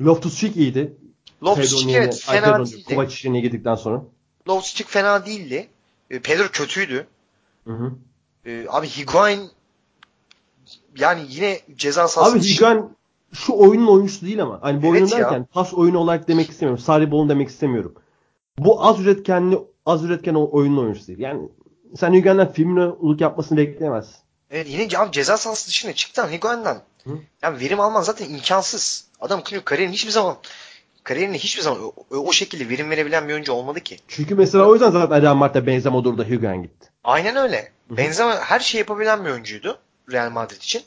Loftus-Cheek 0.00 0.56
iyiydi. 0.56 0.96
Pedro'nun 1.40 1.88
evet 1.88 2.20
fena 2.26 2.66
değildi. 2.66 2.84
Kovacic'in 2.94 3.34
girdikten 3.34 3.74
sonra. 3.74 4.02
Loftus-Cheek 4.48 4.86
fena 4.86 5.26
değildi. 5.26 5.68
Pedro 6.08 6.48
kötüydü. 6.52 7.06
Hı 7.64 7.72
hı. 7.72 7.92
E, 8.46 8.66
abi 8.68 8.88
Higuain 8.88 9.50
yani 10.98 11.26
yine 11.28 11.60
ceza 11.76 12.08
sahası 12.08 12.32
Abi 12.36 12.40
Higuain 12.44 12.96
şu 13.32 13.52
oyunun 13.52 13.86
oyuncusu 13.86 14.26
değil 14.26 14.42
ama. 14.42 14.58
Hani 14.62 14.82
bu 14.82 14.86
Evet 14.86 15.02
oyun 15.02 15.06
ya. 15.06 15.18
derken 15.18 15.44
pas 15.44 15.74
oyunu 15.74 15.98
olarak 15.98 16.28
demek 16.28 16.50
istemiyorum. 16.50 16.84
Sarri 16.84 17.10
bolun 17.10 17.28
demek 17.28 17.48
istemiyorum. 17.48 17.94
Bu 18.58 18.86
az 18.86 19.00
üretkenli 19.00 19.58
az 19.86 20.04
üretken 20.04 20.34
oyunun 20.34 20.82
oyuncusu 20.82 21.06
değil. 21.06 21.18
Yani 21.18 21.48
sen 21.96 22.12
Higuain'den 22.12 22.52
Firmino'luk 22.52 23.20
yapmasını 23.20 23.58
bekleyemezsin. 23.58 24.16
Evet, 24.50 24.66
yine 24.70 24.98
abi 24.98 25.12
ceza 25.12 25.36
sahası 25.36 25.68
dışına 25.68 25.92
çıktan 25.92 26.32
Higuain'den. 26.32 26.82
Yani 27.42 27.60
verim 27.60 27.80
alman 27.80 28.02
zaten 28.02 28.30
imkansız. 28.30 29.06
Adam 29.20 29.42
kariyerin 29.64 29.92
hiçbir 29.92 30.10
zaman 30.10 30.36
kariyerinde 31.06 31.38
hiçbir 31.38 31.62
zaman 31.62 31.84
o, 31.84 31.92
o 32.16 32.32
şekilde 32.32 32.68
verim 32.68 32.90
verebilen 32.90 33.28
bir 33.28 33.32
oyuncu 33.32 33.52
olmadı 33.52 33.80
ki. 33.80 33.98
Çünkü 34.08 34.34
mesela 34.34 34.64
o 34.64 34.72
yüzden 34.72 34.90
zaten 34.90 35.22
Real 35.22 35.34
Madrid'de 35.34 35.66
Benzema 35.66 36.04
durdu 36.04 36.24
Higuain 36.24 36.62
gitti. 36.62 36.88
Aynen 37.04 37.36
öyle. 37.36 37.72
Benzema 37.90 38.36
her 38.36 38.60
şeyi 38.60 38.78
yapabilen 38.78 39.24
bir 39.24 39.30
oyuncuydu 39.30 39.78
Real 40.12 40.30
Madrid 40.30 40.56
için. 40.56 40.82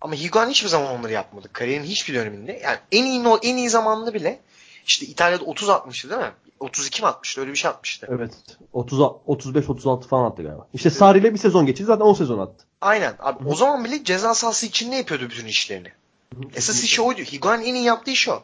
Ama 0.00 0.14
Higuain 0.14 0.50
hiçbir 0.50 0.68
zaman 0.68 0.98
onları 0.98 1.12
yapmadı. 1.12 1.48
Kariyerin 1.52 1.84
hiçbir 1.84 2.14
döneminde. 2.14 2.60
Yani 2.64 2.78
en 2.92 3.04
iyi 3.04 3.24
en 3.42 3.56
iyi 3.56 3.70
zamanında 3.70 4.14
bile 4.14 4.40
işte 4.86 5.06
İtalya'da 5.06 5.44
30 5.44 5.68
atmıştı 5.68 6.10
değil 6.10 6.20
mi? 6.20 6.32
32 6.60 7.02
mi 7.02 7.08
atmıştı? 7.08 7.40
Öyle 7.40 7.52
bir 7.52 7.56
şey 7.56 7.70
atmıştı. 7.70 8.06
Evet. 8.10 8.32
30 8.72 9.00
35 9.26 9.70
36 9.70 10.08
falan 10.08 10.30
attı 10.30 10.42
galiba. 10.42 10.66
İşte 10.74 10.90
Sarri 10.90 11.18
ile 11.18 11.34
bir 11.34 11.38
sezon 11.38 11.66
geçti. 11.66 11.84
Zaten 11.84 12.04
10 12.04 12.14
sezon 12.14 12.38
attı. 12.38 12.64
Aynen. 12.80 13.14
Abi 13.18 13.48
o 13.48 13.54
zaman 13.54 13.84
bile 13.84 14.04
ceza 14.04 14.34
sahası 14.34 14.66
içinde 14.66 14.96
yapıyordu 14.96 15.24
bütün 15.30 15.46
işlerini. 15.46 15.88
Esas 16.54 16.84
işi 16.84 17.02
oydu. 17.02 17.20
Higuain 17.20 17.60
en 17.60 17.74
iyi 17.74 17.84
yaptığı 17.84 18.10
iş 18.10 18.28
o. 18.28 18.42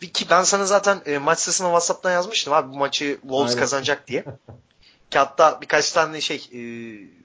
Ki 0.00 0.26
ben 0.30 0.42
sana 0.42 0.66
zaten 0.66 1.00
e, 1.06 1.18
maç 1.18 1.38
sırasında 1.38 1.68
WhatsApp'tan 1.68 2.12
yazmıştım 2.12 2.52
abi 2.52 2.72
bu 2.72 2.78
maçı 2.78 3.18
Wolves 3.22 3.50
Aynen. 3.50 3.60
kazanacak 3.60 4.06
diye. 4.08 4.24
Ki 5.10 5.18
hatta 5.18 5.58
birkaç 5.60 5.92
tane 5.92 6.20
şey 6.20 6.36
e, 6.52 6.58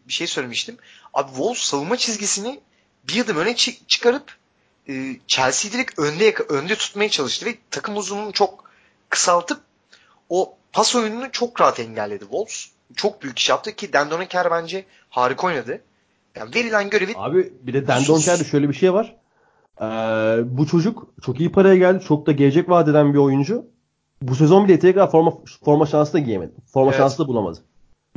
bir 0.07 0.13
şey 0.13 0.27
söylemiştim. 0.27 0.77
Abi 1.13 1.27
Wolves 1.29 1.57
savunma 1.59 1.97
çizgisini 1.97 2.59
bir 3.03 3.21
adım 3.23 3.37
öne 3.37 3.51
çı- 3.51 3.85
çıkarıp 3.87 4.35
e, 4.89 5.15
Chelsea'yi 5.27 5.73
direkt 5.73 5.99
önde 5.99 6.25
yaka- 6.25 6.53
önde 6.53 6.75
tutmaya 6.75 7.09
çalıştı 7.09 7.45
ve 7.45 7.55
takım 7.71 7.97
uzunluğunu 7.97 8.31
çok 8.33 8.71
kısaltıp 9.09 9.61
o 10.29 10.57
pas 10.73 10.95
oyununu 10.95 11.31
çok 11.31 11.61
rahat 11.61 11.79
engelledi 11.79 12.23
Wolves. 12.23 12.69
Çok 12.95 13.21
büyük 13.21 13.39
iş 13.39 13.49
yaptı 13.49 13.75
ki 13.75 13.93
Dendonker 13.93 14.51
bence 14.51 14.85
harika 15.09 15.47
oynadı. 15.47 15.81
Yani 16.35 16.55
verilen 16.55 16.89
görevi 16.89 17.13
Abi 17.15 17.53
bir 17.61 17.73
de 17.73 17.87
Dendonker'de 17.87 18.43
şöyle 18.43 18.69
bir 18.69 18.73
şey 18.73 18.93
var. 18.93 19.15
Ee, 19.81 19.85
bu 20.45 20.67
çocuk 20.67 21.07
çok 21.21 21.39
iyi 21.39 21.51
paraya 21.51 21.75
geldi. 21.75 22.03
Çok 22.07 22.27
da 22.27 22.31
gelecek 22.31 22.69
vaat 22.69 22.87
eden 22.87 23.13
bir 23.13 23.19
oyuncu. 23.19 23.65
Bu 24.21 24.35
sezon 24.35 24.63
bile 24.63 24.71
yeteri 24.71 24.93
kadar 24.93 25.11
forma, 25.11 25.33
forma 25.65 25.85
şansı 25.85 26.13
da 26.13 26.19
giyemedi. 26.19 26.53
Forma 26.73 26.91
Evet. 26.91 26.97
şansı 26.99 27.23
da 27.23 27.27
bulamadı. 27.27 27.59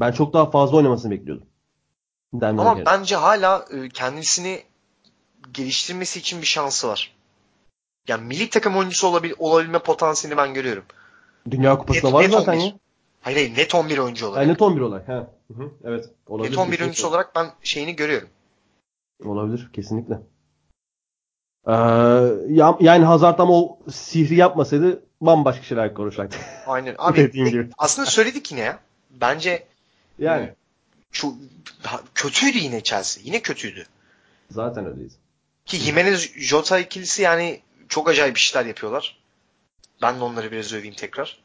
Ben 0.00 0.12
çok 0.12 0.32
daha 0.32 0.50
fazla 0.50 0.76
oynamasını 0.76 1.10
bekliyordum. 1.10 1.46
Dendonker'in. 2.34 2.86
Ama 2.86 2.98
bence 2.98 3.16
hala 3.16 3.64
e, 3.70 3.88
kendisini 3.88 4.62
geliştirmesi 5.52 6.18
için 6.18 6.40
bir 6.40 6.46
şansı 6.46 6.88
var. 6.88 7.16
Yani 8.08 8.26
milli 8.26 8.50
takım 8.50 8.76
oyuncusu 8.76 9.06
olabil, 9.08 9.32
olabilme 9.38 9.78
potansiyelini 9.78 10.38
ben 10.38 10.54
görüyorum. 10.54 10.84
Dünya 11.50 11.78
Kupası 11.78 12.02
da 12.02 12.06
Net- 12.08 12.14
var 12.14 12.22
net 12.22 12.30
zaten 12.30 12.52
11. 12.52 12.64
ya. 12.64 12.72
Hayır 13.20 13.36
hayır 13.36 13.56
net 13.56 13.74
11 13.74 13.98
oyuncu 13.98 14.26
olarak. 14.26 14.42
Yani 14.42 14.52
net 14.52 14.62
11 14.62 14.80
olay. 14.80 15.06
He. 15.06 15.12
Hı 15.12 15.54
hı. 15.54 15.70
Evet. 15.84 16.10
Olabilir. 16.26 16.50
net 16.50 16.58
11 16.58 16.70
kesinlikle. 16.70 16.84
oyuncusu 16.84 17.08
olarak 17.08 17.34
ben 17.36 17.46
şeyini 17.62 17.96
görüyorum. 17.96 18.28
Olabilir. 19.24 19.70
Kesinlikle. 19.72 20.20
Ee, 21.68 21.72
ya- 22.48 22.76
yani 22.80 23.04
Hazard 23.04 23.38
ama 23.38 23.52
o 23.54 23.78
sihri 23.92 24.34
yapmasaydı 24.34 25.02
bambaşka 25.20 25.62
şeyler 25.62 25.94
konuşacaktı. 25.94 26.38
Aynen. 26.66 26.94
Abi 26.98 27.16
Dediğin 27.18 27.46
gibi. 27.46 27.68
aslında 27.78 28.06
söyledik 28.06 28.50
yine 28.52 28.60
ya. 28.60 28.78
Bence 29.10 29.66
yani. 30.18 30.52
çok 31.12 31.34
ha- 31.82 32.00
kötüydü 32.14 32.58
yine 32.58 32.82
Chelsea. 32.82 33.22
Yine 33.26 33.42
kötüydü. 33.42 33.86
Zaten 34.50 34.86
öyleyiz. 34.86 35.12
Ki 35.66 35.76
Jimenez 35.76 36.32
Jota 36.36 36.78
ikilisi 36.78 37.22
yani 37.22 37.60
çok 37.88 38.08
acayip 38.08 38.36
işler 38.38 38.66
yapıyorlar. 38.66 39.18
Ben 40.02 40.20
de 40.20 40.24
onları 40.24 40.52
biraz 40.52 40.72
öveyim 40.72 40.94
tekrar. 40.94 41.38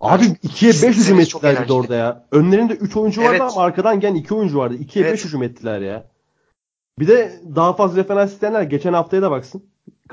Abi 0.00 0.24
2'ye 0.24 0.72
5 0.72 0.96
hücum 0.96 1.20
ettiler 1.20 1.62
bir 1.62 1.68
de 1.68 1.72
orada 1.72 1.94
ya. 1.94 2.24
Önlerinde 2.32 2.72
3 2.72 2.96
oyuncu 2.96 3.20
vardı 3.22 3.30
Evet. 3.30 3.40
ama 3.40 3.62
arkadan 3.62 4.00
gelen 4.00 4.14
2 4.14 4.34
oyuncu 4.34 4.58
vardı. 4.58 4.74
2'ye 4.74 5.04
5 5.04 5.10
Evet. 5.10 5.24
hücum 5.24 5.42
ettiler 5.42 5.80
ya. 5.80 6.04
Bir 6.98 7.08
de 7.08 7.40
daha 7.56 7.72
fazla 7.72 8.00
referans 8.00 8.32
isteyenler 8.32 8.62
geçen 8.62 8.92
haftaya 8.92 9.22
da 9.22 9.30
baksın. 9.30 9.64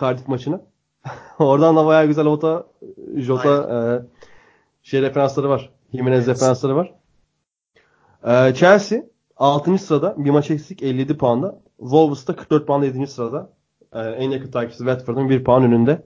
Cardiff 0.02 0.28
maçına. 0.28 0.62
Oradan 1.40 1.76
da 1.76 1.86
bayağı 1.86 2.06
güzel 2.06 2.26
Ota, 2.26 2.68
Jota 3.16 3.58
e, 3.58 3.78
şey 4.84 5.02
referansları 5.02 5.50
var. 5.50 5.70
Jimenez 5.94 6.28
Evet. 6.28 6.38
referansları 6.38 6.76
var. 6.76 6.94
E, 8.24 8.54
Chelsea 8.54 9.00
6. 9.38 9.78
sırada 9.78 10.16
bir 10.18 10.30
maç 10.30 10.52
eksik 10.52 10.84
57 10.84 11.18
puanda. 11.18 11.60
Wolves 11.80 12.28
da 12.28 12.36
44 12.36 12.68
puanda 12.68 12.86
7. 12.86 13.08
sırada. 13.08 13.50
E, 13.94 14.00
en 14.00 14.32
yakın 14.32 14.52
takipçisi 14.52 14.84
Watford'un 14.84 15.30
1 15.30 15.44
puan 15.44 15.64
önünde. 15.64 16.02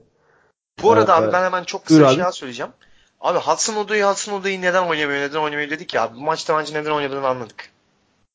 Bu 0.82 0.92
arada 0.92 1.18
Evet, 1.18 1.24
abi 1.24 1.32
ben 1.32 1.44
hemen 1.44 1.64
çok 1.64 1.84
kısa 1.84 2.00
bir 2.00 2.08
şey 2.08 2.18
daha 2.18 2.32
söyleyeceğim. 2.32 2.72
Abi 3.20 3.38
Hudson 3.38 3.76
Odoi 3.76 4.02
Hudson 4.02 4.32
Odoi 4.32 4.60
neden 4.60 4.88
oynamıyor 4.88 5.20
neden 5.20 5.38
oynamıyor 5.38 5.70
dedik 5.70 5.94
ya. 5.94 6.14
Bu 6.14 6.20
maçta 6.20 6.58
bence 6.58 6.74
neden 6.74 6.90
oynamadığını 6.90 7.26
anladık. 7.26 7.70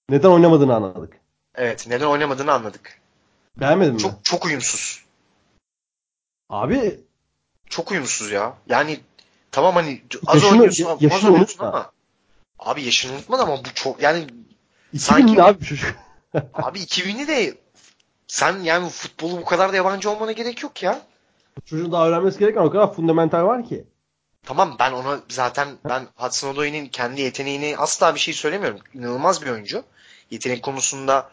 Neden 0.10 0.30
oynamadığını 0.30 0.76
anladık. 0.76 1.23
Evet 1.56 1.88
neden 1.88 2.06
oynamadığını 2.06 2.52
anladık. 2.54 3.00
Beğenmedin 3.60 3.94
mi? 3.94 4.00
Çok 4.00 4.26
çok 4.26 4.46
uyumsuz. 4.46 5.04
Abi 6.50 7.00
Çok 7.70 7.92
uyumsuz 7.92 8.32
ya. 8.32 8.54
Yani 8.70 9.00
tamam 9.52 9.76
hani 9.76 10.02
az 10.28 10.36
Yaşını- 10.36 10.52
oynuyorsun 10.52 10.86
ama 10.86 10.98
yaşını 11.02 11.18
az 11.18 11.26
oynuyorsun 11.26 11.60
ama 11.66 11.92
abi 12.60 12.84
yaşını 12.84 13.14
unutma 13.14 13.40
da 13.40 13.44
ama 13.44 13.58
bu 13.66 13.74
çok 13.76 14.02
yani 14.02 14.20
2000'li 14.94 15.00
Sanki- 15.00 15.44
abi 15.44 15.66
çocuk. 15.66 15.96
abi 16.54 16.80
2000'li 16.80 17.28
de 17.28 17.58
sen 18.28 18.60
yani 18.60 18.90
futbolu 18.90 19.38
bu 19.38 19.46
kadar 19.46 19.74
da 19.74 19.76
yabancı 19.76 20.10
olmana 20.12 20.32
gerek 20.32 20.64
yok 20.64 20.84
ya. 20.84 21.02
Çocuğun 21.66 21.92
daha 21.92 22.08
öğrenmesi 22.08 22.40
gereken 22.40 22.62
o 22.62 22.70
kadar 22.72 22.94
fundamental 22.94 23.44
var 23.46 23.66
ki. 23.68 23.84
Tamam 24.46 24.76
ben 24.80 24.92
ona 24.92 25.20
zaten 25.30 25.68
ben 25.90 26.08
Hudson 26.16 26.50
Odoi'nin 26.54 26.86
kendi 26.88 27.22
yeteneğini 27.22 27.76
asla 27.78 28.16
bir 28.16 28.20
şey 28.20 28.34
söylemiyorum. 28.34 28.80
İnanılmaz 28.94 29.42
bir 29.42 29.50
oyuncu. 29.50 29.84
Yetenek 30.32 30.64
konusunda 30.64 31.30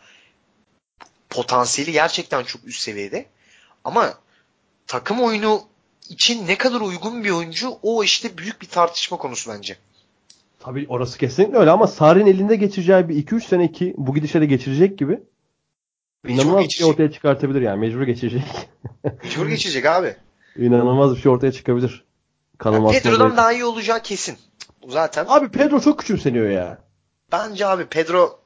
potansiyeli 1.31 1.93
gerçekten 1.93 2.45
çok 2.45 2.65
üst 2.65 2.81
seviyede. 2.81 3.27
Ama 3.85 4.15
takım 4.87 5.21
oyunu 5.21 5.63
için 6.09 6.47
ne 6.47 6.59
kadar 6.59 6.81
uygun 6.81 7.25
bir 7.25 7.31
oyuncu 7.31 7.79
o 7.83 8.05
işte 8.05 8.39
büyük 8.39 8.63
bir 8.63 8.67
tartışma 8.67 9.19
konusu 9.19 9.51
bence. 9.51 9.77
Tabii 10.61 10.87
orası 10.89 11.19
kesinlikle 11.19 11.59
öyle 11.59 11.71
ama 11.71 11.87
Sarri'nin 11.87 12.27
elinde 12.27 12.57
geçireceği 12.57 13.09
bir 13.09 13.27
2-3 13.27 13.41
sene 13.41 13.73
ki 13.73 13.95
bu 13.97 14.15
gidişe 14.15 14.41
de 14.41 14.47
geçirecek 14.47 14.99
gibi 14.99 15.21
inanılmaz 16.29 16.65
bir 16.65 16.71
şey 16.71 16.87
ortaya 16.87 17.11
çıkartabilir 17.11 17.61
yani. 17.61 17.81
Mecbur 17.81 18.03
geçirecek. 18.03 18.43
Mecbur 19.25 19.47
geçecek 19.47 19.87
abi. 19.87 20.17
inanılmaz 20.57 21.17
bir 21.17 21.21
şey 21.21 21.33
ortaya 21.33 21.53
çıkabilir. 21.53 21.91
Yani 21.91 22.59
Kanılmaz. 22.59 22.93
Pedro'dan 22.93 23.37
daha 23.37 23.53
iyi 23.53 23.65
olacağı 23.65 24.03
kesin. 24.03 24.39
Zaten. 24.89 25.27
Abi 25.29 25.49
Pedro 25.49 25.81
çok 25.81 25.99
küçümseniyor 25.99 26.51
ya. 26.51 26.79
Bence 27.33 27.67
abi 27.67 27.87
Pedro 27.87 28.40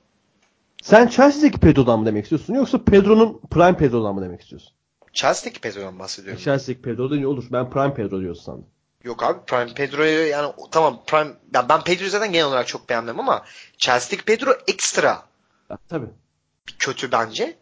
Sen 0.85 1.09
Chelsea'deki 1.09 1.61
Pedro'dan 1.61 2.01
mı 2.01 2.07
demek 2.07 2.25
istiyorsun 2.25 2.55
yoksa 2.55 2.85
Pedro'nun 2.85 3.41
Prime 3.51 3.77
Pedro'dan 3.77 4.15
mı 4.15 4.23
demek 4.23 4.41
istiyorsun? 4.41 4.73
Chelsea'deki 5.13 5.61
Pedro'dan 5.61 5.99
bahsediyorum. 5.99 6.43
Chelsea'deki 6.43 6.83
Pedro 6.83 7.15
iyi 7.15 7.27
olur. 7.27 7.45
Ben 7.53 7.71
Prime 7.71 7.95
Pedro 7.95 8.21
diyorsun 8.21 8.43
sandım. 8.45 8.67
Yok 9.05 9.23
abi 9.23 9.39
Prime 9.47 9.75
Pedro'yu 9.75 10.29
yani 10.29 10.53
tamam 10.71 11.03
Prime 11.07 11.31
ben, 11.55 11.69
ben 11.69 11.85
Pedro'yu 11.85 12.11
zaten 12.11 12.33
genel 12.33 12.47
olarak 12.47 12.67
çok 12.67 12.89
beğenmem 12.89 13.21
ama 13.21 13.45
Chelsea'deki 13.79 14.25
Pedro 14.25 14.51
ekstra 14.69 15.23
Ya, 15.71 15.79
tabii. 15.89 16.09
kötü 16.79 17.13
bence. 17.13 17.57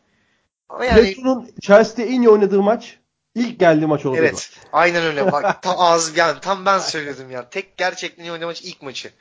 Ama 0.68 0.84
yani 0.84 1.14
Pedro'nun 1.14 1.50
Chelsea'de 1.60 2.10
en 2.10 2.22
iyi 2.22 2.28
oynadığı 2.28 2.62
maç 2.62 2.98
ilk 3.34 3.60
geldiği 3.60 3.86
maç 3.86 4.06
oldu. 4.06 4.16
evet 4.16 4.50
aynen 4.72 5.02
öyle 5.02 5.32
bak 5.32 5.62
tam 5.62 5.74
ağız 5.78 6.16
yani 6.16 6.40
tam 6.40 6.66
ben 6.66 6.78
söylüyordum 6.78 7.30
ya. 7.30 7.50
Tek 7.50 7.76
gerçekten 7.76 8.24
iyi 8.24 8.32
oynadığı 8.32 8.46
maç 8.46 8.62
ilk 8.62 8.82
maçı. 8.82 9.12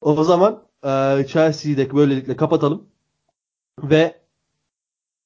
O 0.00 0.24
zaman 0.24 0.65
e, 0.84 1.26
Chelsea'yi 1.28 1.76
de 1.76 1.94
böylelikle 1.94 2.36
kapatalım. 2.36 2.88
Ve 3.82 4.20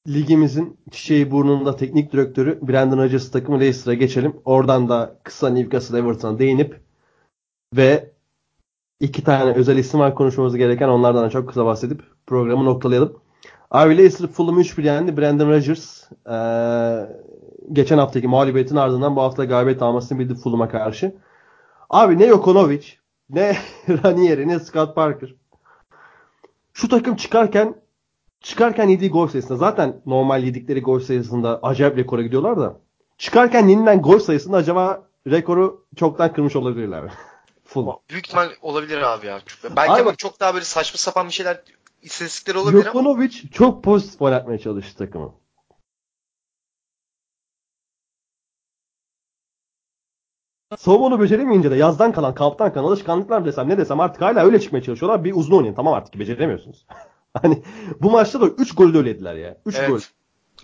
ligimizin 0.08 0.80
çiçeği 0.90 1.30
burnunda 1.30 1.76
teknik 1.76 2.12
direktörü 2.12 2.58
Brandon 2.68 2.98
Rodgers 2.98 3.30
takımı 3.30 3.60
Leicester'a 3.60 3.94
geçelim. 3.94 4.36
Oradan 4.44 4.88
da 4.88 5.18
kısa 5.22 5.48
Newcastle 5.48 5.98
Everton'a 5.98 6.38
değinip 6.38 6.80
ve 7.76 8.10
iki 9.00 9.24
tane 9.24 9.52
özel 9.52 9.76
isim 9.78 10.00
var 10.00 10.14
konuşmamız 10.14 10.56
gereken 10.56 10.88
onlardan 10.88 11.24
da 11.24 11.30
çok 11.30 11.48
kısa 11.48 11.66
bahsedip 11.66 12.02
programı 12.26 12.64
noktalayalım. 12.64 13.20
Abi 13.70 13.98
Leicester 13.98 14.28
Fulham'ı 14.28 14.60
3-1 14.60 14.86
yendi. 14.86 15.16
Brandon 15.16 15.48
Rodgers 15.48 16.10
e, 16.26 16.36
geçen 17.72 17.98
haftaki 17.98 18.28
mağlubiyetin 18.28 18.76
ardından 18.76 19.16
bu 19.16 19.22
hafta 19.22 19.44
galibiyet 19.44 19.82
almasını 19.82 20.18
bildi 20.18 20.34
Fulham'a 20.34 20.68
karşı. 20.68 21.14
Abi 21.90 22.18
ne 22.18 22.28
Jokonovic 22.28 22.86
ne 23.30 23.56
Ranieri 23.88 24.48
ne 24.48 24.58
Scott 24.58 24.94
Parker. 24.94 25.34
Şu 26.72 26.88
takım 26.88 27.16
çıkarken 27.16 27.74
çıkarken 28.40 28.88
yediği 28.88 29.10
gol 29.10 29.28
sayısında 29.28 29.58
zaten 29.58 30.02
normal 30.06 30.44
yedikleri 30.44 30.80
gol 30.80 31.00
sayısında 31.00 31.60
acayip 31.62 31.96
rekora 31.96 32.22
gidiyorlar 32.22 32.56
da 32.56 32.76
çıkarken 33.18 33.68
yenilen 33.68 34.02
gol 34.02 34.18
sayısında 34.18 34.56
acaba 34.56 35.02
rekoru 35.26 35.86
çoktan 35.96 36.32
kırmış 36.32 36.56
olabilirler. 36.56 37.12
Full. 37.64 37.86
Büyük 38.10 38.26
ihtimal 38.26 38.48
olabilir 38.62 39.02
abi 39.02 39.26
ya. 39.26 39.40
Belki 39.76 39.92
Abi- 39.92 40.00
ama 40.00 40.14
çok 40.14 40.40
daha 40.40 40.54
böyle 40.54 40.64
saçma 40.64 40.98
sapan 40.98 41.26
bir 41.26 41.32
şeyler 41.32 41.62
istatistikleri 42.02 42.58
olabilir 42.58 42.86
ama 42.86 43.00
Jokanovic 43.00 43.32
çok 43.52 43.84
pozitif 43.84 44.22
oynatmaya 44.22 44.58
çalıştı 44.58 44.98
takımı. 44.98 45.34
Savunmanı 50.78 51.20
beceremeyince 51.20 51.70
de 51.70 51.76
yazdan 51.76 52.12
kalan, 52.12 52.34
kamptan 52.34 52.72
kalan 52.72 52.86
alışkanlıklar 52.88 53.44
desem 53.44 53.68
ne 53.68 53.78
desem 53.78 54.00
artık 54.00 54.22
hala 54.22 54.44
öyle 54.44 54.60
çıkmaya 54.60 54.82
çalışıyorlar. 54.82 55.24
Bir 55.24 55.34
uzun 55.34 55.56
oynayın. 55.56 55.74
Tamam 55.74 55.94
artık 55.94 56.18
beceremiyorsunuz. 56.18 56.86
hani 57.42 57.62
bu 58.00 58.10
maçta 58.10 58.40
da 58.40 58.46
3 58.46 58.74
golü 58.74 58.94
de 58.94 58.98
öyle 58.98 59.08
yediler 59.08 59.34
ya. 59.34 59.56
3 59.66 59.76
Evet. 59.78 59.88
gol. 59.88 59.98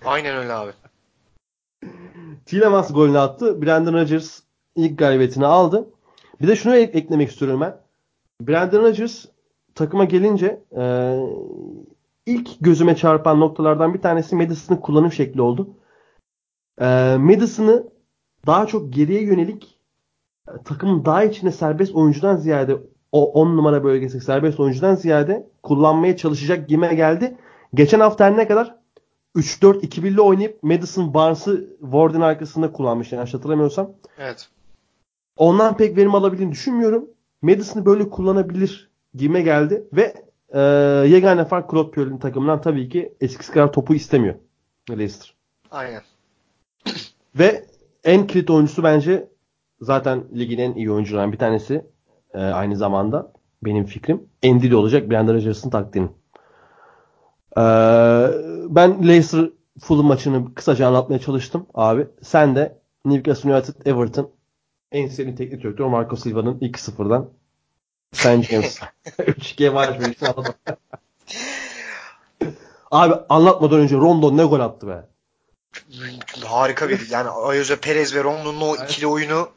aynen 0.04 0.36
öyle 0.36 0.52
abi. 0.52 0.70
Tielemans 2.46 2.92
golünü 2.92 3.18
attı. 3.18 3.62
Brandon 3.62 3.92
Rodgers 3.94 4.40
ilk 4.76 4.98
galibiyetini 4.98 5.46
aldı. 5.46 5.88
Bir 6.40 6.48
de 6.48 6.57
şunu 6.57 6.74
ek- 6.76 6.98
eklemek 6.98 7.30
istiyorum 7.30 7.61
ben. 7.61 7.76
Brandon 8.40 8.82
Rodgers 8.82 9.24
takıma 9.74 10.04
gelince 10.04 10.62
e, 10.76 11.16
ilk 12.26 12.50
gözüme 12.61 12.96
çarpan 12.96 13.40
noktalardan 13.40 13.94
bir 13.94 14.00
tanesi 14.02 14.36
Madison'ın 14.36 14.80
kullanım 14.80 15.12
şekli 15.12 15.42
oldu. 15.42 15.68
E, 16.80 17.16
Madison'ı 17.18 17.84
daha 18.46 18.66
çok 18.66 18.92
geriye 18.92 19.22
yönelik 19.22 19.76
takımın 20.64 21.05
daha 21.05 21.24
içine 21.24 21.53
serbest 21.53 21.94
oyuncudan 21.94 22.36
ziyade 22.36 22.76
o 23.12 23.32
10 23.32 23.57
numara 23.57 23.84
bölgesi 23.84 24.20
serbest 24.20 24.61
oyuncudan 24.61 24.94
ziyade 24.94 25.47
kullanmaya 25.62 26.16
çalışacak 26.16 26.68
gime 26.68 26.94
geldi. 26.94 27.36
Geçen 27.74 28.01
hafta 28.01 28.24
her 28.24 28.36
ne 28.36 28.49
kadar 28.49 28.76
3-4-2-1'li 29.36 30.20
oynayıp 30.20 30.62
Madison 30.62 31.14
Barnes'ı 31.14 31.76
Warden 31.80 32.20
arkasında 32.20 32.72
kullanmış 32.72 33.12
yanlış 33.12 33.34
hatırlamıyorsam. 33.34 33.90
Evet. 34.18 34.49
Ondan 35.36 35.76
pek 35.76 35.97
verim 35.97 36.14
alabildiğini 36.14 36.53
düşünmüyorum. 36.53 37.11
Madison'ı 37.42 37.86
böyle 37.86 38.11
kullanabilir 38.11 38.90
gibime 39.14 39.42
geldi 39.42 39.84
ve 39.92 40.14
e, 40.49 40.61
yegane 41.09 41.44
fark 41.44 41.70
Claude 41.70 41.90
Puel'in 41.90 42.18
takımından 42.18 42.61
tabii 42.61 42.88
ki 42.88 43.14
eskisi 43.20 43.53
kadar 43.53 43.72
topu 43.72 43.94
istemiyor 43.94 44.34
Leicester. 44.90 45.34
Aynen. 45.70 46.03
Ve 47.34 47.66
en 48.05 48.26
kilit 48.26 48.51
oyuncusu 48.51 48.82
bence 48.82 49.28
zaten 49.81 50.24
ligin 50.39 50.59
en 50.59 50.74
iyi 50.74 50.93
oyuncularından 50.93 51.33
bir 51.33 51.39
tanesi 51.39 51.87
e, 52.35 52.39
aynı 52.39 52.77
zamanda 52.77 53.33
benim 53.62 53.85
fikrim. 53.85 54.29
Endidi 54.43 54.77
olacak 54.77 55.11
Brandon 55.11 55.35
Rodgers'ın 55.35 55.70
taktiğinin. 55.70 56.11
E, 57.57 57.62
ben 58.68 59.09
Leicester 59.09 59.51
Fulham 59.81 60.07
maçını 60.07 60.55
kısaca 60.55 60.87
anlatmaya 60.87 61.18
çalıştım 61.18 61.66
abi. 61.74 62.07
Sen 62.22 62.57
de 62.57 62.79
Newcastle 63.05 63.55
United 63.55 63.87
Everton 63.87 64.31
en 64.93 65.09
sevdiğin 65.09 65.37
teknik 65.37 65.62
direktör 65.62 65.85
Marco 65.85 66.16
Silva'nın 66.16 66.59
2-0'dan 66.59 67.31
St. 68.12 68.43
James 68.43 68.81
3-2'ye 69.18 69.74
var. 69.74 69.99
Abi 72.91 73.14
anlatmadan 73.29 73.81
önce 73.81 73.97
Rondon 73.97 74.37
ne 74.37 74.45
gol 74.45 74.61
attı 74.61 74.89
be. 74.89 75.05
Harika 76.45 76.89
bir 76.89 77.11
yani 77.11 77.29
Ayoze 77.29 77.77
Perez 77.77 78.14
ve 78.14 78.24
Rondo'nun 78.24 78.61
o 78.61 78.77
ikili 78.85 79.07
oyunu 79.07 79.49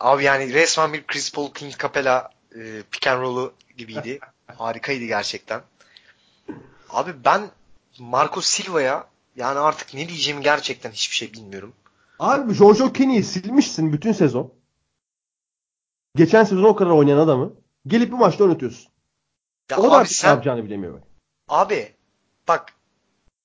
abi 0.00 0.24
yani 0.24 0.52
resmen 0.52 0.92
bir 0.92 1.06
Chris 1.06 1.32
Paul 1.32 1.52
King 1.52 1.78
Capella 1.78 2.30
e, 2.56 2.82
pick 2.90 3.06
and 3.06 3.20
roll'u 3.20 3.54
gibiydi. 3.76 4.18
Harikaydı 4.46 5.04
gerçekten. 5.04 5.62
Abi 6.90 7.24
ben 7.24 7.50
Marco 7.98 8.40
Silva'ya 8.40 9.06
yani 9.36 9.58
artık 9.58 9.94
ne 9.94 10.08
diyeceğimi 10.08 10.42
gerçekten 10.42 10.90
hiçbir 10.90 11.14
şey 11.16 11.32
bilmiyorum. 11.32 11.72
Abi 12.18 12.54
Jojo 12.54 12.92
Kenny'yi 12.92 13.24
silmişsin 13.24 13.92
bütün 13.92 14.12
sezon. 14.12 14.52
Geçen 16.16 16.44
sezon 16.44 16.64
o 16.64 16.76
kadar 16.76 16.90
oynayan 16.90 17.18
adamı 17.18 17.52
gelip 17.86 18.12
bir 18.12 18.16
maçta 18.16 18.44
oynatıyorsun. 18.44 18.88
Ya 19.70 19.78
o 19.78 19.90
da 19.90 19.96
artık 19.96 20.10
ne 20.10 20.16
sen 20.16 20.28
yapacağını 20.30 20.64
bilemiyor. 20.64 21.02
abi 21.48 21.94
bak 22.48 22.72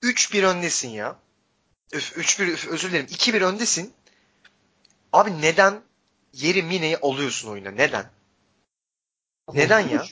3-1 0.04 0.46
öndesin 0.46 0.90
ya. 0.90 1.16
Öf, 1.92 2.18
3-1 2.18 2.52
öf, 2.52 2.68
özür 2.68 2.90
dilerim 2.90 3.06
2-1 3.06 3.44
öndesin. 3.44 3.94
Abi 5.14 5.42
neden 5.42 5.82
yeri 6.34 6.64
Mine'yi 6.64 6.98
alıyorsun 6.98 7.50
oyuna? 7.50 7.72
Neden? 7.72 8.10
Neden 9.54 9.80
ya? 9.80 10.06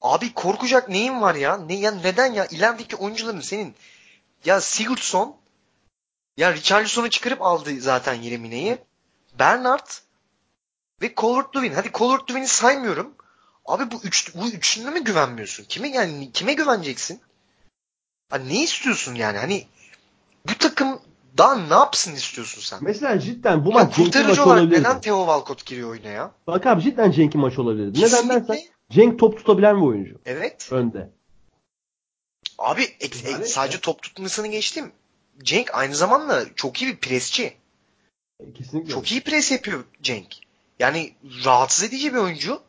Abi 0.00 0.34
korkacak 0.34 0.88
neyin 0.88 1.20
var 1.20 1.34
ya? 1.34 1.56
Ne 1.56 1.74
ya 1.74 1.90
neden 1.90 2.32
ya? 2.32 2.46
İlerideki 2.46 2.96
oyuncuların 2.96 3.40
senin 3.40 3.74
ya 4.44 4.60
Sigurdsson 4.60 5.36
ya 6.36 6.52
Richarlison'u 6.52 7.10
çıkarıp 7.10 7.42
aldı 7.42 7.80
zaten 7.80 8.14
Yeremine'yi. 8.14 8.78
Bernard 9.38 9.86
ve 11.02 11.14
Calvert-Lewin. 11.14 11.74
Hadi 11.74 11.88
Calvert-Lewin'i 11.88 12.46
saymıyorum. 12.46 13.14
Abi 13.64 13.90
bu 13.90 14.00
üç 14.02 14.34
bu 14.34 14.48
üçüne 14.48 14.90
mi 14.90 15.04
güvenmiyorsun? 15.04 15.64
Kime 15.64 15.88
yani 15.88 16.32
kime 16.32 16.52
güveneceksin? 16.52 17.20
Hani 18.30 18.48
ne 18.48 18.62
istiyorsun 18.62 19.14
yani? 19.14 19.38
Hani 19.38 19.66
bu 20.48 20.58
takım 20.58 21.02
daha 21.38 21.54
ne 21.56 21.74
yapsın 21.74 22.14
istiyorsun 22.14 22.60
sen? 22.62 22.78
mesela 22.82 23.20
cidden 23.20 23.64
bu 23.64 23.68
Ya 23.70 23.74
maç 23.74 23.96
Cenk'in 23.96 24.26
maçı 24.26 24.44
olabilirdi. 24.44 24.80
neden 24.80 25.00
Theo 25.00 25.18
Walcott 25.18 25.66
giriyor 25.66 25.90
oyuna 25.90 26.08
ya? 26.08 26.32
Bak 26.46 26.66
abi 26.66 26.82
cidden 26.82 27.10
Cenk'in 27.10 27.40
maçı 27.40 27.62
olabilirdi. 27.62 28.00
Neden 28.02 28.28
dersen 28.28 28.58
Cenk 28.90 29.18
top 29.18 29.38
tutabilen 29.38 29.76
bir 29.76 29.86
oyuncu. 29.86 30.18
Evet. 30.26 30.68
Önde. 30.72 31.10
Abi 32.58 32.82
ek- 33.00 33.30
Yani- 33.30 33.46
sadece 33.46 33.80
top 33.80 34.02
tutmasını 34.02 34.46
geçtim. 34.46 34.92
Cenk 35.42 35.74
aynı 35.74 35.94
zamanda 35.94 36.44
çok 36.54 36.82
iyi 36.82 36.90
bir 36.92 36.96
presçi. 36.96 37.54
Kesinlikle. 38.54 38.92
Çok 38.92 39.12
iyi 39.12 39.20
pres 39.20 39.52
yapıyor 39.52 39.84
Cenk. 40.02 40.26
Yani 40.78 41.14
rahatsız 41.44 41.84
edici 41.84 42.14
bir 42.14 42.18
oyuncu. 42.18 42.60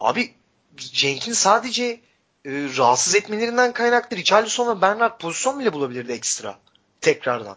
Abi 0.00 0.34
Cenk'in 0.76 1.32
sadece 1.32 1.84
e, 2.44 2.50
rahatsız 2.76 3.14
etmelerinden 3.14 3.72
kaynaklı 3.72 4.16
Richarlison 4.16 4.76
ve 4.76 4.80
Bernard 4.82 5.18
pozisyon 5.20 5.60
bile 5.60 5.72
bulabilirdi 5.72 6.12
ekstra. 6.12 6.58
Tekrardan. 7.00 7.56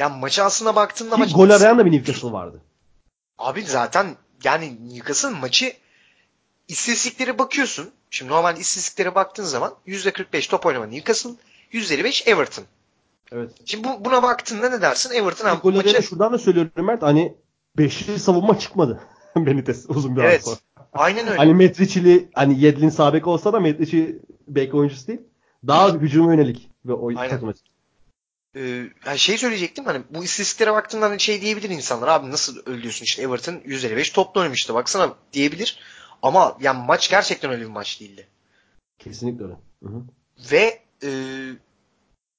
Yani 0.00 0.20
maçı 0.20 0.44
aslında 0.44 0.76
baktığında 0.76 1.16
maç 1.16 1.32
gol 1.32 1.50
arayan 1.50 1.78
da 1.78 1.86
bir 1.86 1.92
Newcastle 1.92 2.32
vardı. 2.32 2.60
Abi 3.38 3.62
zaten 3.62 4.06
yani 4.44 4.76
Newcastle'ın 4.88 5.36
maçı 5.36 5.72
istatistiklere 6.68 7.38
bakıyorsun. 7.38 7.90
Şimdi 8.10 8.32
normal 8.32 8.56
istatistiklere 8.56 9.14
baktığın 9.14 9.44
zaman 9.44 9.74
%45 9.86 10.50
top 10.50 10.66
oynama 10.66 10.86
Newcastle, 10.86 11.30
%55 11.72 12.30
Everton. 12.30 12.64
Evet. 13.32 13.50
Şimdi 13.64 13.88
bu, 13.88 14.04
buna 14.04 14.22
baktığında 14.22 14.68
ne 14.68 14.82
dersin? 14.82 15.14
Everton 15.14 15.46
abi 15.48 15.60
gol 15.60 15.74
maçı 15.74 16.02
şuradan 16.02 16.32
da 16.32 16.38
söylüyorum 16.38 16.72
Mert. 16.76 17.02
Hani 17.02 17.34
beşli 17.78 18.18
savunma 18.18 18.58
çıkmadı. 18.58 19.00
Benitez 19.36 19.90
uzun 19.90 20.16
bir 20.16 20.22
Evet. 20.22 20.44
sonra. 20.44 20.56
aynen 20.92 21.26
öyle. 21.26 21.36
Hani 21.36 21.54
Metriçili 21.54 22.28
hani 22.34 22.60
Yedlin 22.60 22.88
sağ 22.88 23.14
bek 23.14 23.26
olsa 23.26 23.52
da 23.52 23.60
Metriçi 23.60 24.18
bek 24.48 24.74
oyuncusu 24.74 25.06
değil. 25.06 25.20
Daha 25.66 25.92
hücuma 25.92 26.34
yönelik 26.34 26.70
ve 26.84 26.92
o 26.92 27.08
Aynen. 27.08 27.30
takım 27.30 27.48
açısından. 27.48 27.69
Ee, 28.56 28.60
yani 29.06 29.18
şey 29.18 29.38
söyleyecektim 29.38 29.84
hani 29.84 30.02
bu 30.10 30.24
istatistiklere 30.24 30.72
baktığında 30.72 31.06
hani 31.06 31.20
şey 31.20 31.40
diyebilir 31.40 31.70
insanlar 31.70 32.08
abi 32.08 32.30
nasıl 32.30 32.66
ölüyorsun 32.66 33.04
işte 33.04 33.22
Everton 33.22 33.52
%55 33.54 34.12
topla 34.14 34.40
oynamıştı 34.40 34.74
baksana 34.74 35.14
diyebilir. 35.32 35.78
Ama 36.22 36.56
yani 36.60 36.86
maç 36.86 37.10
gerçekten 37.10 37.50
öyle 37.50 37.62
bir 37.62 37.70
maç 37.70 38.00
değildi. 38.00 38.26
Kesinlikle 38.98 39.44
öyle. 39.44 39.54
Hı 39.84 39.88
hı. 39.88 40.02
Ve 40.52 40.80
e, 41.02 41.10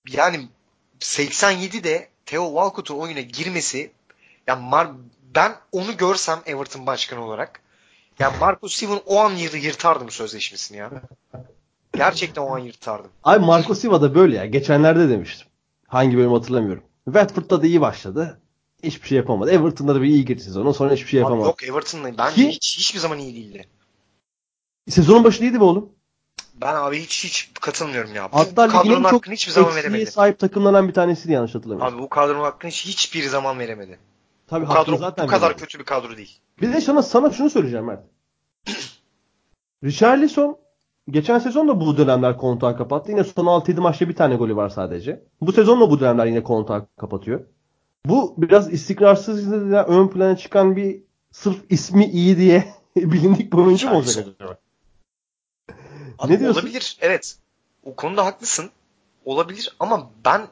yani 0.09 0.47
87'de 0.99 2.07
Theo 2.25 2.45
Walcott'un 2.47 2.97
oyuna 2.97 3.21
girmesi 3.21 3.91
yani 4.47 4.69
Mar- 4.69 4.95
ben 5.35 5.55
onu 5.71 5.97
görsem 5.97 6.39
Everton 6.45 6.85
başkanı 6.85 7.25
olarak 7.25 7.61
ya 8.19 8.31
Marcus 8.39 8.75
Steven 8.75 9.01
o 9.05 9.19
an 9.19 9.35
yır- 9.35 9.53
yırtardım 9.53 10.11
sözleşmesini 10.11 10.77
ya. 10.77 10.91
Gerçekten 11.95 12.41
o 12.41 12.55
an 12.55 12.59
yırtardım. 12.59 13.11
Abi 13.23 13.45
Marco 13.45 13.75
Silva 13.75 14.01
da 14.01 14.15
böyle 14.15 14.37
ya. 14.37 14.45
Geçenlerde 14.45 15.09
demiştim. 15.09 15.47
Hangi 15.91 16.17
bölüm 16.17 16.31
hatırlamıyorum. 16.31 16.83
Watford'da 17.05 17.61
da 17.61 17.65
iyi 17.67 17.81
başladı. 17.81 18.41
Hiçbir 18.83 19.07
şey 19.07 19.17
yapamadı. 19.17 19.51
Everton'da 19.51 19.95
da 19.95 20.01
bir 20.01 20.07
iyi 20.07 20.25
girdi 20.25 20.41
sezonu. 20.41 20.73
Sonra 20.73 20.93
hiçbir 20.93 21.07
şey 21.07 21.19
Abi 21.19 21.23
yapamadı. 21.23 21.47
yok 21.47 21.63
Everton'la 21.63 22.17
bence 22.17 22.35
Ki- 22.35 22.49
hiç 22.49 22.77
hiçbir 22.79 22.99
zaman 22.99 23.19
iyi 23.19 23.35
değildi. 23.35 23.67
Sezonun 24.89 25.23
başı 25.23 25.43
iyiydi 25.43 25.59
be 25.59 25.63
oğlum. 25.63 25.89
Ben 26.61 26.75
abi 26.75 26.99
hiç 26.99 27.23
hiç 27.23 27.51
katılmıyorum 27.61 28.15
ya. 28.15 28.31
Bu 28.31 28.37
Hatta 28.37 28.61
ligin 28.61 28.77
kadronun 28.77 29.03
çok 29.03 29.13
hakkını 29.13 29.33
hiçbir 29.33 29.51
zaman 29.51 29.75
veremedi. 29.75 30.11
sahip 30.11 30.39
takımlardan 30.39 30.87
bir 30.87 30.93
tanesiydi 30.93 31.33
yanlış 31.33 31.55
hatırlamıyorum. 31.55 31.95
Abi 31.95 32.01
bu 32.03 32.09
kadronun 32.09 32.43
hakkını 32.43 32.71
hiç 32.71 32.85
hiçbir 32.85 33.23
zaman 33.23 33.59
veremedi. 33.59 33.99
Tabii 34.47 34.65
Bu 34.67 34.73
kadro 34.73 34.97
zaten 34.97 35.25
bu 35.25 35.29
kadar 35.29 35.41
veriyorum. 35.41 35.59
kötü 35.59 35.79
bir 35.79 35.83
kadro 35.85 36.17
değil. 36.17 36.39
Bir 36.61 36.73
de 36.73 36.81
sana, 36.81 37.01
sana 37.03 37.31
şunu 37.31 37.49
söyleyeceğim 37.49 37.85
Mert. 37.85 38.03
Richarlison 39.83 40.57
geçen 41.09 41.39
sezon 41.39 41.67
da 41.67 41.81
bu 41.81 41.97
dönemler 41.97 42.37
kontağı 42.37 42.77
kapattı. 42.77 43.11
Yine 43.11 43.23
son 43.23 43.45
6-7 43.45 43.79
maçta 43.79 44.09
bir 44.09 44.15
tane 44.15 44.35
golü 44.35 44.55
var 44.55 44.69
sadece. 44.69 45.23
Bu 45.41 45.51
sezon 45.51 45.81
da 45.81 45.89
bu 45.89 45.99
dönemler 45.99 46.25
yine 46.25 46.43
kontağı 46.43 46.87
kapatıyor. 46.99 47.41
Bu 48.05 48.35
biraz 48.37 48.73
istikrarsızlığıyla 48.73 49.85
ön 49.85 50.07
plana 50.07 50.37
çıkan 50.37 50.75
bir 50.75 51.03
sırf 51.31 51.57
ismi 51.69 52.05
iyi 52.05 52.37
diye 52.37 52.73
bilindik 52.95 53.53
bir 53.53 53.57
oyuncu 53.57 53.89
mu 53.89 53.95
olacak 53.95 54.27
acaba? 54.39 54.57
Abi 56.19 56.33
Ne 56.33 56.39
diyorsun? 56.39 56.61
Olabilir. 56.61 56.97
Evet. 57.01 57.37
O 57.83 57.95
konuda 57.95 58.25
haklısın. 58.25 58.69
Olabilir 59.25 59.75
ama 59.79 60.09
ben 60.25 60.47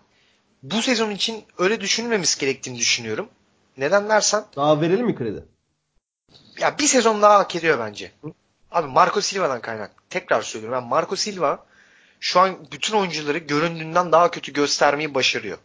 bu 0.64 0.82
sezon 0.82 1.12
için 1.12 1.44
öyle 1.58 1.82
düşünmemiz 1.82 2.38
gerektiğini 2.38 2.78
düşünüyorum. 2.78 3.28
Neden 3.78 4.10
dersen 4.10 4.44
Daha 4.56 4.82
verelim 4.82 5.06
mi 5.06 5.16
kredi? 5.16 5.46
ya 6.60 6.78
bir 6.80 6.84
sezon 6.88 7.22
daha 7.22 7.40
hak 7.40 7.56
ediyor 7.56 7.80
bence. 7.80 8.12
Abi 8.72 8.88
Marco 8.88 9.22
Silva'dan 9.22 9.62
kaynak. 9.62 9.92
Tekrar 10.10 10.42
söylüyorum. 10.42 10.80
Yani 10.80 10.90
Marco 10.90 11.16
Silva 11.16 11.66
şu 12.20 12.40
an 12.40 12.58
bütün 12.72 12.94
oyuncuları 12.98 13.38
göründüğünden 13.38 14.12
daha 14.12 14.32
kötü 14.32 14.54
göstermeyi 14.54 15.14
başarıyor. 15.16 15.58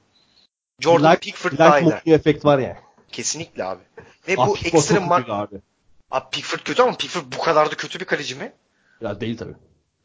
Jordan 0.80 1.12
Like- 1.14 1.18
Pickford 1.18 1.52
Like. 1.52 1.64
Mourinho 1.80 2.00
efekt 2.06 2.44
var 2.44 2.58
ya. 2.58 2.76
Kesinlikle 3.12 3.64
abi. 3.64 3.82
Ve 4.28 4.34
Ah, 4.38 4.46
bu 4.46 4.54
Pickford 4.54 4.78
ekstra 4.78 4.96
Mar- 4.96 5.32
abi. 5.32 5.56
Abi 6.10 6.24
Pickford 6.30 6.60
kötü 6.60 6.82
ama 6.82 6.96
Pickford 6.96 7.22
bu 7.38 7.42
kadar 7.42 7.70
da 7.70 7.74
kötü 7.74 8.00
bir 8.00 8.04
kaleci 8.04 8.34
mi? 8.34 8.52
Ya 9.00 9.20
değil 9.20 9.38
tabii. 9.38 9.54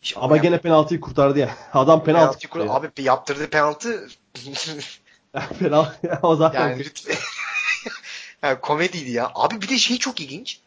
İşte 0.02 0.20
Ama 0.20 0.36
yani 0.36 0.44
gene 0.44 0.62
penaltıyı 0.62 1.00
kurtardı 1.02 1.40
ya. 1.40 1.56
Adam 1.74 2.04
penaltı. 2.04 2.40
penaltı 2.40 2.48
kur- 2.48 2.88
abi 2.88 3.02
yaptırdığı 3.04 3.50
penaltı 3.50 4.08
penaltı. 5.60 6.20
o 6.24 6.36
zaten. 6.36 6.70
yani 6.70 6.86
yani 8.44 8.60
komediydi 8.62 9.12
ya. 9.12 9.32
Abi 9.36 9.62
bir 9.62 9.70
de 9.70 9.78
şey 9.78 9.98
çok 9.98 10.20
ilginç. 10.20 10.60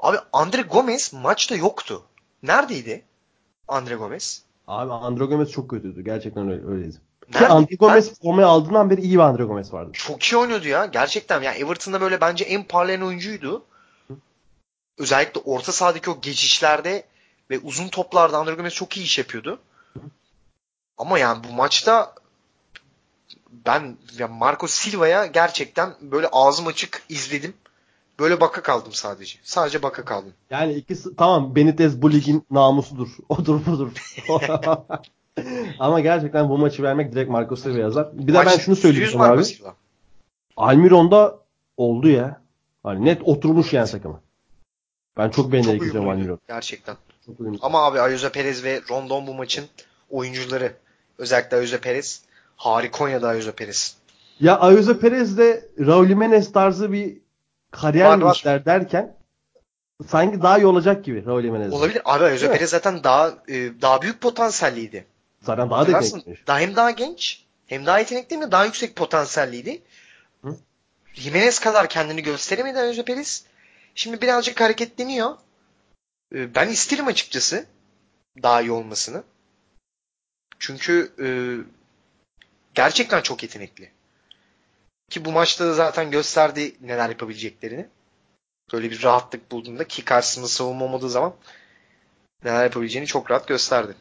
Abi 0.00 0.16
Andre 0.32 0.62
Gomez 0.62 1.12
maçta 1.12 1.54
yoktu. 1.56 2.02
Neredeydi? 2.42 3.04
Andre 3.70 3.94
Gomez. 3.94 4.42
Abi 4.66 4.92
Andro 4.92 5.28
Gomez 5.28 5.50
çok 5.50 5.70
kötüydü. 5.70 6.04
Gerçekten 6.04 6.50
öyle, 6.50 6.66
öyleydi. 6.66 6.96
Ki? 7.32 7.46
Andro 7.46 7.76
Gomez 7.78 8.20
formayı 8.22 8.46
aldığından 8.46 8.90
beri 8.90 9.00
iyi 9.00 9.14
bir 9.14 9.22
Andro 9.22 9.46
Gomez 9.46 9.72
vardı. 9.72 9.90
çok 9.92 10.24
iyi 10.24 10.36
oynuyordu 10.36 10.68
ya. 10.68 10.86
Gerçekten 10.86 11.42
yani 11.42 11.58
Everton'da 11.58 12.00
böyle 12.00 12.20
bence 12.20 12.44
en 12.44 12.64
parlayan 12.64 13.02
oyuncuydu. 13.02 13.64
Özellikle 14.98 15.40
orta 15.44 15.72
sahadaki 15.72 16.10
o 16.10 16.20
geçişlerde 16.20 17.04
ve 17.50 17.58
uzun 17.58 17.88
toplarda 17.88 18.38
Andre 18.38 18.54
Gomez 18.54 18.74
çok 18.74 18.96
iyi 18.96 19.02
iş 19.02 19.18
yapıyordu. 19.18 19.58
Ama 20.98 21.18
yani 21.18 21.44
bu 21.48 21.52
maçta 21.52 22.14
ben 23.66 23.96
ya 24.18 24.28
Marco 24.28 24.66
Silva'ya 24.66 25.26
gerçekten 25.26 25.94
böyle 26.00 26.28
ağzım 26.32 26.66
açık 26.66 27.02
izledim. 27.08 27.54
Böyle 28.20 28.40
baka 28.40 28.62
kaldım 28.62 28.92
sadece. 28.92 29.38
Sadece 29.42 29.82
baka 29.82 30.04
kaldım. 30.04 30.32
Yani 30.50 30.72
ikisi 30.74 31.16
tamam 31.16 31.56
Benitez 31.56 32.02
bu 32.02 32.12
ligin 32.12 32.46
namusudur. 32.50 33.08
Odur 33.28 33.66
budur. 33.66 33.92
Ama 35.78 36.00
gerçekten 36.00 36.48
bu 36.48 36.58
maçı 36.58 36.82
vermek 36.82 37.12
direkt 37.12 37.30
Marco 37.30 37.56
Silva 37.56 37.78
yazar. 37.78 38.18
Bir 38.18 38.28
de 38.28 38.34
ben 38.34 38.44
Maç 38.44 38.60
şunu 38.60 38.74
%100 38.74 38.78
söyleyeceğim 38.78 39.20
abi. 39.20 39.44
Silva. 39.44 39.74
Almiron'da 40.56 41.38
oldu 41.76 42.08
ya. 42.08 42.40
Hani 42.82 43.04
net 43.04 43.22
oturmuş 43.24 43.72
yani 43.72 43.90
takıma. 43.90 44.20
Ben 45.16 45.30
çok 45.30 45.52
beğenerek 45.52 45.82
izliyorum 45.82 46.08
Almiron. 46.10 46.38
gerçekten. 46.48 46.96
Çok 47.26 47.40
uyumlu. 47.40 47.58
Ama 47.62 47.84
abi 47.86 48.00
Ayoze 48.00 48.32
Perez 48.32 48.64
ve 48.64 48.80
Rondon 48.90 49.26
bu 49.26 49.34
maçın 49.34 49.64
oyuncuları. 50.10 50.72
Özellikle 51.18 51.56
Ayoze 51.56 51.80
Perez. 51.80 52.22
Harika 52.56 53.04
oynadı 53.04 53.26
Ayoze 53.26 53.52
Perez. 53.52 53.96
Ya 54.40 54.58
Ayuso 54.58 54.98
Perez 54.98 55.38
de 55.38 55.68
Raul 55.80 56.06
Jimenez 56.06 56.52
tarzı 56.52 56.92
bir 56.92 57.16
kariyer 57.70 58.06
Var, 58.06 58.18
var. 58.18 58.64
derken 58.64 59.16
sanki 60.08 60.42
daha 60.42 60.58
iyi 60.58 60.66
olacak 60.66 61.04
gibi 61.04 61.26
Raul 61.26 61.42
Jimenez. 61.42 61.72
Olabilir. 61.72 62.02
Abi. 62.04 62.38
Perez 62.38 62.70
zaten 62.70 63.04
daha 63.04 63.28
e, 63.48 63.54
daha 63.82 64.02
büyük 64.02 64.20
potansiyelliydi. 64.20 65.06
Zaten 65.42 65.70
daha 65.70 65.88
yetenekli. 65.88 66.46
Daha 66.46 66.60
hem 66.60 66.76
daha 66.76 66.90
genç 66.90 67.44
hem 67.66 67.86
daha 67.86 67.98
yetenekli 67.98 68.36
hem 68.36 68.42
de 68.42 68.52
daha 68.52 68.64
yüksek 68.64 68.96
potansiyelliydi. 68.96 69.82
Hı. 70.44 70.56
Jimenez 71.14 71.58
kadar 71.58 71.88
kendini 71.88 72.22
gösteremedi 72.22 73.02
Perez. 73.02 73.44
Şimdi 73.94 74.20
birazcık 74.20 74.60
hareketleniyor. 74.60 75.36
E, 76.34 76.54
Ben 76.54 76.68
isterim 76.68 77.06
açıkçası 77.06 77.66
daha 78.42 78.60
iyi 78.60 78.72
olmasını. 78.72 79.22
Çünkü 80.58 81.12
e, 81.22 81.28
gerçekten 82.74 83.22
çok 83.22 83.42
yetenekli. 83.42 83.90
Ki 85.10 85.24
bu 85.24 85.32
maçta 85.32 85.66
da 85.66 85.74
zaten 85.74 86.10
gösterdi 86.10 86.76
neler 86.80 87.08
yapabileceklerini. 87.08 87.86
Böyle 88.72 88.90
bir 88.90 89.02
rahatlık 89.02 89.52
bulduğunda 89.52 89.84
ki 89.84 90.04
karşısında 90.04 90.48
savunma 90.48 90.84
olmadığı 90.84 91.10
zaman 91.10 91.32
neler 92.44 92.64
yapabileceğini 92.64 93.06
çok 93.06 93.30
rahat 93.30 93.48
gösterdi. 93.48 93.94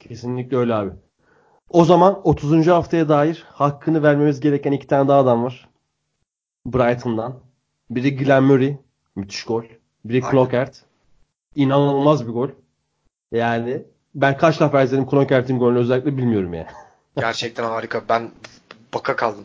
Kesinlikle 0.00 0.56
öyle 0.56 0.74
abi. 0.74 0.90
O 1.70 1.84
zaman 1.84 2.20
30. 2.24 2.66
haftaya 2.66 3.08
dair 3.08 3.44
hakkını 3.52 4.02
vermemiz 4.02 4.40
gereken 4.40 4.72
iki 4.72 4.86
tane 4.86 5.08
daha 5.08 5.18
adam 5.18 5.44
var. 5.44 5.68
Brighton'dan. 6.66 7.40
Biri 7.90 8.16
Glenn 8.16 8.44
Murray. 8.44 8.76
Müthiş 9.16 9.44
gol. 9.44 9.64
Biri 10.04 10.16
Aynen. 10.16 10.30
Klockert. 10.30 10.82
İnanılmaz 11.54 12.26
bir 12.26 12.32
gol. 12.32 12.48
Yani 13.32 13.82
ben 14.14 14.36
kaç 14.36 14.60
defa 14.60 14.82
izledim 14.82 15.06
Klockert'in 15.06 15.58
golünü 15.58 15.78
özellikle 15.78 16.16
bilmiyorum 16.16 16.54
yani. 16.54 16.66
Gerçekten 17.16 17.64
harika. 17.64 18.02
Ben 18.08 18.30
baka 18.94 19.16
kaldım. 19.16 19.44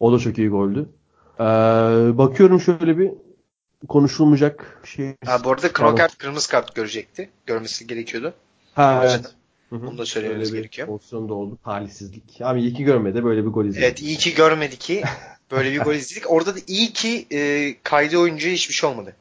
O 0.00 0.12
da 0.12 0.18
çok 0.18 0.38
iyi 0.38 0.48
goldü. 0.48 0.88
Ee, 1.40 1.44
bakıyorum 2.18 2.60
şöyle 2.60 2.98
bir 2.98 3.10
konuşulmayacak 3.88 4.80
şey. 4.84 5.14
Ha, 5.24 5.44
bu 5.44 5.50
arada 5.50 5.72
Knockout 5.72 6.18
kırmızı 6.18 6.50
kart 6.50 6.74
görecekti. 6.74 7.30
Görmesi 7.46 7.86
gerekiyordu. 7.86 8.34
Ha, 8.74 8.94
Maçta. 8.94 9.16
evet. 9.16 9.34
Onu 9.72 9.98
da 9.98 10.06
söylememiz 10.06 10.48
Öyle 10.48 10.52
bir 10.52 10.58
gerekiyor. 10.58 10.88
Pozisyon 10.88 11.28
da 11.28 11.34
oldu. 11.34 11.58
Talihsizlik. 11.64 12.40
Abi 12.42 12.60
iyi 12.60 12.74
ki 12.74 12.84
görmedi 12.84 13.24
böyle 13.24 13.44
bir 13.44 13.50
gol 13.50 13.64
izledik. 13.64 13.84
Evet 13.84 14.02
iyi 14.02 14.16
ki 14.16 14.34
görmedi 14.34 14.76
ki 14.76 15.02
böyle 15.50 15.72
bir 15.72 15.80
gol 15.80 15.94
izledik. 15.94 16.30
Orada 16.30 16.54
da 16.56 16.58
iyi 16.66 16.92
ki 16.92 17.26
e, 17.32 17.74
kaydı 17.82 18.18
oyuncuya 18.18 18.54
hiçbir 18.54 18.74
şey 18.74 18.90
olmadı. 18.90 19.16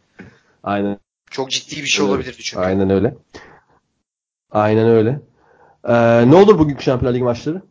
Aynen. 0.64 0.98
Çok 1.32 1.52
ciddi 1.52 1.76
bir 1.76 1.88
şey 1.88 2.06
Evet. 2.06 2.14
olabilirdi 2.16 2.38
çünkü. 2.44 2.64
Aynen 2.64 2.90
öyle. 2.90 3.16
Aynen 4.52 4.88
öyle. 4.88 5.20
Ee, 5.88 6.32
ne 6.32 6.36
olur 6.36 6.60
bugünkü 6.60 6.84
Şampiyonlar 6.84 7.16
Ligi 7.16 7.24
maçları? 7.24 7.62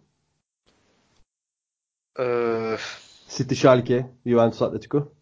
Ee, 2.19 2.77
City, 3.29 3.55
Schalke, 3.55 4.07
Juventus, 4.27 4.63
Atletico. 4.63 5.13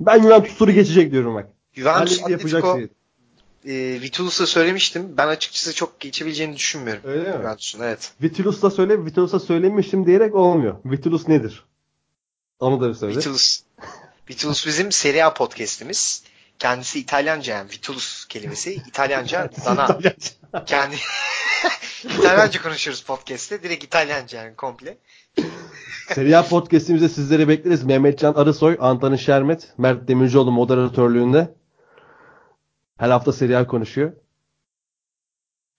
Ben 0.00 0.22
Juventus 0.22 0.58
turu 0.58 0.72
geçecek 0.72 1.12
diyorum 1.12 1.34
bak. 1.34 1.48
Juventus 1.72 2.22
Halil 2.22 2.32
yapacak 2.32 2.64
Atletico 2.64 2.90
şey. 3.64 3.96
e, 3.96 4.00
Vitulus'a 4.00 4.46
söylemiştim. 4.46 5.14
Ben 5.16 5.28
açıkçası 5.28 5.74
çok 5.74 6.00
geçebileceğini 6.00 6.56
düşünmüyorum. 6.56 7.02
Öyle 7.04 7.22
mi? 7.22 7.36
Juventus'un 7.36 7.80
evet. 7.80 8.12
Vitulus'ta 8.22 8.70
söyle, 8.70 9.04
Vitulus'a 9.04 9.40
söylemiştim 9.40 10.06
diyerek 10.06 10.34
olmuyor. 10.34 10.76
Vitulus 10.84 11.28
nedir? 11.28 11.64
Onu 12.60 12.80
da 12.80 12.88
bir 12.88 12.94
söyle. 12.94 13.16
Vitulus. 13.16 13.60
Vitulus 14.30 14.66
bizim 14.66 14.92
Serie 14.92 15.22
A 15.22 15.34
podcast'imiz. 15.34 16.22
Kendisi 16.58 17.00
İtalyanca 17.00 17.54
yani 17.56 17.70
Vitulus 17.70 18.24
kelimesi 18.28 18.74
İtalyanca 18.74 19.50
dana. 19.66 19.98
Kendi 20.66 20.96
İtalyanca 22.04 22.62
konuşuyoruz 22.62 23.02
podcast'te. 23.02 23.62
Direkt 23.62 23.84
İtalyanca 23.84 24.42
yani 24.42 24.56
komple. 24.56 24.98
Serie 26.14 26.36
A 26.36 26.42
podcast'imizde 26.48 27.08
sizleri 27.08 27.48
bekleriz. 27.48 27.84
Mehmetcan 27.84 28.34
Arısoy, 28.34 28.76
Antanin 28.80 29.16
Şermet, 29.16 29.74
Mert 29.78 30.08
Demircioğlu 30.08 30.52
moderatörlüğünde. 30.52 31.54
Her 32.96 33.10
hafta 33.10 33.32
Serie 33.32 33.56
A 33.56 33.66
konuşuyor. 33.66 34.12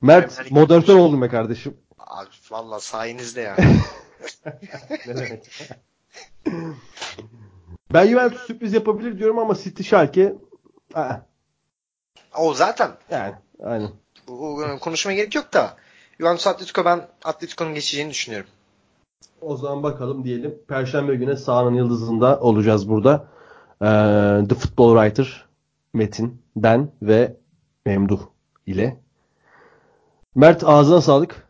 Mert 0.02 0.52
moderatör 0.52 0.96
oldun 0.96 1.22
be 1.22 1.28
kardeşim. 1.28 1.78
Abi 2.00 2.30
valla 2.52 2.80
sayenizde 2.80 3.42
ya. 3.42 3.58
Ne 5.08 5.16
demek? 5.18 5.70
ben 7.94 8.08
Juventus 8.08 8.42
sürpriz 8.42 8.74
yapabilir 8.74 9.18
diyorum 9.18 9.40
ama 9.40 9.56
City 9.56 9.84
Schalke 9.84 10.36
aa, 10.94 11.16
o 12.38 12.54
zaten 12.54 12.92
yani 13.12 13.36
aynen. 13.64 13.90
bu 14.28 14.66
konuşmaya 14.82 15.16
gerek 15.16 15.36
yok 15.36 15.54
da 15.54 15.78
Juventus 16.20 16.48
Atletico 16.48 16.86
ben 16.86 17.08
Atletico'nun 17.24 17.74
geçeceğini 17.74 18.10
düşünüyorum. 18.10 18.50
O 19.42 19.58
zaman 19.58 19.84
bakalım 19.84 20.24
diyelim. 20.24 20.56
Perşembe 20.68 21.16
günü 21.16 21.38
sahanın 21.38 21.74
yıldızında 21.74 22.40
olacağız 22.40 22.90
burada. 22.90 23.28
Ee, 23.82 23.86
The 24.50 24.56
Football 24.56 24.96
Writer 24.96 25.46
Metin, 25.94 26.42
ben 26.56 26.92
ve 27.02 27.38
Memduh 27.86 28.20
ile. 28.66 29.00
Mert 30.36 30.64
ağzına 30.64 31.02
sağlık. 31.02 31.48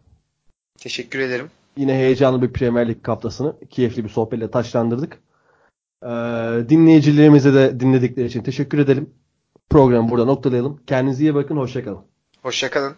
Teşekkür 0.77 1.19
ederim. 1.19 1.51
Yine 1.77 1.93
heyecanlı 1.93 2.41
bir 2.41 2.53
Premier 2.53 2.87
Lig 2.87 3.07
haftasını 3.07 3.55
keyifli 3.69 4.03
bir 4.03 4.09
sohbetle 4.09 4.51
taşlandırdık. 4.51 5.19
Ee, 6.03 6.07
dinleyicilerimize 6.69 7.53
de 7.53 7.79
dinledikleri 7.79 8.27
için 8.27 8.43
teşekkür 8.43 8.79
edelim. 8.79 9.09
Programı 9.69 10.09
burada 10.09 10.25
noktalayalım. 10.25 10.79
Kendinize 10.87 11.23
iyi 11.23 11.35
bakın. 11.35 11.57
Hoşçakalın. 11.57 12.01
Hoşçakalın. 12.41 12.95